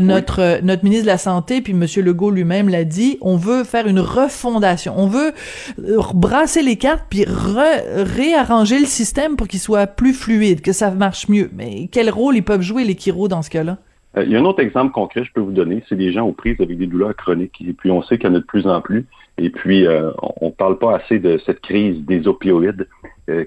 notre 0.00 0.40
euh, 0.46 0.60
notre 0.62 0.84
ministre 0.84 1.04
de 1.04 1.10
la 1.10 1.18
santé 1.18 1.60
puis 1.60 1.74
Monsieur 1.74 2.02
Legault 2.02 2.30
lui-même 2.30 2.68
l'a 2.68 2.84
dit, 2.84 3.18
on 3.20 3.36
veut 3.36 3.64
faire 3.64 3.86
une 3.86 4.00
refondation, 4.00 4.94
on 4.96 5.06
veut 5.06 5.32
euh, 5.78 6.00
brasser 6.14 6.62
les 6.62 6.76
cartes 6.76 7.04
puis 7.10 7.24
réarranger 7.26 8.78
le 8.78 8.86
système 8.86 9.36
pour 9.36 9.48
qu'il 9.48 9.60
soit 9.60 9.86
plus 9.86 10.12
fluide, 10.12 10.60
que 10.60 10.72
ça 10.72 10.90
marche 10.90 11.28
mieux. 11.28 11.50
Mais 11.54 11.88
quel 11.90 12.10
rôle 12.10 12.36
ils 12.36 12.44
peuvent 12.44 12.62
jouer 12.62 12.84
les 12.84 12.94
chiro 12.94 13.28
dans 13.28 13.42
ce 13.42 13.50
cas-là? 13.50 13.78
Euh, 14.16 14.24
Il 14.24 14.32
y 14.32 14.36
a 14.36 14.40
un 14.40 14.44
autre 14.44 14.60
exemple 14.60 14.92
concret 14.92 15.22
que 15.22 15.26
je 15.26 15.32
peux 15.32 15.40
vous 15.40 15.52
donner, 15.52 15.82
c'est 15.88 15.96
des 15.96 16.12
gens 16.12 16.26
aux 16.26 16.32
prises 16.32 16.60
avec 16.60 16.78
des 16.78 16.86
douleurs 16.86 17.16
chroniques 17.16 17.60
et 17.66 17.72
puis 17.72 17.90
on 17.90 18.02
sait 18.02 18.18
qu'il 18.18 18.28
y 18.28 18.32
en 18.32 18.36
a 18.36 18.40
de 18.40 18.44
plus 18.44 18.66
en 18.66 18.80
plus. 18.80 19.06
Et 19.38 19.50
puis, 19.50 19.86
on 20.40 20.46
ne 20.46 20.50
parle 20.50 20.78
pas 20.78 20.96
assez 20.96 21.18
de 21.18 21.38
cette 21.44 21.60
crise 21.60 22.02
des 22.06 22.26
opioïdes 22.26 22.88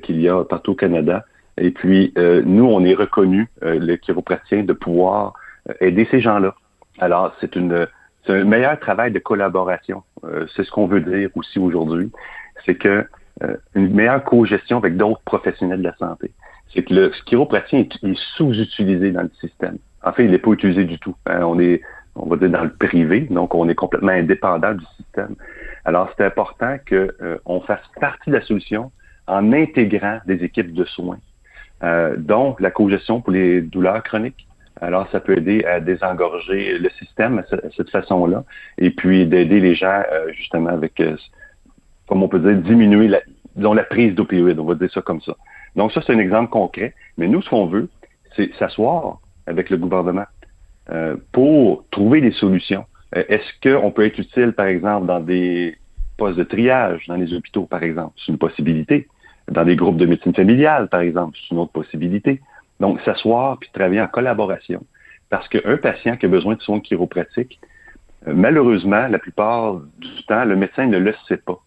qu'il 0.04 0.22
y 0.22 0.30
a 0.30 0.44
partout 0.44 0.74
au 0.74 0.76
Canada. 0.76 1.26
Et 1.60 1.72
puis, 1.72 2.14
nous, 2.16 2.66
on 2.66 2.84
est 2.84 2.94
reconnu, 2.94 3.48
les 3.62 3.98
chiropratiens, 3.98 4.64
de 4.64 4.74
pouvoir 4.74 5.34
euh, 5.70 5.74
aider 5.82 6.08
ces 6.10 6.20
gens-là. 6.20 6.56
Alors, 7.00 7.36
c'est 7.40 7.56
une 7.56 7.88
un 8.28 8.44
meilleur 8.44 8.80
travail 8.80 9.12
de 9.12 9.20
collaboration. 9.20 10.04
Euh, 10.24 10.46
c'est 10.56 10.64
ce 10.64 10.72
qu'on 10.72 10.88
veut 10.88 11.02
dire 11.02 11.30
aussi 11.36 11.60
aujourd'hui. 11.60 12.12
C'est 12.66 12.76
que 12.76 13.06
euh, 13.44 13.58
une 13.74 13.94
meilleure 13.94 14.24
co-gestion 14.24 14.78
avec 14.78 14.98
d'autres 14.98 15.22
professionnels 15.22 15.80
de 15.80 15.86
la 15.86 15.96
santé. 15.96 16.32
C'est 16.74 16.84
que 16.84 16.94
le 16.94 17.12
chiropraticien 17.26 17.80
est, 18.04 18.20
sous-utilisé 18.36 19.12
dans 19.12 19.24
le 19.24 19.32
système. 19.40 19.78
En 20.04 20.12
fait, 20.12 20.26
il 20.26 20.32
n'est 20.32 20.38
pas 20.38 20.52
utilisé 20.52 20.84
du 20.84 21.00
tout. 21.00 21.16
Hein. 21.26 21.42
on 21.44 21.60
est, 21.60 21.82
on 22.16 22.28
va 22.28 22.36
dire, 22.36 22.50
dans 22.50 22.64
le 22.64 22.74
privé, 22.74 23.22
donc 23.22 23.56
on 23.56 23.68
est 23.68 23.76
complètement 23.76 24.12
indépendant 24.12 24.74
du 24.74 24.86
système. 24.98 25.36
Alors, 25.86 26.12
c'est 26.16 26.26
important 26.26 26.78
qu'on 26.88 27.62
fasse 27.62 27.82
partie 28.00 28.30
de 28.30 28.36
la 28.36 28.42
solution 28.42 28.92
en 29.28 29.52
intégrant 29.54 30.20
des 30.26 30.44
équipes 30.44 30.74
de 30.74 30.86
soins, 30.86 31.18
euh, 31.84 32.16
dont 32.18 32.56
la 32.60 32.72
co-gestion 32.72 33.22
pour 33.22 33.32
les 33.32 33.62
douleurs 33.62 34.04
chroniques, 34.04 34.48
alors, 34.82 35.10
ça 35.12 35.20
peut 35.20 35.38
aider 35.38 35.66
à 35.66 35.80
désengorger 35.80 36.78
le 36.78 36.90
système 36.92 37.44
de 37.52 37.70
cette 37.76 37.90
façon-là, 37.90 38.46
et 38.78 38.92
puis 38.92 39.26
d'aider 39.26 39.60
les 39.60 39.76
gens 39.76 40.04
euh, 40.12 40.32
justement 40.32 40.70
avec, 40.70 41.00
euh, 41.02 41.18
comme 42.08 42.24
on 42.24 42.30
peut 42.30 42.40
dire, 42.40 42.56
diminuer 42.56 43.10
la, 43.10 43.20
disons, 43.56 43.74
la 43.74 43.84
prise 43.84 44.16
d'opioïdes, 44.16 44.60
on 44.60 44.66
va 44.66 44.76
dire 44.76 44.92
ça 44.92 45.02
comme 45.02 45.22
ça. 45.22 45.36
Donc 45.76 45.92
ça, 45.92 46.02
c'est 46.06 46.14
un 46.14 46.20
exemple 46.20 46.50
concret. 46.50 46.94
Mais 47.18 47.28
nous, 47.28 47.42
ce 47.42 47.50
qu'on 47.50 47.66
veut, 47.66 47.90
c'est 48.36 48.54
s'asseoir 48.56 49.20
avec 49.48 49.70
le 49.70 49.78
gouvernement 49.78 50.26
euh, 50.92 51.18
pour 51.34 51.84
trouver 51.92 52.22
des 52.22 52.32
solutions. 52.32 52.86
Est-ce 53.12 53.50
qu'on 53.64 53.92
peut 53.92 54.06
être 54.06 54.20
utile, 54.20 54.54
par 54.54 54.68
exemple, 54.68 55.08
dans 55.08 55.20
des 55.20 55.78
postes 56.16 56.38
de 56.38 56.44
triage 56.44 57.06
dans 57.08 57.16
les 57.16 57.34
hôpitaux, 57.34 57.66
par 57.66 57.84
exemple? 57.84 58.14
C'est 58.18 58.32
une 58.32 58.38
possibilité. 58.38 59.09
Dans 59.52 59.66
des 59.66 59.76
groupes 59.76 59.98
de 59.98 60.06
médecine 60.06 60.34
familiale, 60.34 60.88
par 60.90 61.02
exemple, 61.02 61.38
c'est 61.42 61.54
une 61.54 61.60
autre 61.60 61.72
possibilité. 61.72 62.42
Donc, 62.80 63.02
s'asseoir 63.02 63.58
puis 63.58 63.70
travailler 63.74 64.02
en 64.02 64.08
collaboration. 64.08 64.84
Parce 65.30 65.48
qu'un 65.48 65.78
patient 65.78 66.18
qui 66.18 66.26
a 66.26 66.30
besoin 66.30 66.56
de 66.56 66.62
soins 66.62 66.80
chiropratiques, 66.80 67.60
euh, 68.28 68.34
malheureusement, 68.36 69.08
la 69.08 69.20
plupart 69.20 69.76
du 69.98 70.24
temps, 70.28 70.46
le 70.46 70.56
médecin 70.56 70.88
ne 70.88 70.98
le 70.98 71.14
sait 71.28 71.38
pas. 71.38 71.60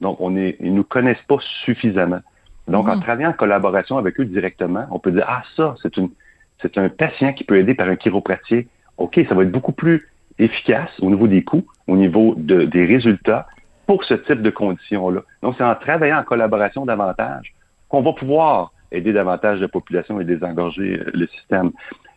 Donc, 0.00 0.18
on 0.20 0.36
est, 0.36 0.56
ils 0.60 0.72
ne 0.72 0.76
nous 0.76 0.84
connaissent 0.84 1.22
pas 1.28 1.38
suffisamment. 1.64 2.20
Donc, 2.68 2.88
en 2.88 2.96
mm. 2.96 3.02
travaillant 3.02 3.30
en 3.30 3.34
collaboration 3.34 3.98
avec 3.98 4.18
eux 4.20 4.24
directement, 4.24 4.86
on 4.90 4.98
peut 4.98 5.12
dire, 5.12 5.24
ah, 5.28 5.42
ça, 5.56 5.74
c'est 5.82 5.96
une, 5.96 6.10
c'est 6.62 6.78
un 6.78 6.88
patient 6.88 7.32
qui 7.32 7.44
peut 7.44 7.58
aider 7.58 7.74
par 7.74 7.88
un 7.88 7.96
chiropraticien. 7.96 8.62
OK, 8.96 9.20
ça 9.28 9.34
va 9.34 9.42
être 9.42 9.50
beaucoup 9.50 9.72
plus 9.72 10.08
efficace 10.38 10.90
au 11.00 11.10
niveau 11.10 11.26
des 11.26 11.42
coûts, 11.42 11.66
au 11.86 11.96
niveau 11.96 12.34
de, 12.36 12.64
des 12.64 12.86
résultats 12.86 13.46
pour 13.90 14.04
ce 14.04 14.14
type 14.14 14.40
de 14.40 14.50
conditions-là. 14.50 15.22
Donc, 15.42 15.56
c'est 15.58 15.64
en 15.64 15.74
travaillant 15.74 16.20
en 16.20 16.22
collaboration 16.22 16.86
davantage 16.86 17.52
qu'on 17.88 18.02
va 18.02 18.12
pouvoir 18.12 18.72
aider 18.92 19.12
davantage 19.12 19.60
la 19.60 19.66
population 19.66 20.20
et 20.20 20.24
désengorger 20.24 21.00
euh, 21.00 21.10
le 21.12 21.26
système. 21.26 21.72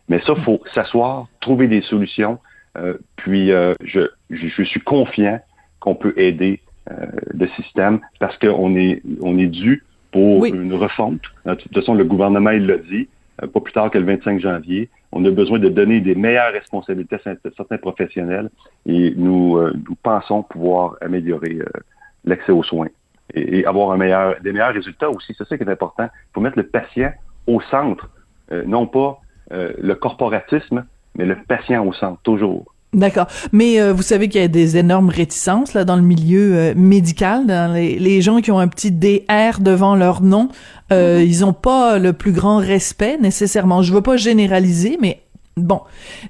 Mais 0.07 0.19
ça, 0.19 0.33
il 0.37 0.43
faut 0.43 0.61
s'asseoir, 0.75 1.25
trouver 1.41 1.67
des 1.67 1.81
solutions, 1.81 2.37
euh, 2.77 2.99
puis 3.15 3.51
euh, 3.51 3.73
je, 3.83 4.01
je, 4.29 4.63
suis 4.63 4.81
confiant 4.81 5.39
qu'on 5.79 5.95
peut 5.95 6.13
aider 6.15 6.61
le 7.33 7.47
système 7.55 8.01
parce 8.19 8.37
qu'on 8.37 8.75
est, 8.75 9.01
on 9.23 9.39
est 9.39 9.47
dû 9.47 9.83
pour 10.11 10.45
une 10.45 10.75
refonte. 10.75 11.21
De 11.43 11.55
toute 11.55 11.73
façon, 11.73 11.95
le 11.95 12.03
gouvernement, 12.03 12.51
il 12.51 12.67
l'a 12.67 12.77
dit, 12.77 13.07
pas 13.51 13.59
plus 13.61 13.73
tard 13.73 13.89
que 13.89 13.97
le 13.97 14.05
25 14.05 14.39
janvier. 14.39 14.89
On 15.15 15.23
a 15.25 15.31
besoin 15.31 15.59
de 15.59 15.69
donner 15.69 16.01
des 16.01 16.15
meilleures 16.15 16.51
responsabilités 16.51 17.15
à 17.15 17.35
certains 17.55 17.77
professionnels 17.77 18.49
et 18.85 19.13
nous, 19.15 19.59
nous 19.59 19.95
pensons 20.01 20.43
pouvoir 20.43 20.95
améliorer 21.01 21.59
l'accès 22.25 22.51
aux 22.51 22.63
soins 22.63 22.87
et, 23.33 23.65
avoir 23.65 23.91
un 23.91 23.97
meilleur, 23.97 24.35
des 24.41 24.51
meilleurs 24.51 24.73
résultats 24.73 25.09
aussi. 25.09 25.33
C'est 25.37 25.47
ça 25.47 25.57
qui 25.57 25.63
est 25.63 25.69
important. 25.69 26.05
Il 26.05 26.33
faut 26.33 26.41
mettre 26.41 26.57
le 26.57 26.67
patient 26.67 27.11
au 27.47 27.61
centre, 27.61 28.09
euh, 28.51 28.63
non 28.65 28.87
pas 28.87 29.19
euh, 29.51 29.73
le 29.79 29.95
corporatisme, 29.95 30.85
mais 31.15 31.25
le 31.25 31.35
patient 31.35 31.85
au 31.85 31.93
centre, 31.93 32.21
toujours. 32.23 32.72
D'accord. 32.93 33.27
Mais 33.51 33.81
euh, 33.81 33.93
vous 33.93 34.01
savez 34.01 34.29
qu'il 34.29 34.41
y 34.41 34.43
a 34.43 34.47
des 34.47 34.77
énormes 34.77 35.09
réticences 35.09 35.73
là 35.73 35.83
dans 35.83 35.95
le 35.95 36.01
milieu 36.01 36.73
médical, 36.75 37.45
dans 37.47 37.73
les, 37.73 37.97
les, 37.97 38.21
gens 38.21 38.41
qui 38.41 38.51
ont 38.51 38.59
un 38.59 38.67
petit 38.67 38.91
DR 38.91 39.59
devant 39.59 39.95
leur 39.95 40.21
nom, 40.21 40.49
mm-hmm. 40.91 41.25
ils 41.25 41.45
ont 41.45 41.53
pas 41.53 41.97
le 41.99 42.13
plus 42.13 42.31
grand 42.31 42.57
respect 42.57 43.17
nécessairement. 43.19 43.81
Je 43.81 43.93
veux 43.93 44.01
pas 44.01 44.17
généraliser, 44.17 44.97
mais 45.01 45.23
bon, 45.57 45.81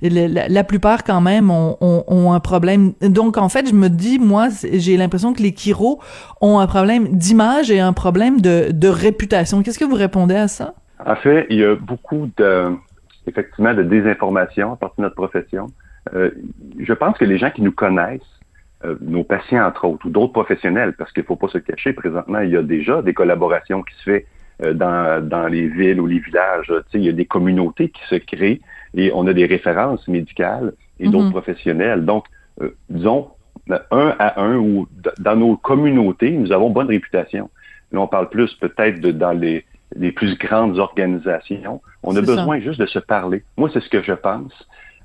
la, 0.02 0.64
plupart 0.64 1.04
quand 1.04 1.22
même 1.22 1.50
ont, 1.52 2.34
un 2.34 2.40
problème. 2.40 2.94
Donc 3.02 3.38
en 3.38 3.50
fait, 3.50 3.68
je 3.68 3.74
me 3.74 3.90
dis, 3.90 4.20
moi, 4.20 4.48
j'ai 4.72 4.98
l'impression 4.98 5.34
que 5.34 5.42
les 5.42 5.54
Kiro 5.54 6.00
ont 6.42 6.60
un 6.60 6.68
problème 6.68 7.08
d'image 7.10 7.72
et 7.72 7.80
un 7.80 7.94
problème 7.94 8.42
de, 8.42 8.88
réputation. 8.88 9.64
Qu'est-ce 9.64 9.80
que 9.80 9.86
vous 9.86 9.96
répondez 9.96 10.36
à 10.36 10.48
ça? 10.48 10.74
En 11.06 11.16
fait, 11.16 11.48
il 11.50 11.58
y 11.58 11.66
a 11.66 11.76
beaucoup 11.76 12.30
de, 12.38 12.72
effectivement, 13.28 13.74
de 13.74 13.84
désinformation 13.84 14.74
à 14.74 14.76
partir 14.76 14.98
de 14.98 15.04
notre 15.04 15.16
profession. 15.16 15.68
Euh, 16.16 16.32
je 16.80 16.94
pense 16.94 17.18
que 17.18 17.26
les 17.26 17.38
gens 17.38 17.50
qui 17.52 17.62
nous 17.62 17.72
connaissent, 17.72 18.22
euh, 18.86 18.96
nos 19.02 19.24
patients 19.24 19.66
entre 19.66 19.86
autres, 19.86 20.06
ou 20.06 20.10
d'autres 20.10 20.34
professionnels, 20.34 20.94
parce 20.94 21.12
qu'il 21.12 21.24
ne 21.24 21.28
faut 21.28 21.36
pas 21.36 21.48
se 21.48 21.58
cacher, 21.58 21.94
présentement, 21.94 22.40
il 22.40 22.50
y 22.50 22.58
a 22.58 22.64
déjà 22.64 23.02
des 23.02 23.14
collaborations 23.14 23.82
qui 23.84 23.96
se 23.96 24.04
font 24.04 24.26
euh, 24.64 24.74
dans, 24.74 25.28
dans 25.28 25.48
les 25.48 25.68
villes 25.68 26.00
ou 26.00 26.06
les 26.06 26.20
villages. 26.20 26.72
il 26.94 27.04
y 27.04 27.10
a 27.10 27.14
des 27.14 27.26
communautés 27.26 27.90
qui 27.90 28.04
se 28.08 28.16
créent 28.16 28.62
et 28.94 29.12
on 29.14 29.26
a 29.26 29.34
des 29.34 29.46
références 29.46 30.08
médicales 30.08 30.74
et 31.00 31.08
d'autres 31.08 31.26
mhm. 31.26 31.32
professionnels. 31.32 32.06
Donc, 32.06 32.26
euh, 32.62 32.76
disons, 32.90 33.30
un 33.70 34.16
à 34.20 34.42
un 34.42 34.58
ou 34.58 34.88
dans 35.20 35.36
nos 35.36 35.58
communautés, 35.58 36.32
nous 36.32 36.52
avons 36.52 36.70
bonne 36.70 36.88
réputation. 36.88 37.50
Là, 37.92 38.02
on 38.02 38.08
parle 38.08 38.30
plus 38.30 38.54
peut-être 38.56 39.00
de, 39.00 39.12
dans 39.12 39.32
les, 39.32 39.66
les 39.96 40.12
plus 40.12 40.38
grandes 40.38 40.78
organisations. 40.78 41.82
On 42.04 42.16
a 42.16 42.22
besoin 42.22 42.60
juste 42.60 42.80
de 42.80 42.86
se 42.86 43.00
parler. 43.00 43.44
Moi, 43.58 43.70
c'est 43.74 43.80
ce 43.80 43.90
que 43.90 44.04
je 44.04 44.14
pense. 44.14 44.52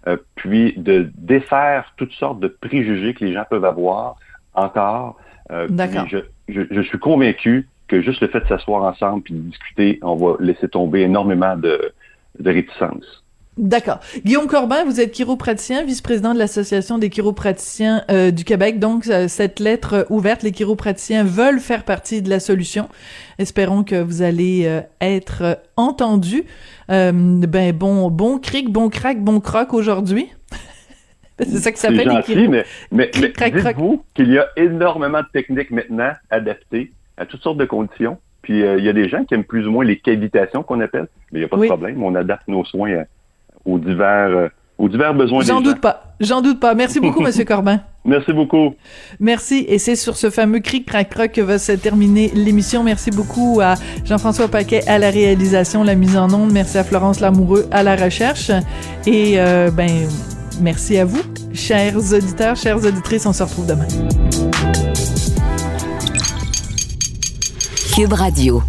Euh, 0.06 0.16
puis 0.36 0.74
de 0.76 1.10
défaire 1.16 1.92
toutes 1.96 2.12
sortes 2.12 2.40
de 2.40 2.48
préjugés 2.48 3.14
que 3.14 3.24
les 3.24 3.32
gens 3.32 3.44
peuvent 3.48 3.64
avoir 3.64 4.16
encore. 4.54 5.16
Euh, 5.50 5.66
D'accord. 5.68 6.06
Je, 6.08 6.18
je, 6.48 6.62
je, 6.70 6.80
suis 6.82 6.98
convaincu 6.98 7.68
que 7.88 8.00
juste 8.00 8.20
le 8.20 8.28
fait 8.28 8.40
de 8.40 8.46
s'asseoir 8.46 8.84
ensemble 8.84 9.22
puis 9.22 9.34
de 9.34 9.40
discuter, 9.40 9.98
on 10.02 10.14
va 10.14 10.36
laisser 10.40 10.68
tomber 10.68 11.00
énormément 11.00 11.56
de, 11.56 11.92
de 12.38 12.50
réticences. 12.50 13.24
D'accord. 13.58 13.98
Guillaume 14.24 14.46
Corbin, 14.46 14.84
vous 14.84 15.00
êtes 15.00 15.10
chiropraticien, 15.10 15.82
vice-président 15.82 16.32
de 16.32 16.38
l'Association 16.38 16.96
des 16.96 17.10
chiropraticiens 17.10 18.04
euh, 18.08 18.30
du 18.30 18.44
Québec. 18.44 18.78
Donc, 18.78 19.08
euh, 19.08 19.26
cette 19.26 19.58
lettre 19.58 20.06
ouverte, 20.10 20.44
les 20.44 20.52
chiropraticiens 20.52 21.24
veulent 21.24 21.58
faire 21.58 21.82
partie 21.82 22.22
de 22.22 22.30
la 22.30 22.38
solution. 22.38 22.88
Espérons 23.40 23.82
que 23.82 24.00
vous 24.00 24.22
allez 24.22 24.64
euh, 24.66 24.80
être 25.00 25.60
entendus. 25.76 26.44
ben, 26.88 27.72
bon, 27.72 28.12
bon 28.12 28.38
cric, 28.38 28.70
bon 28.70 28.90
crack, 28.90 29.20
bon 29.20 29.40
croc 29.40 29.74
aujourd'hui. 29.74 30.28
C'est 31.40 31.58
ça 31.58 31.72
que 31.72 31.78
ça 31.80 31.88
s'appelle. 31.88 32.08
C'est 32.24 32.34
gentil, 32.34 32.48
mais, 32.48 32.64
mais, 32.92 33.10
mais 33.20 33.50
dites-vous 33.50 34.04
qu'il 34.14 34.30
y 34.30 34.38
a 34.38 34.46
énormément 34.56 35.20
de 35.20 35.28
techniques 35.32 35.72
maintenant 35.72 36.12
adaptées 36.30 36.92
à 37.16 37.26
toutes 37.26 37.42
sortes 37.42 37.58
de 37.58 37.64
conditions. 37.64 38.18
Puis, 38.42 38.60
il 38.60 38.84
y 38.84 38.88
a 38.88 38.92
des 38.92 39.08
gens 39.08 39.24
qui 39.24 39.34
aiment 39.34 39.44
plus 39.44 39.66
ou 39.66 39.72
moins 39.72 39.84
les 39.84 39.98
cavitations 39.98 40.62
qu'on 40.62 40.80
appelle, 40.80 41.08
mais 41.32 41.40
il 41.40 41.42
n'y 41.42 41.44
a 41.44 41.48
pas 41.48 41.56
de 41.56 41.66
problème. 41.66 42.02
On 42.04 42.14
adapte 42.14 42.46
nos 42.46 42.64
soins 42.64 43.00
à 43.00 43.04
aux 43.68 43.78
divers, 43.78 44.28
euh, 44.30 44.48
aux 44.78 44.88
divers 44.88 45.14
besoins 45.14 45.42
J'en 45.42 45.60
doute 45.60 45.80
pas. 45.80 46.02
J'en 46.20 46.40
doute 46.40 46.58
pas. 46.58 46.74
Merci 46.74 47.00
beaucoup, 47.00 47.20
Monsieur 47.28 47.44
Corbin. 47.44 47.80
Merci 48.04 48.32
beaucoup. 48.32 48.74
Merci. 49.20 49.66
Et 49.68 49.78
c'est 49.78 49.96
sur 49.96 50.16
ce 50.16 50.30
fameux 50.30 50.60
cri 50.60 50.84
crac 50.84 51.10
croc 51.10 51.32
que 51.32 51.40
va 51.40 51.58
se 51.58 51.72
terminer 51.72 52.30
l'émission. 52.34 52.82
Merci 52.82 53.10
beaucoup 53.10 53.60
à 53.62 53.74
Jean-François 54.04 54.48
Paquet 54.48 54.86
à 54.88 54.98
la 54.98 55.10
réalisation, 55.10 55.82
la 55.84 55.94
mise 55.94 56.16
en 56.16 56.32
onde. 56.32 56.52
Merci 56.52 56.78
à 56.78 56.84
Florence 56.84 57.20
Lamoureux 57.20 57.66
à 57.70 57.82
la 57.82 57.96
recherche. 57.96 58.50
Et 59.06 59.34
euh, 59.38 59.70
ben, 59.70 60.08
merci 60.60 60.96
à 60.98 61.04
vous, 61.04 61.22
chers 61.52 61.96
auditeurs, 61.96 62.56
chères 62.56 62.78
auditrices. 62.78 63.26
On 63.26 63.32
se 63.32 63.42
retrouve 63.42 63.66
demain. 63.66 63.86
Cube 67.94 68.12
Radio. 68.12 68.62